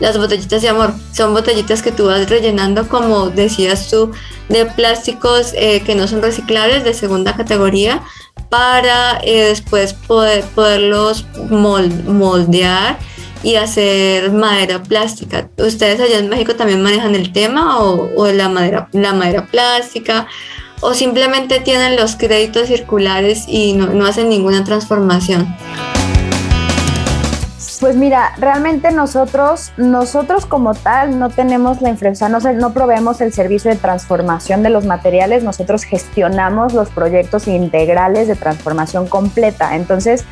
las 0.00 0.16
botellitas 0.16 0.62
de 0.62 0.68
amor. 0.68 0.92
Son 1.12 1.34
botellitas 1.34 1.82
que 1.82 1.92
tú 1.92 2.06
vas 2.06 2.28
rellenando, 2.28 2.88
como 2.88 3.30
decías 3.30 3.88
tú, 3.90 4.12
de 4.48 4.66
plásticos 4.66 5.52
eh, 5.54 5.82
que 5.84 5.94
no 5.94 6.06
son 6.06 6.22
reciclables 6.22 6.84
de 6.84 6.94
segunda 6.94 7.34
categoría 7.34 8.02
para 8.48 9.20
eh, 9.22 9.48
después 9.48 9.92
poder, 9.92 10.44
poderlos 10.54 11.26
mol- 11.50 12.04
moldear 12.04 12.98
y 13.42 13.56
hacer 13.56 14.32
madera 14.32 14.82
plástica. 14.82 15.48
¿Ustedes 15.58 16.00
allá 16.00 16.18
en 16.18 16.28
México 16.28 16.54
también 16.56 16.82
manejan 16.82 17.14
el 17.14 17.32
tema 17.32 17.78
o, 17.80 18.10
o 18.16 18.26
la, 18.32 18.48
madera, 18.48 18.88
la 18.92 19.12
madera 19.12 19.46
plástica? 19.46 20.26
¿O 20.80 20.94
simplemente 20.94 21.60
tienen 21.60 21.96
los 21.96 22.14
créditos 22.14 22.68
circulares 22.68 23.44
y 23.48 23.72
no, 23.72 23.88
no 23.88 24.06
hacen 24.06 24.28
ninguna 24.28 24.62
transformación? 24.64 25.56
Pues 27.80 27.94
mira, 27.94 28.32
realmente 28.38 28.90
nosotros, 28.90 29.72
nosotros 29.76 30.46
como 30.46 30.74
tal 30.74 31.16
no 31.20 31.30
tenemos 31.30 31.80
la 31.80 31.90
influencia, 31.90 32.28
no, 32.28 32.40
no 32.40 32.72
proveemos 32.72 33.20
el 33.20 33.32
servicio 33.32 33.70
de 33.70 33.76
transformación 33.76 34.64
de 34.64 34.70
los 34.70 34.84
materiales, 34.84 35.44
nosotros 35.44 35.84
gestionamos 35.84 36.72
los 36.72 36.90
proyectos 36.90 37.46
integrales 37.46 38.26
de 38.26 38.34
transformación 38.34 39.06
completa. 39.06 39.76
Entonces, 39.76 40.24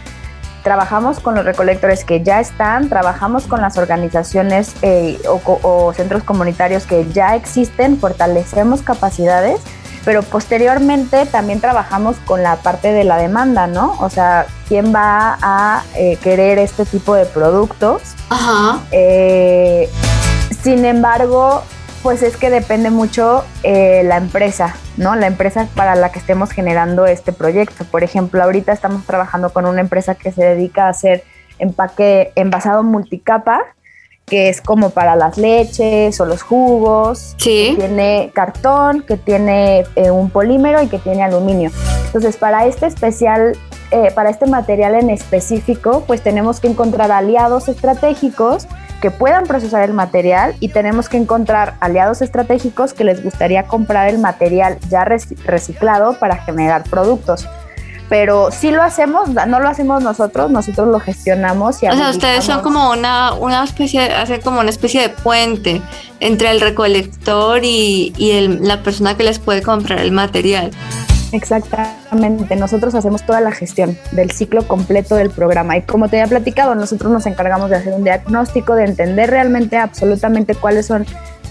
trabajamos 0.65 1.21
con 1.21 1.37
los 1.37 1.45
recolectores 1.45 2.03
que 2.03 2.25
ya 2.25 2.41
están, 2.41 2.89
trabajamos 2.89 3.47
con 3.47 3.61
las 3.61 3.79
organizaciones 3.79 4.75
eh, 4.83 5.17
o 5.29 5.93
centros 5.95 6.25
comunitarios 6.25 6.85
que 6.85 7.07
ya 7.13 7.37
existen, 7.37 7.97
fortalecemos 8.01 8.83
capacidades, 8.83 9.61
pero 10.07 10.23
posteriormente 10.23 11.27
también 11.27 11.61
trabajamos 11.61 12.17
con 12.19 12.45
la 12.45 12.55
parte 12.57 12.93
de 12.93 13.03
la 13.03 13.17
demanda, 13.17 13.67
¿no? 13.67 13.97
O 13.99 14.09
sea, 14.09 14.47
¿quién 14.69 14.95
va 14.95 15.37
a 15.43 15.83
eh, 15.97 16.17
querer 16.23 16.61
este 16.61 16.87
tipo 16.87 17.17
de 17.17 17.27
productos? 17.27 18.15
Ajá. 18.31 18.79
Eh, 18.93 19.91
sin 20.63 20.85
embargo, 20.85 21.65
pues 22.05 22.23
es 22.23 22.37
que 22.37 22.51
depende 22.51 22.91
mucho 22.91 23.45
eh, 23.65 24.03
la 24.05 24.19
empresa, 24.19 24.77
¿no? 24.97 25.17
La 25.17 25.27
empresa 25.27 25.67
para 25.75 25.97
la 25.97 26.13
que 26.13 26.21
estemos 26.21 26.53
generando 26.53 27.05
este 27.07 27.33
proyecto. 27.33 27.85
Por 27.85 28.05
ejemplo, 28.05 28.41
ahorita 28.45 28.73
estamos 28.73 29.05
trabajando 29.07 29.51
con 29.51 29.67
una 29.67 29.81
empresa 29.81 30.15
que 30.15 30.31
se 30.31 30.45
dedica 30.45 30.87
a 30.87 30.91
hacer 30.91 31.25
empaque 31.59 32.31
envasado 32.37 32.85
multicapa, 32.85 33.61
que 34.27 34.49
es 34.49 34.61
como 34.61 34.91
para 34.91 35.15
las 35.15 35.39
leches 35.39 36.21
o 36.21 36.27
los 36.27 36.43
jugos. 36.43 37.37
Sí. 37.39 37.71
Que 37.71 37.87
tiene 37.87 38.31
cartón, 38.35 39.03
que 39.03 39.17
tiene 39.17 39.85
eh, 39.95 40.11
un 40.11 40.31
polímero 40.31 40.83
y 40.83 40.89
que 40.89 40.99
tiene 40.99 41.23
aluminio. 41.23 41.71
Entonces, 42.07 42.37
para 42.37 42.67
este 42.67 42.87
especial, 42.87 43.57
eh, 43.93 44.11
para 44.17 44.31
este 44.31 44.47
material 44.47 44.97
en 44.97 45.11
específico, 45.11 46.03
pues 46.09 46.23
tenemos 46.23 46.59
que 46.59 46.67
encontrar 46.67 47.13
aliados 47.13 47.69
estratégicos 47.69 48.67
que 49.01 49.13
puedan 49.13 49.45
procesar 49.45 49.83
el 49.85 49.93
material 49.93 50.57
y 50.59 50.71
tenemos 50.71 51.09
que 51.09 51.19
encontrar 51.19 51.75
aliados 51.79 52.21
estratégicos 52.21 52.95
que 52.95 53.05
les 53.05 53.23
gustaría 53.23 53.69
comprar 53.69 54.09
el 54.09 54.19
material 54.19 54.79
ya 54.89 55.05
reci- 55.05 55.37
reciclado 55.45 56.19
para 56.19 56.39
generar 56.39 56.83
productos. 56.91 57.47
Pero 58.09 58.51
sí 58.53 58.71
lo 58.71 58.83
hacemos, 58.83 59.29
no 59.31 59.59
lo 59.61 59.69
hacemos 59.69 60.03
nosotros, 60.03 60.51
nosotros 60.51 60.87
lo 60.89 61.01
gestionamos 61.01 61.83
y 61.83 61.89
O 61.89 61.93
sea, 61.93 62.11
ustedes 62.11 62.45
son 62.45 62.61
como 62.63 62.91
una, 62.91 63.33
una 63.35 63.65
especie, 63.65 64.01
hacen 64.13 64.41
como 64.43 64.61
una 64.61 64.71
especie 64.71 65.01
de 65.03 65.09
puente 65.09 65.83
entre 66.21 66.51
el 66.53 66.61
recolector 66.61 67.65
y, 67.65 68.13
y 68.17 68.31
el- 68.33 68.61
la 68.63 68.83
persona 68.83 69.17
que 69.17 69.25
les 69.25 69.39
puede 69.41 69.61
comprar 69.63 69.99
el 69.99 70.13
material. 70.13 70.71
Exactamente, 71.33 72.57
nosotros 72.57 72.95
hacemos 72.95 73.23
toda 73.25 73.41
la 73.41 73.51
gestión 73.53 73.99
del 74.13 74.31
ciclo 74.31 74.67
completo 74.67 75.17
del 75.17 75.31
programa 75.31 75.77
y 75.77 75.83
como 75.83 76.09
te 76.09 76.21
había 76.21 76.29
platicado, 76.31 76.75
nosotros 76.75 77.11
nos 77.13 77.27
encargamos 77.27 77.71
de 77.71 77.77
hacer 77.77 77.93
un 77.93 78.05
diagnóstico, 78.05 78.75
de 78.75 78.85
entender 78.85 79.31
realmente 79.31 79.77
absolutamente 79.77 80.55
cuáles 80.55 80.87
son 80.87 81.05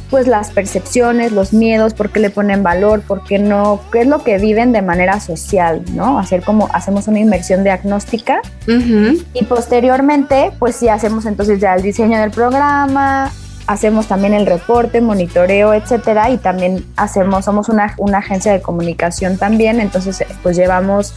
pues 0.09 0.27
las 0.27 0.51
percepciones, 0.51 1.31
los 1.31 1.53
miedos, 1.53 1.93
por 1.93 2.09
qué 2.09 2.19
le 2.19 2.29
ponen 2.29 2.63
valor, 2.63 3.01
por 3.01 3.23
qué 3.23 3.39
no, 3.39 3.81
qué 3.91 4.01
es 4.01 4.07
lo 4.07 4.23
que 4.23 4.37
viven 4.37 4.71
de 4.71 4.81
manera 4.81 5.19
social, 5.19 5.83
¿no? 5.93 6.19
Hacer 6.19 6.43
como 6.43 6.69
hacemos 6.73 7.07
una 7.07 7.19
inversión 7.19 7.63
diagnóstica 7.63 8.41
y 8.67 9.43
posteriormente 9.45 10.51
pues 10.59 10.75
sí 10.75 10.89
hacemos 10.89 11.25
entonces 11.25 11.59
ya 11.59 11.73
el 11.73 11.81
diseño 11.81 12.19
del 12.19 12.31
programa, 12.31 13.31
hacemos 13.67 14.07
también 14.07 14.33
el 14.33 14.45
reporte, 14.45 15.01
monitoreo, 15.01 15.73
etcétera, 15.73 16.29
y 16.29 16.37
también 16.37 16.85
hacemos, 16.95 17.45
somos 17.45 17.69
una, 17.69 17.95
una 17.97 18.19
agencia 18.19 18.51
de 18.53 18.61
comunicación 18.61 19.37
también, 19.37 19.79
entonces 19.79 20.23
pues 20.43 20.55
llevamos 20.55 21.13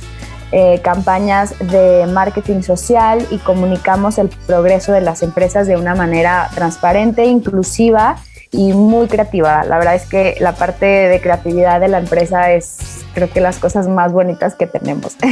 eh, 0.50 0.80
campañas 0.82 1.54
de 1.58 2.06
marketing 2.06 2.62
social 2.62 3.26
y 3.30 3.36
comunicamos 3.36 4.16
el 4.16 4.30
progreso 4.46 4.92
de 4.92 5.02
las 5.02 5.22
empresas 5.22 5.66
de 5.66 5.76
una 5.76 5.94
manera 5.94 6.48
transparente, 6.54 7.26
inclusiva 7.26 8.16
y 8.50 8.72
muy 8.72 9.08
creativa. 9.08 9.64
La 9.64 9.78
verdad 9.78 9.94
es 9.94 10.06
que 10.06 10.36
la 10.40 10.54
parte 10.54 10.86
de 10.86 11.20
creatividad 11.20 11.80
de 11.80 11.88
la 11.88 11.98
empresa 11.98 12.52
es 12.52 12.78
creo 13.14 13.30
que 13.30 13.40
las 13.40 13.58
cosas 13.58 13.88
más 13.88 14.12
bonitas 14.12 14.54
que 14.54 14.66
tenemos. 14.66 15.16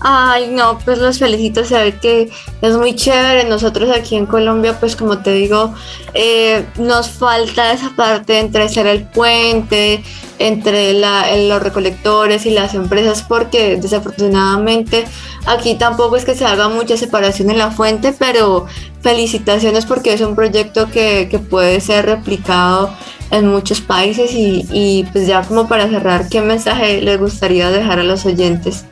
Ay, 0.00 0.48
no, 0.50 0.78
pues 0.84 0.98
los 0.98 1.18
felicito, 1.18 1.64
saber 1.64 1.98
que 1.98 2.30
es 2.60 2.76
muy 2.76 2.94
chévere. 2.94 3.44
Nosotros 3.44 3.88
aquí 3.90 4.16
en 4.16 4.26
Colombia, 4.26 4.78
pues 4.78 4.96
como 4.96 5.18
te 5.18 5.32
digo, 5.32 5.72
eh, 6.12 6.66
nos 6.76 7.08
falta 7.08 7.72
esa 7.72 7.90
parte 7.96 8.38
entre 8.38 8.68
ser 8.68 8.86
el 8.86 9.04
puente, 9.04 10.02
entre 10.38 10.92
la- 10.92 11.34
los 11.36 11.62
recolectores 11.62 12.44
y 12.44 12.50
las 12.50 12.74
empresas, 12.74 13.22
porque 13.22 13.76
desafortunadamente 13.76 15.06
aquí 15.46 15.74
tampoco 15.76 16.16
es 16.16 16.26
que 16.26 16.34
se 16.34 16.44
haga 16.44 16.68
mucha 16.68 16.98
separación 16.98 17.50
en 17.50 17.56
la 17.58 17.70
fuente, 17.70 18.14
pero 18.18 18.66
felicitaciones 19.00 19.86
porque 19.86 20.12
es 20.12 20.20
un 20.20 20.34
proyecto 20.34 20.90
que, 20.90 21.28
que 21.30 21.38
puede 21.38 21.80
ser 21.80 22.04
replicado 22.04 22.90
en 23.30 23.48
muchos 23.48 23.80
países 23.80 24.32
y, 24.34 24.66
y 24.70 25.04
pues 25.12 25.26
ya 25.26 25.42
como 25.42 25.66
para 25.66 25.88
cerrar, 25.88 26.28
¿qué 26.28 26.42
mensaje 26.42 27.00
les 27.00 27.18
gustaría 27.18 27.70
dejar 27.70 28.00
a 28.00 28.02
los 28.04 28.26
oyentes? 28.26 28.84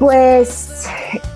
Pues 0.00 0.86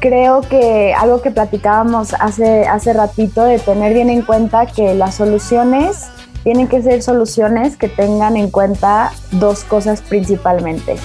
creo 0.00 0.40
que 0.40 0.94
algo 0.94 1.20
que 1.20 1.30
platicábamos 1.30 2.14
hace, 2.18 2.66
hace 2.66 2.94
ratito 2.94 3.44
de 3.44 3.58
tener 3.58 3.92
bien 3.92 4.08
en 4.08 4.22
cuenta 4.22 4.64
que 4.64 4.94
las 4.94 5.16
soluciones 5.16 6.06
tienen 6.44 6.66
que 6.66 6.82
ser 6.82 7.02
soluciones 7.02 7.76
que 7.76 7.88
tengan 7.88 8.38
en 8.38 8.50
cuenta 8.50 9.12
dos 9.32 9.64
cosas 9.64 10.00
principalmente. 10.00 10.96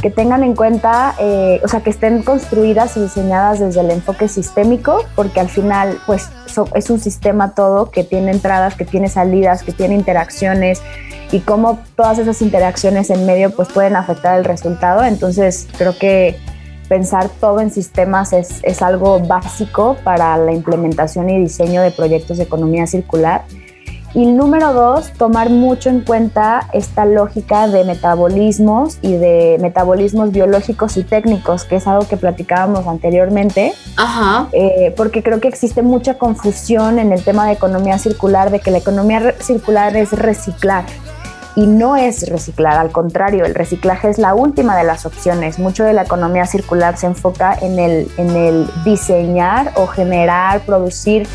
Que 0.00 0.10
tengan 0.10 0.42
en 0.42 0.56
cuenta, 0.56 1.14
eh, 1.18 1.60
o 1.62 1.68
sea, 1.68 1.80
que 1.80 1.90
estén 1.90 2.22
construidas 2.22 2.96
y 2.96 3.00
diseñadas 3.00 3.60
desde 3.60 3.80
el 3.80 3.90
enfoque 3.90 4.26
sistémico, 4.26 5.04
porque 5.14 5.38
al 5.38 5.50
final, 5.50 5.98
pues, 6.06 6.30
es 6.74 6.88
un 6.88 6.98
sistema 6.98 7.54
todo 7.54 7.90
que 7.90 8.04
tiene 8.04 8.30
entradas, 8.30 8.74
que 8.74 8.86
tiene 8.86 9.08
salidas, 9.08 9.62
que 9.62 9.72
tiene 9.72 9.94
interacciones 9.94 10.80
y 11.30 11.40
cómo 11.40 11.78
todas 11.94 12.18
esas 12.18 12.40
interacciones 12.40 13.10
en 13.10 13.26
medio, 13.26 13.50
pues, 13.54 13.68
pueden 13.68 13.96
afectar 13.96 14.38
el 14.38 14.46
resultado. 14.46 15.04
Entonces, 15.04 15.68
creo 15.76 15.96
que 15.98 16.40
pensar 16.88 17.28
todo 17.40 17.60
en 17.60 17.70
sistemas 17.70 18.32
es, 18.32 18.60
es 18.62 18.82
algo 18.82 19.20
básico 19.20 19.96
para 20.04 20.36
la 20.36 20.52
implementación 20.52 21.30
y 21.30 21.38
diseño 21.38 21.82
de 21.82 21.90
proyectos 21.90 22.38
de 22.38 22.44
economía 22.44 22.86
circular. 22.86 23.44
Y 24.14 24.26
número 24.26 24.74
dos, 24.74 25.10
tomar 25.12 25.48
mucho 25.48 25.88
en 25.88 26.02
cuenta 26.02 26.68
esta 26.74 27.06
lógica 27.06 27.66
de 27.66 27.84
metabolismos 27.84 28.98
y 29.00 29.14
de 29.14 29.56
metabolismos 29.58 30.32
biológicos 30.32 30.98
y 30.98 31.02
técnicos, 31.02 31.64
que 31.64 31.76
es 31.76 31.86
algo 31.86 32.06
que 32.06 32.18
platicábamos 32.18 32.86
anteriormente, 32.86 33.72
Ajá. 33.96 34.48
eh, 34.52 34.92
porque 34.98 35.22
creo 35.22 35.40
que 35.40 35.48
existe 35.48 35.80
mucha 35.80 36.18
confusión 36.18 36.98
en 36.98 37.10
el 37.12 37.24
tema 37.24 37.46
de 37.46 37.52
economía 37.52 37.98
circular, 37.98 38.50
de 38.50 38.60
que 38.60 38.70
la 38.70 38.78
economía 38.78 39.34
circular 39.40 39.96
es 39.96 40.12
reciclar. 40.12 40.84
Y 41.54 41.66
no 41.66 41.96
es 41.96 42.28
reciclar, 42.30 42.78
al 42.78 42.90
contrario, 42.92 43.44
el 43.44 43.54
reciclaje 43.54 44.08
es 44.08 44.16
la 44.16 44.34
última 44.34 44.74
de 44.76 44.84
las 44.84 45.04
opciones. 45.04 45.58
Mucho 45.58 45.84
de 45.84 45.92
la 45.92 46.02
economía 46.02 46.46
circular 46.46 46.96
se 46.96 47.06
enfoca 47.06 47.54
en 47.60 47.78
el, 47.78 48.10
en 48.16 48.30
el 48.34 48.70
diseñar 48.84 49.72
o 49.76 49.86
generar, 49.86 50.60
producir, 50.62 51.28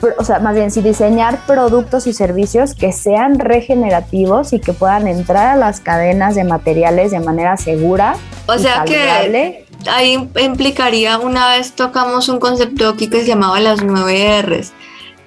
pro- 0.00 0.14
o 0.16 0.24
sea, 0.24 0.38
más 0.38 0.54
bien, 0.54 0.70
sí, 0.70 0.80
diseñar 0.80 1.40
productos 1.46 2.06
y 2.06 2.12
servicios 2.12 2.74
que 2.74 2.92
sean 2.92 3.40
regenerativos 3.40 4.52
y 4.52 4.60
que 4.60 4.72
puedan 4.72 5.08
entrar 5.08 5.46
a 5.48 5.56
las 5.56 5.80
cadenas 5.80 6.36
de 6.36 6.44
materiales 6.44 7.10
de 7.10 7.18
manera 7.20 7.56
segura. 7.56 8.14
O 8.46 8.54
y 8.54 8.58
sea 8.60 8.84
saludable. 8.86 9.64
que 9.82 9.90
ahí 9.90 10.30
implicaría, 10.40 11.18
una 11.18 11.48
vez 11.48 11.72
tocamos 11.72 12.28
un 12.28 12.38
concepto 12.38 12.88
aquí 12.90 13.10
que 13.10 13.22
se 13.22 13.26
llamaba 13.26 13.58
las 13.58 13.82
9 13.82 14.42
R's. 14.42 14.72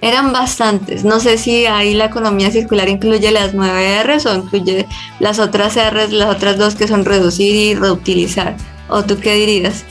Eran 0.01 0.31
bastantes. 0.31 1.03
No 1.03 1.19
sé 1.19 1.37
si 1.37 1.65
ahí 1.65 1.95
la 1.95 2.05
economía 2.05 2.51
circular 2.51 2.87
incluye 2.87 3.31
las 3.31 3.53
9 3.53 4.03
R's 4.03 4.25
o 4.27 4.35
incluye 4.35 4.85
las 5.19 5.39
otras 5.39 5.75
R's, 5.75 6.11
las 6.11 6.29
otras 6.29 6.57
dos 6.57 6.75
que 6.75 6.87
son 6.87 7.03
reducir 7.03 7.55
y 7.55 7.75
reutilizar. 7.75 8.55
¿O 8.89 9.03
tú 9.03 9.19
qué 9.19 9.33
dirías? 9.33 9.83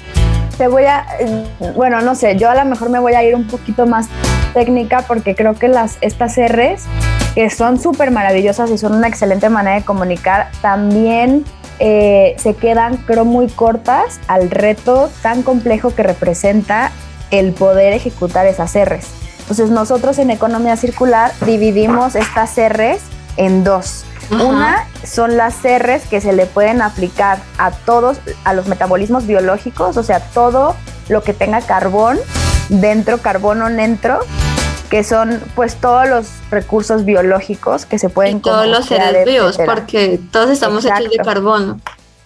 Te 0.56 0.68
voy 0.68 0.84
a, 0.84 1.06
bueno, 1.74 2.00
no 2.00 2.14
sé, 2.14 2.36
yo 2.36 2.48
a 2.48 2.54
lo 2.54 2.64
mejor 2.64 2.88
me 2.88 2.98
voy 2.98 3.12
a 3.14 3.22
ir 3.22 3.34
un 3.34 3.46
poquito 3.46 3.86
más 3.86 4.08
técnica 4.54 5.04
porque 5.06 5.34
creo 5.34 5.54
que 5.54 5.68
las, 5.68 5.98
estas 6.00 6.36
R's, 6.38 6.84
que 7.34 7.50
son 7.50 7.78
súper 7.78 8.10
maravillosas 8.10 8.70
y 8.70 8.78
son 8.78 8.94
una 8.94 9.08
excelente 9.08 9.50
manera 9.50 9.76
de 9.76 9.84
comunicar, 9.84 10.48
también 10.62 11.44
eh, 11.78 12.36
se 12.38 12.54
quedan, 12.54 12.96
creo, 12.96 13.26
muy 13.26 13.48
cortas 13.48 14.18
al 14.28 14.50
reto 14.50 15.10
tan 15.20 15.42
complejo 15.42 15.94
que 15.94 16.02
representa 16.02 16.90
el 17.30 17.52
poder 17.52 17.92
ejecutar 17.92 18.46
esas 18.46 18.74
R's. 18.74 19.25
Entonces 19.46 19.70
nosotros 19.70 20.18
en 20.18 20.30
economía 20.30 20.76
circular 20.76 21.32
dividimos 21.46 22.16
estas 22.16 22.56
R's 22.56 22.98
en 23.36 23.62
dos. 23.62 24.04
Ajá. 24.32 24.42
Una 24.44 24.84
son 25.04 25.36
las 25.36 25.54
R's 25.62 26.02
que 26.10 26.20
se 26.20 26.32
le 26.32 26.46
pueden 26.46 26.82
aplicar 26.82 27.38
a 27.58 27.70
todos, 27.70 28.18
a 28.42 28.54
los 28.54 28.66
metabolismos 28.66 29.24
biológicos, 29.28 29.96
o 29.96 30.02
sea, 30.02 30.18
todo 30.18 30.74
lo 31.08 31.22
que 31.22 31.32
tenga 31.32 31.60
carbón 31.60 32.18
dentro, 32.68 33.18
carbono 33.18 33.70
dentro, 33.70 34.18
que 34.90 35.04
son 35.04 35.40
pues 35.54 35.76
todos 35.76 36.08
los 36.08 36.26
recursos 36.50 37.04
biológicos 37.04 37.86
que 37.86 38.00
se 38.00 38.08
pueden 38.08 38.38
Y 38.38 38.40
todos 38.40 38.66
los 38.66 38.86
seres 38.86 39.24
vivos, 39.24 39.58
porque 39.64 40.18
todos 40.32 40.50
estamos 40.50 40.84
hechos 40.84 40.98
de 40.98 41.04
Exacto. 41.04 41.24
carbono. 41.30 41.80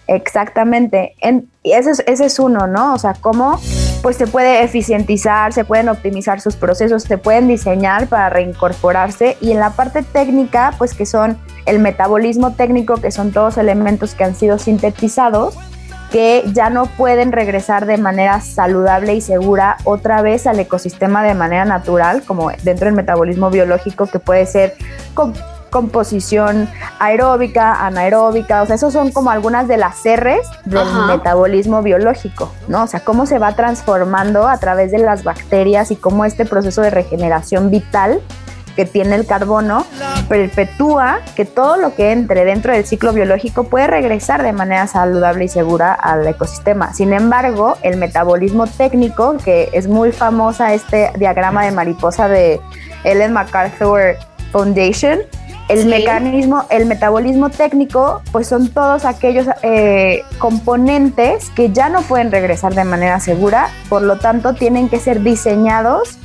Exactamente. 0.07 1.15
En- 1.21 1.49
y 1.63 1.73
ese, 1.73 1.91
es, 1.91 2.03
ese 2.07 2.25
es 2.25 2.39
uno, 2.39 2.65
¿no? 2.67 2.93
O 2.95 2.97
sea, 2.97 3.13
cómo 3.13 3.61
pues 4.01 4.17
se 4.17 4.27
puede 4.27 4.63
eficientizar, 4.63 5.53
se 5.53 5.63
pueden 5.63 5.89
optimizar 5.89 6.41
sus 6.41 6.55
procesos, 6.55 7.03
se 7.03 7.17
pueden 7.17 7.47
diseñar 7.47 8.07
para 8.07 8.29
reincorporarse. 8.29 9.37
Y 9.41 9.51
en 9.51 9.59
la 9.59 9.71
parte 9.71 10.01
técnica, 10.03 10.73
pues 10.77 10.93
que 10.93 11.05
son 11.05 11.37
el 11.65 11.79
metabolismo 11.79 12.53
técnico, 12.53 12.95
que 12.95 13.11
son 13.11 13.31
todos 13.31 13.57
elementos 13.57 14.15
que 14.15 14.23
han 14.23 14.35
sido 14.35 14.57
sintetizados, 14.57 15.55
que 16.11 16.43
ya 16.53 16.69
no 16.69 16.87
pueden 16.87 17.31
regresar 17.31 17.85
de 17.85 17.97
manera 17.97 18.41
saludable 18.41 19.13
y 19.13 19.21
segura 19.21 19.77
otra 19.85 20.21
vez 20.21 20.47
al 20.47 20.59
ecosistema 20.59 21.23
de 21.23 21.35
manera 21.35 21.63
natural, 21.63 22.23
como 22.23 22.51
dentro 22.63 22.85
del 22.85 22.95
metabolismo 22.95 23.49
biológico, 23.49 24.07
que 24.07 24.19
puede 24.19 24.45
ser 24.45 24.75
composición 25.71 26.69
aeróbica, 26.99 27.85
anaeróbica, 27.85 28.61
o 28.61 28.65
sea, 28.67 28.75
esos 28.75 28.93
son 28.93 29.11
como 29.11 29.31
algunas 29.31 29.67
de 29.67 29.77
las 29.77 30.03
R's 30.03 30.47
del 30.65 30.77
Ajá. 30.77 31.07
metabolismo 31.07 31.81
biológico, 31.81 32.53
¿no? 32.67 32.83
O 32.83 32.87
sea, 32.87 32.99
cómo 32.99 33.25
se 33.25 33.39
va 33.39 33.55
transformando 33.55 34.47
a 34.47 34.57
través 34.59 34.91
de 34.91 34.99
las 34.99 35.23
bacterias 35.23 35.89
y 35.89 35.95
cómo 35.95 36.25
este 36.25 36.45
proceso 36.45 36.81
de 36.81 36.91
regeneración 36.91 37.71
vital 37.71 38.21
que 38.75 38.85
tiene 38.85 39.15
el 39.15 39.25
carbono 39.25 39.85
perpetúa 40.29 41.19
que 41.35 41.45
todo 41.45 41.77
lo 41.77 41.93
que 41.93 42.11
entre 42.11 42.45
dentro 42.45 42.73
del 42.73 42.85
ciclo 42.85 43.13
biológico 43.13 43.65
puede 43.65 43.87
regresar 43.87 44.43
de 44.43 44.53
manera 44.53 44.87
saludable 44.87 45.45
y 45.45 45.47
segura 45.47 45.93
al 45.93 46.25
ecosistema. 46.25 46.93
Sin 46.93 47.13
embargo, 47.13 47.77
el 47.81 47.97
metabolismo 47.97 48.67
técnico, 48.67 49.35
que 49.43 49.69
es 49.73 49.87
muy 49.87 50.11
famosa 50.11 50.73
este 50.73 51.11
diagrama 51.17 51.65
de 51.65 51.71
mariposa 51.71 52.27
de 52.27 52.61
Ellen 53.03 53.33
MacArthur 53.33 54.15
Foundation, 54.51 55.19
el 55.71 55.83
Sí. 55.83 55.87
mecanismo, 55.87 56.65
el 56.69 56.85
metabolismo 56.85 57.49
técnico, 57.49 58.21
pues 58.31 58.47
son 58.47 58.69
todos 58.69 59.05
aquellos 59.05 59.47
eh, 59.63 60.23
componentes 60.39 61.49
que 61.51 61.71
ya 61.71 61.89
no 61.89 62.01
pueden 62.01 62.31
regresar 62.31 62.73
de 62.75 62.83
manera 62.83 63.19
segura, 63.19 63.69
por 63.89 64.01
lo 64.01 64.17
tanto 64.17 64.53
tienen 64.53 64.89
que 64.89 64.99
ser 64.99 65.21
diseñados 65.21 66.17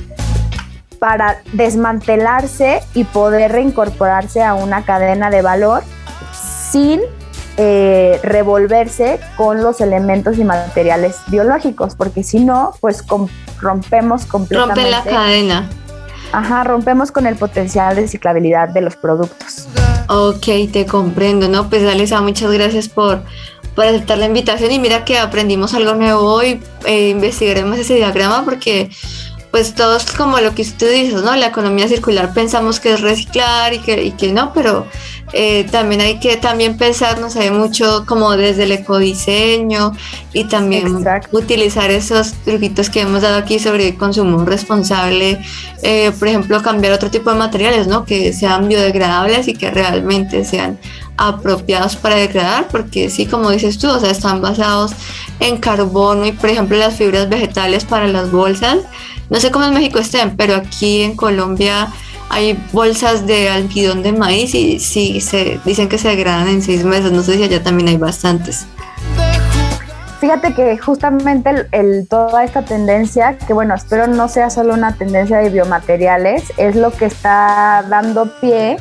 para 0.99 1.38
desmantelarse 1.53 2.80
y 2.94 3.05
poder 3.05 3.53
reincorporarse 3.53 4.42
a 4.42 4.55
una 4.55 4.84
cadena 4.84 5.30
de 5.30 5.42
valor 5.42 5.82
sin 6.70 7.01
eh, 7.59 8.18
revolverse 8.22 9.18
con 9.36 9.62
los 9.62 9.80
elementos 9.80 10.36
y 10.38 10.44
materiales 10.44 11.16
biológicos, 11.28 11.94
porque 11.94 12.22
si 12.22 12.40
no, 12.44 12.72
pues 12.80 13.03
com- 13.03 13.28
rompemos 13.61 14.26
completamente. 14.26 14.82
Rompe 14.82 14.90
la 14.90 15.03
cadena. 15.05 15.68
Ajá, 16.32 16.64
rompemos 16.64 17.12
con 17.12 17.26
el 17.26 17.36
potencial 17.36 17.94
de 17.94 18.02
reciclabilidad 18.02 18.68
de 18.68 18.80
los 18.80 18.96
productos. 18.96 19.68
Ok, 20.08 20.46
te 20.72 20.86
comprendo, 20.86 21.48
¿no? 21.48 21.68
Pues 21.68 21.86
Alisa, 21.88 22.20
muchas 22.20 22.52
gracias 22.52 22.88
por, 22.88 23.22
por 23.74 23.84
aceptar 23.84 24.18
la 24.18 24.26
invitación 24.26 24.70
y 24.72 24.78
mira 24.78 25.04
que 25.04 25.18
aprendimos 25.18 25.74
algo 25.74 25.94
nuevo 25.94 26.22
hoy, 26.22 26.60
eh, 26.84 27.10
investigaremos 27.10 27.78
ese 27.78 27.94
diagrama 27.94 28.44
porque 28.44 28.90
pues 29.50 29.74
todos 29.74 30.04
como 30.12 30.38
lo 30.40 30.54
que 30.54 30.64
tú 30.64 30.84
dices, 30.86 31.22
¿no? 31.22 31.34
La 31.34 31.46
economía 31.46 31.88
circular 31.88 32.34
pensamos 32.34 32.78
que 32.78 32.92
es 32.92 33.00
reciclar 33.00 33.72
y 33.72 33.78
que, 33.78 34.04
y 34.04 34.10
que 34.12 34.32
no, 34.32 34.52
pero 34.52 34.86
eh, 35.32 35.66
también 35.70 36.00
hay 36.00 36.20
que 36.20 36.36
también 36.36 36.76
pensar, 36.76 37.20
no 37.20 37.30
sé, 37.30 37.50
mucho 37.50 38.04
como 38.06 38.36
desde 38.36 38.62
el 38.62 38.72
ecodiseño 38.72 39.92
y 40.32 40.44
también 40.44 40.98
Exacto. 40.98 41.36
utilizar 41.36 41.90
esos 41.90 42.32
truquitos 42.44 42.90
que 42.90 43.00
hemos 43.00 43.22
dado 43.22 43.36
aquí 43.36 43.58
sobre 43.58 43.96
consumo 43.96 44.44
responsable, 44.44 45.40
eh, 45.82 46.12
por 46.18 46.28
ejemplo, 46.28 46.62
cambiar 46.62 46.92
otro 46.92 47.10
tipo 47.10 47.30
de 47.30 47.36
materiales, 47.36 47.88
¿no? 47.88 48.04
Que 48.04 48.32
sean 48.32 48.68
biodegradables 48.68 49.48
y 49.48 49.54
que 49.54 49.70
realmente 49.70 50.44
sean 50.44 50.78
apropiados 51.16 51.96
para 51.96 52.16
degradar, 52.16 52.68
porque 52.68 53.10
sí, 53.10 53.26
como 53.26 53.50
dices 53.50 53.78
tú, 53.78 53.88
o 53.88 53.98
sea, 53.98 54.10
están 54.10 54.40
basados 54.40 54.92
en 55.40 55.56
carbono 55.56 56.26
y, 56.26 56.32
por 56.32 56.50
ejemplo, 56.50 56.76
las 56.76 56.94
fibras 56.94 57.28
vegetales 57.28 57.84
para 57.84 58.06
las 58.06 58.30
bolsas. 58.30 58.78
No 59.28 59.40
sé 59.40 59.50
cómo 59.50 59.64
en 59.64 59.74
México 59.74 59.98
estén, 59.98 60.36
pero 60.36 60.54
aquí 60.54 61.02
en 61.02 61.16
Colombia 61.16 61.88
hay 62.28 62.62
bolsas 62.72 63.26
de 63.26 63.48
almidón 63.48 64.02
de 64.02 64.12
maíz 64.12 64.54
y 64.54 64.78
sí, 64.78 65.20
se 65.20 65.60
dicen 65.64 65.88
que 65.88 65.98
se 65.98 66.08
degradan 66.08 66.48
en 66.48 66.62
seis 66.62 66.84
meses. 66.84 67.12
No 67.12 67.22
sé 67.22 67.36
si 67.36 67.44
allá 67.44 67.62
también 67.62 67.88
hay 67.88 67.96
bastantes. 67.96 68.66
Fíjate 70.20 70.54
que 70.54 70.78
justamente 70.78 71.68
el, 71.72 72.08
toda 72.08 72.42
esta 72.42 72.62
tendencia, 72.62 73.36
que 73.38 73.52
bueno, 73.52 73.74
espero 73.74 74.06
no 74.06 74.28
sea 74.28 74.50
solo 74.50 74.74
una 74.74 74.94
tendencia 74.96 75.38
de 75.38 75.50
biomateriales, 75.50 76.52
es 76.56 76.74
lo 76.74 76.90
que 76.90 77.04
está 77.04 77.84
dando 77.88 78.40
pie 78.40 78.76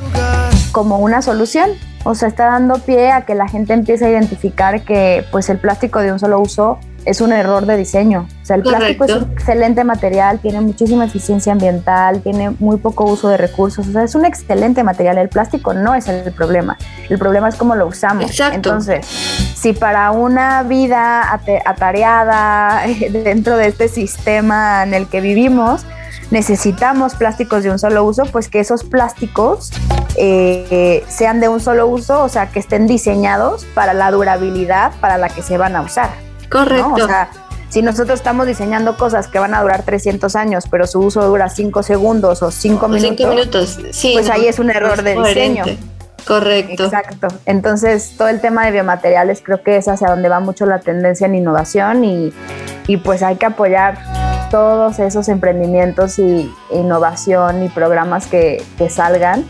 como 0.72 1.00
una 1.00 1.22
solución. 1.22 1.72
O 2.04 2.16
sea, 2.16 2.30
está 2.30 2.46
dando 2.46 2.80
pie 2.80 3.12
a 3.12 3.26
que 3.26 3.36
la 3.36 3.48
gente 3.48 3.74
empiece 3.74 4.06
a 4.06 4.10
identificar 4.10 4.86
que 4.86 5.26
pues 5.32 5.50
el 5.50 5.58
plástico 5.58 6.00
de 6.00 6.12
un 6.12 6.20
solo 6.20 6.40
uso 6.40 6.80
es 7.06 7.22
un 7.22 7.32
error 7.32 7.66
de 7.66 7.78
diseño. 7.78 8.28
O 8.42 8.46
sea, 8.46 8.56
el 8.58 8.64
plástico 8.64 9.06
es 9.06 9.14
un 9.14 9.32
excelente 9.32 9.84
material, 9.84 10.40
tiene 10.40 10.60
muchísima 10.62 11.06
eficiencia 11.06 11.52
ambiental, 11.52 12.22
tiene 12.22 12.50
muy 12.60 12.78
poco 12.78 13.06
uso 13.06 13.30
de 13.30 13.38
recursos. 13.38 13.88
O 13.88 13.92
sea, 13.92 14.04
es 14.04 14.16
un 14.16 14.26
excelente 14.26 14.84
material. 14.84 15.18
El 15.18 15.30
plástico 15.30 15.74
no 15.74 15.94
es 15.96 16.08
el 16.08 16.32
problema. 16.34 16.78
El 17.10 17.20
problema 17.20 17.48
es 17.48 17.56
cómo 17.56 17.76
lo 17.76 17.88
usamos. 17.88 18.26
Exacto. 18.26 18.56
Entonces, 18.56 19.06
si 19.06 19.74
para 19.74 20.12
una 20.12 20.64
vida 20.64 21.40
atareada 21.66 22.82
dentro 23.12 23.58
de 23.58 23.68
este 23.68 23.88
sistema 23.88 24.84
en 24.84 24.94
el 24.94 25.08
que 25.08 25.22
vivimos, 25.22 25.86
necesitamos 26.32 27.16
plásticos 27.16 27.64
de 27.64 27.72
un 27.72 27.78
solo 27.78 28.04
uso, 28.04 28.24
pues 28.32 28.50
que 28.50 28.60
esos 28.60 28.84
plásticos 28.84 29.72
eh, 30.18 31.04
sean 31.08 31.40
de 31.40 31.50
un 31.50 31.60
solo 31.60 31.88
uso, 31.88 32.24
o 32.24 32.30
sea, 32.30 32.48
que 32.48 32.60
estén 32.60 32.88
diseñados 32.88 33.66
para 33.76 33.94
la 33.94 34.10
durabilidad 34.12 34.94
para 35.00 35.18
la 35.18 35.30
que 35.30 35.44
se 35.44 35.58
van 35.58 35.76
a 35.76 35.82
usar. 35.82 36.25
Correcto. 36.50 36.90
¿no? 36.98 37.04
O 37.04 37.08
sea, 37.08 37.30
si 37.70 37.82
nosotros 37.82 38.20
estamos 38.20 38.48
diseñando 38.48 38.96
cosas 38.98 39.28
que 39.28 39.40
van 39.40 39.54
a 39.54 39.62
durar 39.62 39.84
300 39.84 40.36
años, 40.36 40.66
pero 40.70 40.88
su 40.88 41.00
uso 41.00 41.26
dura 41.28 41.50
5 41.50 41.84
segundos 41.84 42.42
o 42.42 42.52
5 42.52 42.86
O 42.86 42.90
minutos, 42.90 43.18
cinco 43.18 43.30
minutos, 43.30 43.80
sí. 43.92 44.12
pues 44.14 44.28
no, 44.28 44.34
ahí 44.34 44.48
es 44.48 44.60
un 44.60 44.70
error 44.70 45.02
de 45.02 45.16
diseño. 45.16 45.66
Correcto. 46.26 46.86
Exacto. 46.86 47.28
Entonces, 47.46 48.14
todo 48.18 48.30
el 48.30 48.42
tema 48.42 48.66
de 48.66 48.72
biomateriales 48.72 49.42
creo 49.44 49.62
que 49.62 49.78
es 49.78 49.88
hacia 49.88 50.08
donde 50.08 50.28
va 50.30 50.40
mucho 50.40 50.66
la 50.66 50.80
tendencia 50.80 51.28
en 51.28 51.36
innovación 51.36 52.04
y, 52.04 52.34
y 52.88 52.98
pues 52.98 53.22
hay 53.22 53.36
que 53.36 53.46
apoyar 53.46 53.98
todos 54.50 55.00
esos 55.00 55.28
emprendimientos 55.28 56.18
y 56.18 56.52
innovación 56.72 57.64
y 57.64 57.70
programas 57.70 58.28
que, 58.28 58.64
que 58.78 58.90
salgan 58.90 59.46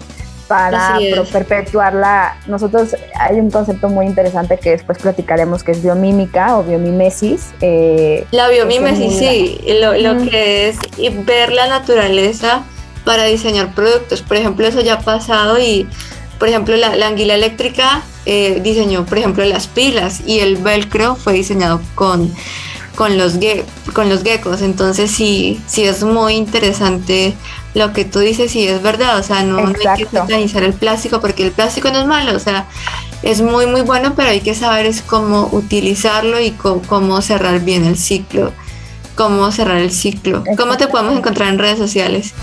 para 0.47 0.99
perpetuar 1.31 1.93
la... 1.93 2.37
Nosotros 2.47 2.95
hay 3.19 3.39
un 3.39 3.49
concepto 3.51 3.89
muy 3.89 4.05
interesante 4.05 4.57
que 4.57 4.71
después 4.71 4.97
platicaremos 4.99 5.63
que 5.63 5.71
es 5.71 5.81
biomímica 5.81 6.57
o 6.57 6.63
biomimesis. 6.63 7.53
eh, 7.61 8.25
La 8.31 8.47
biomimesis, 8.47 9.17
sí, 9.17 9.59
lo, 9.81 9.93
lo 9.97 10.29
que 10.29 10.69
es 10.69 10.77
ver 11.25 11.51
la 11.51 11.67
naturaleza 11.67 12.63
para 13.03 13.25
diseñar 13.25 13.73
productos. 13.73 14.21
Por 14.21 14.37
ejemplo, 14.37 14.67
eso 14.67 14.81
ya 14.81 14.95
ha 14.95 14.99
pasado 15.01 15.59
y, 15.59 15.87
por 16.39 16.49
ejemplo, 16.49 16.75
la, 16.75 16.95
la 16.95 17.07
anguila 17.07 17.35
eléctrica 17.35 18.01
eh, 18.25 18.59
diseñó, 18.63 19.05
por 19.05 19.17
ejemplo, 19.17 19.45
las 19.45 19.67
pilas 19.67 20.21
y 20.25 20.39
el 20.39 20.57
velcro 20.57 21.15
fue 21.15 21.33
diseñado 21.33 21.81
con, 21.93 22.33
con, 22.95 23.17
los, 23.17 23.33
ge- 23.39 23.65
con 23.93 24.09
los 24.09 24.23
geckos. 24.23 24.61
Entonces, 24.61 25.11
sí, 25.11 25.61
sí 25.67 25.83
es 25.83 26.03
muy 26.03 26.33
interesante 26.35 27.33
lo 27.73 27.91
que 27.93 28.05
tú 28.05 28.19
dices 28.19 28.55
y 28.55 28.67
es 28.67 28.81
verdad. 28.81 29.19
O 29.19 29.23
sea, 29.23 29.43
no, 29.43 29.59
no 29.61 29.67
hay 29.67 29.97
que 29.97 30.05
satanizar 30.21 30.63
el 30.63 30.73
plástico 30.73 31.19
porque 31.21 31.43
el 31.43 31.51
plástico 31.51 31.89
no 31.91 31.99
es 31.99 32.05
malo. 32.07 32.35
O 32.35 32.39
sea, 32.39 32.65
es 33.21 33.41
muy, 33.41 33.65
muy 33.67 33.81
bueno, 33.81 34.13
pero 34.15 34.29
hay 34.29 34.41
que 34.41 34.55
saber 34.55 34.85
es 34.85 35.01
cómo 35.01 35.49
utilizarlo 35.51 36.39
y 36.41 36.51
cómo 36.51 37.21
cerrar 37.21 37.59
bien 37.61 37.85
el 37.85 37.97
ciclo. 37.97 38.51
Cómo 39.15 39.49
cerrar 39.51 39.77
el 39.77 39.91
ciclo. 39.91 40.43
¿Cómo 40.57 40.75
te 40.75 40.87
podemos 40.87 41.17
encontrar 41.17 41.47
en 41.49 41.57
redes 41.59 41.77
sociales? 41.77 42.33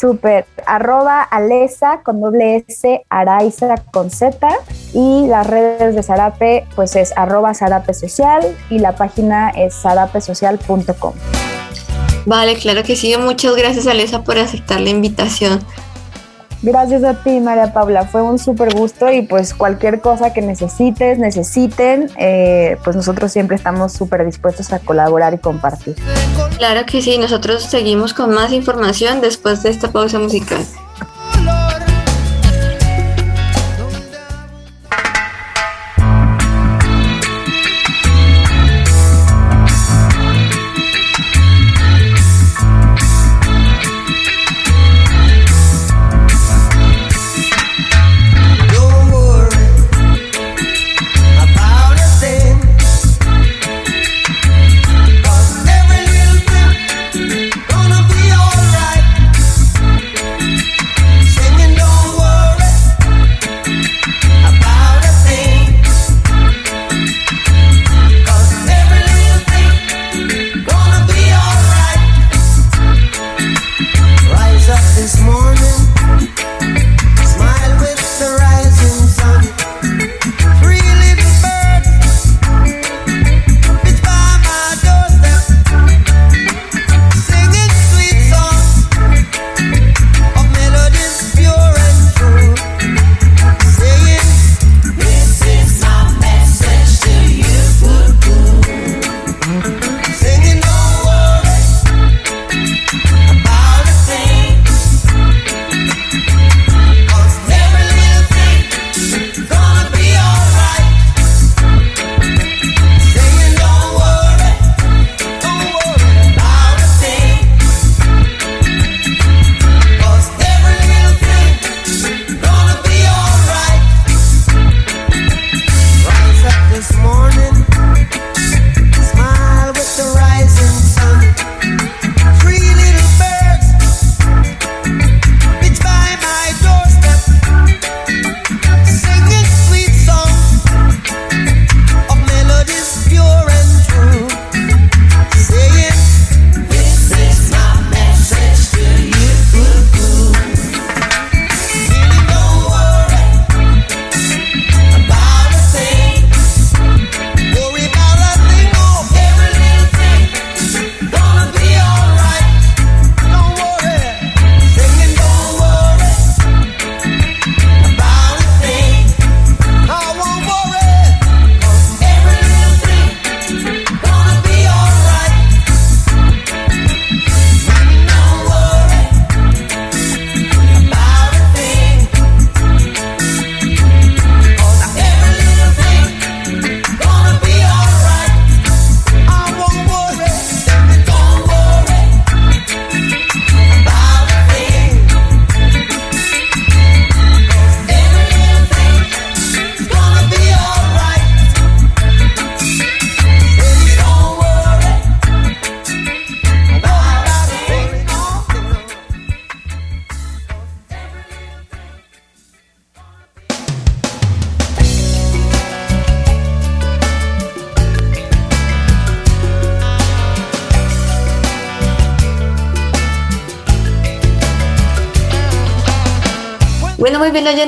Súper. 0.00 0.46
Arroba 0.66 1.22
Alesa 1.22 2.02
con 2.02 2.20
doble 2.20 2.64
S, 2.68 3.04
Araiza 3.08 3.74
con 3.90 4.10
Z. 4.10 4.48
Y 4.94 5.26
las 5.26 5.46
redes 5.46 5.94
de 5.94 6.02
Zarape, 6.02 6.66
pues 6.76 6.94
es 6.96 7.12
arroba 7.16 7.52
Zarape 7.54 7.92
Social 7.94 8.56
y 8.70 8.78
la 8.78 8.94
página 8.94 9.50
es 9.50 9.74
zarapesocial.com. 9.74 11.14
Vale, 12.26 12.56
claro 12.56 12.82
que 12.82 12.94
sí. 12.94 13.16
Muchas 13.16 13.56
gracias, 13.56 13.86
Alesa, 13.86 14.22
por 14.22 14.38
aceptar 14.38 14.80
la 14.80 14.90
invitación. 14.90 15.60
Gracias 16.62 17.04
a 17.04 17.14
ti, 17.22 17.38
María 17.40 17.72
Paula. 17.72 18.04
Fue 18.04 18.22
un 18.22 18.38
súper 18.38 18.74
gusto 18.74 19.10
y 19.10 19.22
pues 19.22 19.54
cualquier 19.54 20.00
cosa 20.00 20.32
que 20.32 20.42
necesites, 20.42 21.18
necesiten, 21.18 22.10
eh, 22.18 22.76
pues 22.82 22.96
nosotros 22.96 23.30
siempre 23.30 23.56
estamos 23.56 23.92
súper 23.92 24.24
dispuestos 24.24 24.72
a 24.72 24.80
colaborar 24.80 25.34
y 25.34 25.38
compartir. 25.38 25.94
Claro 26.58 26.84
que 26.86 27.00
sí. 27.00 27.18
Nosotros 27.18 27.62
seguimos 27.62 28.12
con 28.12 28.34
más 28.34 28.52
información 28.52 29.20
después 29.20 29.62
de 29.62 29.70
esta 29.70 29.92
pausa 29.92 30.18
musical. 30.18 30.64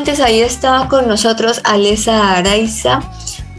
Oyentes, 0.01 0.21
ahí 0.21 0.41
estaba 0.41 0.89
con 0.89 1.09
nosotros 1.09 1.61
Alesa 1.65 2.33
Araiza, 2.33 3.01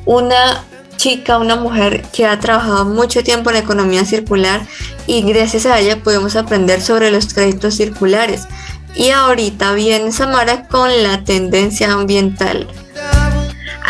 una 0.06 0.64
chica, 0.98 1.38
una 1.38 1.56
mujer 1.56 2.04
que 2.12 2.26
ha 2.26 2.39
trabajado 2.39 2.86
mucho 2.86 3.24
tiempo 3.24 3.52
en 3.52 3.58
economía 3.58 4.06
circular 4.06 4.62
y 5.06 5.22
gracias 5.22 5.68
a 5.68 5.80
ella 5.80 6.02
podemos 6.02 6.36
aprender 6.36 6.82
sobre 6.82 7.12
los 7.12 7.32
créditos 7.32 7.76
circulares. 7.76 8.48
Y 8.96 9.10
ahorita 9.12 9.74
viene 9.74 10.12
Samara 10.12 10.68
con 10.68 10.89
la 11.04 11.24
tendencia 11.24 11.94
ambiental. 11.94 12.68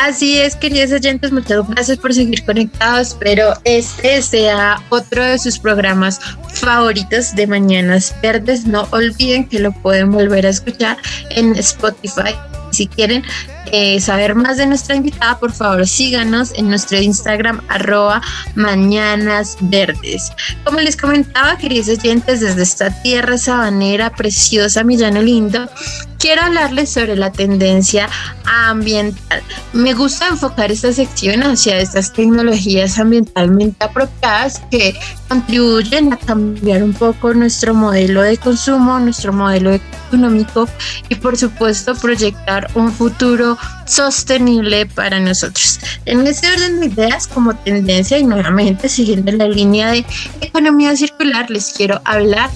Así 0.02 0.40
es, 0.40 0.56
queridos 0.56 0.92
oyentes, 0.94 1.32
muchas 1.32 1.68
gracias 1.70 2.00
por 2.00 2.12
seguir 2.12 2.44
conectados. 2.44 3.10
Espero 3.10 3.54
este 3.66 4.20
sea 4.24 4.82
otro 4.90 5.24
de 5.24 5.38
sus 5.38 5.60
programas 5.60 6.20
favoritos 6.56 7.36
de 7.36 7.46
Mañanas 7.46 8.16
Verdes. 8.20 8.66
No 8.66 8.88
olviden 8.90 9.48
que 9.48 9.60
lo 9.60 9.72
pueden 9.72 10.10
volver 10.10 10.48
a 10.48 10.50
escuchar 10.50 10.98
en 11.30 11.56
Spotify. 11.56 12.34
Si 12.72 12.88
quieren 12.88 13.24
eh, 13.72 14.00
saber 14.00 14.36
más 14.36 14.58
de 14.58 14.68
nuestra 14.68 14.96
invitada, 14.96 15.40
por 15.40 15.52
favor 15.52 15.88
síganos 15.88 16.54
en 16.56 16.70
nuestro 16.70 17.00
Instagram 17.00 17.62
arroba 17.68 18.22
mañanas. 18.56 19.58
Como 20.64 20.80
les 20.80 20.98
comentaba, 20.98 21.58
queridos 21.58 22.00
oyentes, 22.00 22.42
desde 22.42 22.64
esta 22.64 23.02
tierra 23.02 23.38
sabanera 23.38 24.10
preciosa, 24.12 24.84
Millano 24.84 25.22
Lindo, 25.22 25.70
quiero 26.22 26.44
hablarles 26.44 26.92
sobre 26.92 27.16
la 27.16 27.32
tendencia 27.32 28.08
ambiental. 28.46 29.42
Me 29.74 29.94
gusta 29.94 30.28
enfocar 30.28 30.72
esta 30.72 30.94
sección 30.94 31.42
hacia 31.42 31.80
estas 31.80 32.14
tecnologías 32.14 33.00
ambientalmente 33.00 33.84
apropiadas 33.84 34.62
que 34.70 34.96
contribuyen 35.28 36.14
a 36.14 36.18
cambiar 36.18 36.84
un 36.84 36.94
poco 36.94 37.34
nuestro 37.34 37.74
modelo 37.74 38.22
de 38.22 38.38
consumo, 38.38 39.00
nuestro 39.00 39.34
modelo 39.34 39.72
económico 39.72 40.68
y 41.10 41.16
por 41.16 41.38
supuesto 41.38 41.96
proyectar 41.96 42.70
un 42.76 42.92
futuro 42.92 43.58
sostenible 43.86 44.86
para 44.86 45.20
nosotros. 45.20 45.80
En 46.06 46.26
este 46.28 46.52
orden 46.52 46.80
de 46.80 46.86
ideas 46.88 47.28
como 47.28 47.56
tendencia 47.56 48.18
y 48.18 48.24
nuevamente 48.24 48.90
siguiendo 48.90 49.32
la 49.32 49.48
línea 49.48 49.92
de 49.92 50.06
economía 50.42 50.96
circular 50.96 51.50
les 51.50 51.74
quiero 51.74 52.02
hablar 52.06 52.50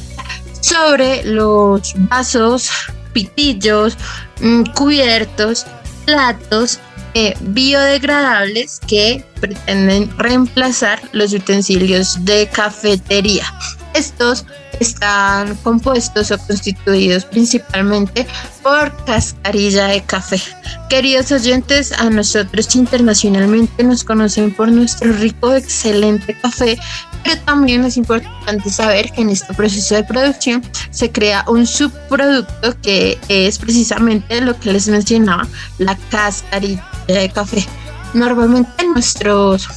sobre 0.61 1.23
los 1.23 1.93
vasos 2.09 2.69
pitillos, 3.13 3.97
mm, 4.41 4.63
cubiertos, 4.75 5.65
platos 6.05 6.79
eh, 7.13 7.33
biodegradables 7.39 8.81
que 8.85 9.23
pretenden 9.39 10.09
reemplazar 10.17 11.01
los 11.13 11.33
utensilios 11.33 12.25
de 12.25 12.49
cafetería. 12.49 13.45
Estos 13.93 14.45
están 14.79 15.55
compuestos 15.57 16.31
o 16.31 16.37
constituidos 16.37 17.25
principalmente 17.25 18.25
por 18.63 18.95
cascarilla 19.05 19.87
de 19.87 20.01
café. 20.03 20.41
Queridos 20.89 21.31
oyentes, 21.31 21.91
a 21.91 22.09
nosotros 22.09 22.75
internacionalmente 22.75 23.83
nos 23.83 24.03
conocen 24.03 24.53
por 24.53 24.71
nuestro 24.71 25.11
rico, 25.13 25.53
excelente 25.53 26.37
café, 26.39 26.77
pero 27.23 27.41
también 27.41 27.83
es 27.85 27.97
importante 27.97 28.69
saber 28.69 29.11
que 29.11 29.21
en 29.21 29.29
este 29.29 29.53
proceso 29.53 29.95
de 29.95 30.03
producción 30.03 30.63
se 30.91 31.11
crea 31.11 31.43
un 31.47 31.65
subproducto 31.65 32.79
que 32.81 33.17
es 33.29 33.57
precisamente 33.57 34.41
lo 34.41 34.57
que 34.59 34.73
les 34.73 34.87
mencionaba, 34.87 35.47
la 35.79 35.97
cascarilla 36.09 36.85
de 37.07 37.29
café. 37.29 37.65
Normalmente 38.13 38.85
nuestros 38.85 39.67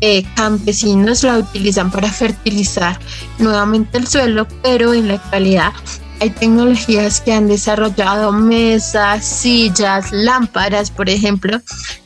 eh, 0.00 0.24
campesinos 0.34 1.22
la 1.22 1.38
utilizan 1.38 1.90
para 1.90 2.10
fertilizar 2.10 2.98
nuevamente 3.38 3.98
el 3.98 4.06
suelo, 4.06 4.46
pero 4.62 4.94
en 4.94 5.08
la 5.08 5.14
actualidad 5.14 5.72
hay 6.20 6.30
tecnologías 6.30 7.20
que 7.20 7.32
han 7.32 7.48
desarrollado 7.48 8.32
mesas, 8.32 9.24
sillas, 9.24 10.12
lámparas, 10.12 10.90
por 10.90 11.10
ejemplo, 11.10 11.60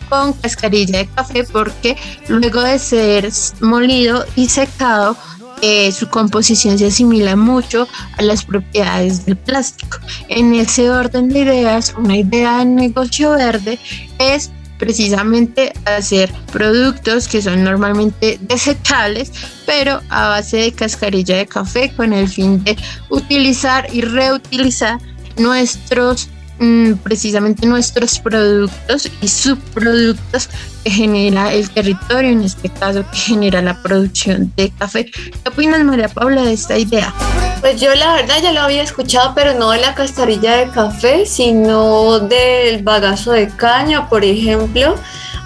con 0.09 0.32
cascarilla 0.34 0.99
de 0.99 1.07
café 1.07 1.45
porque 1.45 1.97
luego 2.28 2.61
de 2.62 2.78
ser 2.78 3.30
molido 3.61 4.24
y 4.34 4.49
secado, 4.49 5.16
eh, 5.62 5.93
su 5.93 6.09
composición 6.09 6.78
se 6.78 6.86
asimila 6.86 7.36
mucho 7.36 7.86
a 8.16 8.22
las 8.22 8.45
propiedades 8.45 9.26
del 9.26 9.36
plástico. 9.36 9.99
En 10.28 10.55
ese 10.55 10.91
orden 10.91 11.28
de 11.28 11.41
ideas, 11.41 11.95
una 11.97 12.16
idea 12.16 12.59
de 12.59 12.64
negocio 12.64 13.32
verde 13.32 13.78
es 14.18 14.51
precisamente 14.81 15.72
hacer 15.85 16.33
productos 16.53 17.28
que 17.28 17.43
son 17.43 17.62
normalmente 17.62 18.39
desechables, 18.41 19.31
pero 19.66 20.01
a 20.09 20.28
base 20.28 20.57
de 20.57 20.72
cascarilla 20.72 21.37
de 21.37 21.47
café 21.47 21.93
con 21.95 22.12
el 22.12 22.26
fin 22.28 22.64
de 22.64 22.76
utilizar 23.11 23.87
y 23.93 24.01
reutilizar 24.01 24.99
nuestros 25.37 26.31
mm, 26.61 26.93
precisamente 27.03 27.67
nuestros 27.67 28.21
productos 28.21 29.11
y 29.21 29.27
subproductos 29.27 30.49
que 30.85 30.91
genera 30.91 31.53
el 31.53 31.69
territorio, 31.71 32.31
en 32.31 32.43
este 32.43 32.69
caso 32.69 33.05
que 33.11 33.19
genera 33.19 33.61
la 33.61 33.83
producción 33.83 34.53
de 34.57 34.71
café. 34.71 35.07
¿Qué 35.07 35.49
opinas 35.49 35.83
María 35.83 36.09
Paula 36.09 36.43
de 36.43 36.53
esta 36.53 36.79
idea? 36.79 37.13
Pues 37.61 37.81
yo 37.81 37.95
la 37.95 38.15
verdad 38.15 38.37
ya 38.43 38.53
lo 38.53 38.61
había 38.61 38.83
escuchado, 38.83 39.33
pero 39.35 39.55
no 39.55 39.71
de 39.71 39.81
la 39.81 39.95
cascarilla 39.95 40.57
de 40.57 40.71
café, 40.71 41.27
sino 41.27 42.21
del 42.21 42.83
bagazo 42.83 43.33
de 43.33 43.49
caña, 43.49 44.09
por 44.09 44.25
ejemplo. 44.25 44.95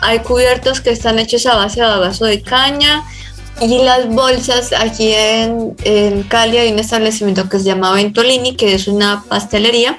Hay 0.01 0.19
cubiertos 0.21 0.81
que 0.81 0.91
están 0.91 1.19
hechos 1.19 1.47
a 1.47 1.57
base 1.57 1.81
de 1.81 1.87
bagazo 1.87 2.27
de 2.27 2.43
caña. 2.43 3.03
Y 3.61 3.83
las 3.83 4.09
bolsas, 4.09 4.73
aquí 4.73 5.13
en, 5.15 5.77
en 5.85 6.25
Cali 6.25 6.59
hay 6.59 6.73
un 6.73 6.79
establecimiento 6.79 7.49
que 7.49 7.59
se 7.59 7.65
llama 7.65 7.93
Ventolini, 7.93 8.57
que 8.57 8.75
es 8.75 8.89
una 8.89 9.25
pastelería. 9.29 9.99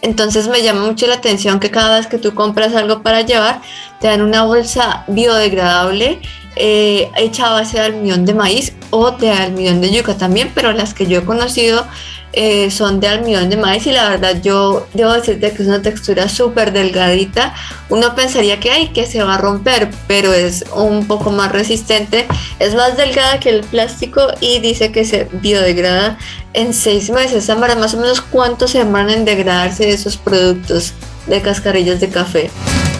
Entonces 0.00 0.48
me 0.48 0.62
llama 0.62 0.86
mucho 0.86 1.06
la 1.06 1.14
atención 1.14 1.58
que 1.58 1.70
cada 1.70 1.98
vez 1.98 2.06
que 2.06 2.18
tú 2.18 2.34
compras 2.34 2.74
algo 2.74 3.02
para 3.02 3.22
llevar, 3.22 3.60
te 4.00 4.06
dan 4.06 4.22
una 4.22 4.44
bolsa 4.44 5.04
biodegradable 5.08 6.20
eh, 6.58 7.10
hecha 7.16 7.48
a 7.48 7.52
base 7.52 7.78
de 7.78 7.84
almidón 7.84 8.24
de 8.24 8.34
maíz 8.34 8.72
o 8.90 9.12
de 9.12 9.30
almidón 9.30 9.80
de 9.80 9.90
yuca 9.90 10.16
también, 10.16 10.50
pero 10.54 10.72
las 10.72 10.92
que 10.94 11.06
yo 11.06 11.20
he 11.20 11.24
conocido 11.24 11.86
eh, 12.32 12.70
son 12.70 13.00
de 13.00 13.08
almidón 13.08 13.48
de 13.48 13.56
maíz 13.56 13.86
y 13.86 13.92
la 13.92 14.08
verdad 14.10 14.40
yo 14.42 14.86
debo 14.92 15.12
decirte 15.12 15.50
que 15.50 15.62
es 15.62 15.68
una 15.68 15.80
textura 15.80 16.28
súper 16.28 16.72
delgadita. 16.72 17.54
Uno 17.88 18.14
pensaría 18.14 18.60
que 18.60 18.70
hay 18.70 18.88
que 18.88 19.06
se 19.06 19.22
va 19.22 19.36
a 19.36 19.38
romper, 19.38 19.90
pero 20.06 20.32
es 20.32 20.64
un 20.74 21.06
poco 21.06 21.30
más 21.30 21.50
resistente, 21.52 22.26
es 22.58 22.74
más 22.74 22.96
delgada 22.96 23.40
que 23.40 23.50
el 23.50 23.60
plástico 23.62 24.20
y 24.40 24.58
dice 24.60 24.92
que 24.92 25.04
se 25.04 25.28
biodegrada 25.32 26.18
en 26.52 26.74
seis 26.74 27.10
meses. 27.10 27.44
Samara, 27.44 27.76
más 27.76 27.94
o 27.94 28.00
menos 28.00 28.20
cuánto 28.20 28.68
se 28.68 28.78
demoran 28.78 29.10
en 29.10 29.24
degradarse 29.24 29.88
esos 29.90 30.16
productos 30.16 30.92
de 31.26 31.40
cascarillas 31.40 32.00
de 32.00 32.08
café. 32.08 32.50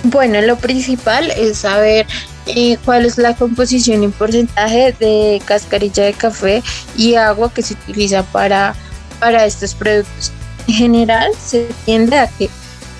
Bueno, 0.04 0.40
lo 0.42 0.56
principal 0.56 1.30
es 1.32 1.58
saber 1.58 2.06
eh, 2.46 2.78
cuál 2.84 3.04
es 3.04 3.18
la 3.18 3.34
composición 3.34 4.02
y 4.04 4.08
porcentaje 4.08 4.94
de 4.98 5.42
cascarilla 5.44 6.04
de 6.04 6.12
café 6.12 6.62
y 6.96 7.14
agua 7.14 7.52
que 7.52 7.62
se 7.62 7.74
utiliza 7.74 8.22
para, 8.22 8.74
para 9.18 9.44
estos 9.44 9.74
productos. 9.74 10.32
En 10.66 10.74
general, 10.74 11.32
se 11.34 11.68
tiende 11.84 12.18
a 12.18 12.28
que 12.28 12.48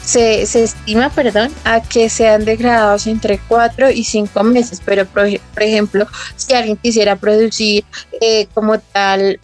se, 0.05 0.47
se, 0.47 0.65
estima, 0.65 1.11
perdón, 1.11 1.53
a 1.65 1.83
que 1.83 2.09
sean 2.09 2.45
degradados 2.45 3.07
entre 3.07 3.39
4 3.47 3.91
y 3.91 4.05
5 4.05 4.43
meses, 4.43 4.81
pero 4.85 5.05
por, 5.07 5.29
por, 5.55 5.63
ejemplo, 5.63 6.07
si 6.35 6.55
alguien 6.55 6.77
quisiera 6.79 7.17
producir 7.17 7.85
eh, 8.21 8.49
como 8.55 8.79
tal 8.79 9.39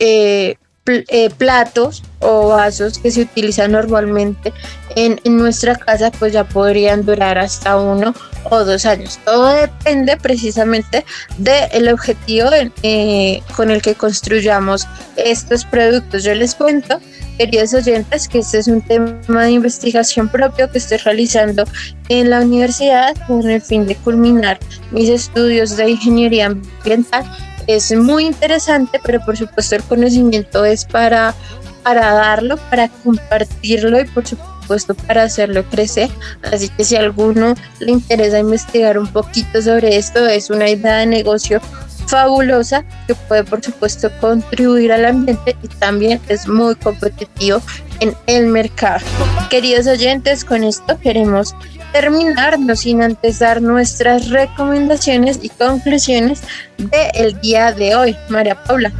eh, 0.00 0.56
eh, 0.86 1.28
platos 1.36 2.02
o 2.20 2.48
vasos 2.48 2.98
que 2.98 3.10
se 3.10 3.20
utilizan 3.20 3.72
normalmente 3.72 4.52
en, 4.96 5.20
nuestra 5.24 5.76
casa, 5.76 6.10
pues 6.10 6.32
ya 6.32 6.44
podrían 6.44 7.04
durar 7.04 7.38
hasta 7.38 7.76
uno 7.76 8.14
o 8.44 8.64
dos 8.64 8.86
años. 8.86 9.18
Todo 9.24 9.54
depende 9.54 10.16
precisamente 10.16 11.04
del 11.38 11.88
objetivo 11.90 12.48
eh, 12.82 13.42
con 13.54 13.70
el 13.70 13.82
que 13.82 13.94
construyamos 13.94 14.86
estos 15.16 15.64
productos. 15.66 16.24
Yo 16.24 16.34
les 16.34 16.54
cuento, 16.54 16.98
queridos 17.38 17.74
oyentes, 17.74 18.26
que 18.26 18.38
este 18.38 18.58
es 18.58 18.66
un 18.66 18.80
tema 18.82 19.44
de 19.44 19.50
investigación 19.50 20.28
propio 20.28 20.70
que 20.70 20.78
estoy 20.78 20.98
realizando 20.98 21.64
en 22.08 22.30
la 22.30 22.40
universidad 22.40 23.14
con 23.26 23.48
el 23.48 23.60
fin 23.60 23.86
de 23.86 23.94
culminar 23.96 24.58
mis 24.90 25.08
estudios 25.10 25.76
de 25.76 25.90
ingeniería 25.90 26.46
ambiental 26.46 27.24
es 27.72 27.92
muy 27.92 28.26
interesante, 28.26 29.00
pero 29.04 29.20
por 29.24 29.36
supuesto 29.36 29.76
el 29.76 29.82
conocimiento 29.82 30.64
es 30.64 30.84
para, 30.84 31.34
para 31.82 32.12
darlo, 32.12 32.56
para 32.70 32.88
compartirlo 32.88 34.00
y 34.00 34.04
por 34.04 34.26
supuesto 34.26 34.94
para 34.94 35.24
hacerlo 35.24 35.64
crecer. 35.64 36.10
Así 36.52 36.68
que 36.68 36.84
si 36.84 36.96
a 36.96 37.00
alguno 37.00 37.54
le 37.80 37.92
interesa 37.92 38.38
investigar 38.38 38.98
un 38.98 39.06
poquito 39.08 39.60
sobre 39.60 39.96
esto, 39.96 40.26
es 40.26 40.50
una 40.50 40.68
idea 40.68 40.98
de 40.98 41.06
negocio 41.06 41.60
fabulosa 42.06 42.84
que 43.06 43.14
puede 43.14 43.44
por 43.44 43.62
supuesto 43.62 44.10
contribuir 44.20 44.92
al 44.92 45.04
ambiente 45.04 45.56
y 45.62 45.68
también 45.68 46.20
es 46.28 46.48
muy 46.48 46.74
competitivo 46.74 47.62
en 48.00 48.14
el 48.26 48.46
mercado. 48.46 49.00
Queridos 49.48 49.86
oyentes, 49.86 50.44
con 50.44 50.64
esto 50.64 50.98
queremos 50.98 51.54
terminar, 51.92 52.58
no 52.58 52.76
sin 52.76 53.02
antes 53.02 53.38
dar 53.38 53.62
nuestras 53.62 54.28
recomendaciones 54.28 55.38
y 55.42 55.48
conclusiones 55.48 56.40
del 56.78 57.40
día 57.40 57.72
de 57.72 57.94
hoy. 57.94 58.16
María 58.28 58.62
Paula. 58.64 58.92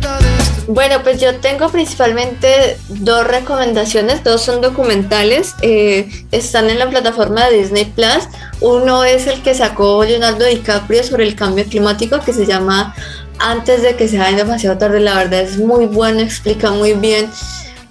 Bueno, 0.73 1.03
pues 1.03 1.21
yo 1.21 1.35
tengo 1.37 1.69
principalmente 1.71 2.79
dos 2.89 3.27
recomendaciones, 3.27 4.23
dos 4.23 4.43
son 4.43 4.61
documentales, 4.61 5.55
eh, 5.63 6.09
están 6.31 6.71
en 6.71 6.79
la 6.79 6.89
plataforma 6.89 7.47
de 7.47 7.59
Disney 7.59 7.87
Plus. 7.87 8.29
Uno 8.61 9.03
es 9.03 9.27
el 9.27 9.43
que 9.43 9.55
sacó 9.55 10.05
Leonardo 10.05 10.45
DiCaprio 10.45 11.03
sobre 11.03 11.25
el 11.25 11.35
cambio 11.35 11.65
climático, 11.65 12.21
que 12.21 12.33
se 12.33 12.47
llama 12.47 12.95
Antes 13.41 13.83
de 13.83 13.97
que 13.97 14.07
sea 14.07 14.31
demasiado 14.31 14.79
tarde. 14.79 15.01
La 15.01 15.15
verdad 15.15 15.41
es 15.41 15.59
muy 15.59 15.87
bueno, 15.87 16.21
explica 16.21 16.71
muy 16.71 16.93
bien 16.93 17.29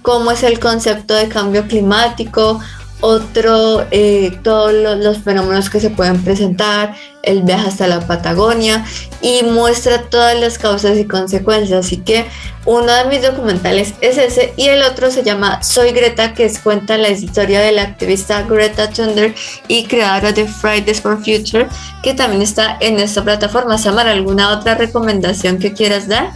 cómo 0.00 0.30
es 0.30 0.42
el 0.42 0.58
concepto 0.58 1.14
de 1.14 1.28
cambio 1.28 1.66
climático, 1.66 2.60
otro, 3.00 3.86
eh, 3.90 4.38
todos 4.42 4.72
los, 4.72 5.18
fenómenos 5.18 5.70
que 5.70 5.80
se 5.80 5.90
pueden 5.90 6.22
presentar, 6.22 6.94
el 7.22 7.42
viaje 7.42 7.68
hasta 7.68 7.86
la 7.86 8.00
Patagonia 8.00 8.84
y 9.20 9.42
muestra 9.42 10.02
todas 10.02 10.38
las 10.38 10.58
causas 10.58 10.98
y 10.98 11.04
consecuencias. 11.04 11.86
Así 11.86 11.98
que 11.98 12.26
uno 12.64 12.92
de 12.92 13.04
mis 13.06 13.22
documentales 13.22 13.94
es 14.00 14.18
ese 14.18 14.52
y 14.56 14.68
el 14.68 14.82
otro 14.82 15.10
se 15.10 15.22
llama 15.22 15.62
Soy 15.62 15.92
Greta, 15.92 16.34
que 16.34 16.44
es, 16.44 16.58
cuenta 16.58 16.96
la 16.98 17.10
historia 17.10 17.60
de 17.60 17.72
la 17.72 17.82
activista 17.82 18.42
Greta 18.42 18.90
Thunberg 18.90 19.34
y 19.68 19.84
creadora 19.84 20.32
de 20.32 20.46
Fridays 20.46 21.00
for 21.00 21.16
Future, 21.16 21.66
que 22.02 22.14
también 22.14 22.42
está 22.42 22.76
en 22.80 22.98
esta 22.98 23.22
plataforma. 23.22 23.78
Samar, 23.78 24.08
¿alguna 24.08 24.50
otra 24.50 24.74
recomendación 24.74 25.58
que 25.58 25.72
quieras 25.72 26.08
dar? 26.08 26.30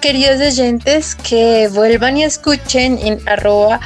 Queridos 0.00 0.40
oyentes, 0.40 1.14
que 1.14 1.68
vuelvan 1.72 2.16
y 2.16 2.24
escuchen 2.24 2.98
en 2.98 3.20
arroba 3.28 3.78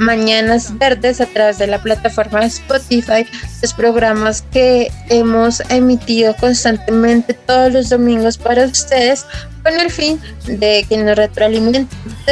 Mañanas 0.00 0.78
Verdes 0.78 1.20
a 1.20 1.26
través 1.26 1.58
de 1.58 1.66
la 1.66 1.78
plataforma 1.78 2.44
Spotify, 2.46 3.26
los 3.60 3.74
programas 3.74 4.42
que 4.50 4.90
hemos 5.10 5.60
emitido 5.68 6.34
constantemente 6.36 7.34
todos 7.34 7.70
los 7.72 7.90
domingos 7.90 8.38
para 8.38 8.64
ustedes 8.64 9.26
con 9.62 9.78
el 9.78 9.90
fin 9.90 10.20
de 10.46 10.84
que 10.88 10.96
nos 10.96 11.16
retroalimenten, 11.16 11.88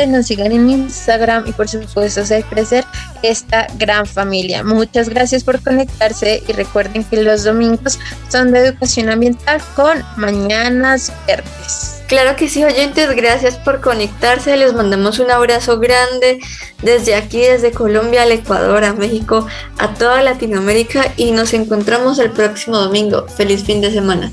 nos 0.08 0.26
sigan 0.26 0.52
en 0.52 0.68
Instagram 0.68 1.46
y 1.46 1.52
por 1.52 1.68
supuesto 1.68 2.20
hacer 2.20 2.44
crecer 2.44 2.84
esta 3.22 3.66
gran 3.78 4.06
familia. 4.06 4.62
Muchas 4.64 5.08
gracias 5.08 5.44
por 5.44 5.62
conectarse 5.62 6.42
y 6.46 6.52
recuerden 6.52 7.04
que 7.04 7.22
los 7.22 7.44
domingos 7.44 7.98
son 8.28 8.52
de 8.52 8.60
educación 8.60 9.08
ambiental 9.08 9.60
con 9.74 10.02
Mañanas 10.16 11.12
Verdes. 11.26 11.98
Claro 12.08 12.36
que 12.36 12.48
sí, 12.48 12.64
oyentes, 12.64 13.14
gracias 13.14 13.56
por 13.56 13.82
conectarse. 13.82 14.56
Les 14.56 14.72
mandamos 14.72 15.18
un 15.18 15.30
abrazo 15.30 15.78
grande 15.78 16.40
desde 16.82 17.14
aquí, 17.14 17.40
desde 17.40 17.70
Colombia 17.70 18.22
al 18.22 18.32
Ecuador, 18.32 18.82
a 18.84 18.94
México, 18.94 19.46
a 19.76 19.92
toda 19.92 20.22
Latinoamérica 20.22 21.12
y 21.18 21.32
nos 21.32 21.52
encontramos 21.52 22.18
el 22.18 22.30
próximo 22.30 22.78
domingo. 22.78 23.26
Feliz 23.28 23.62
fin 23.64 23.82
de 23.82 23.90
semana. 23.90 24.32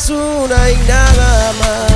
es 0.00 0.08
una 0.08 0.70
y 0.70 0.76
nada 0.88 1.52
más. 1.60 1.89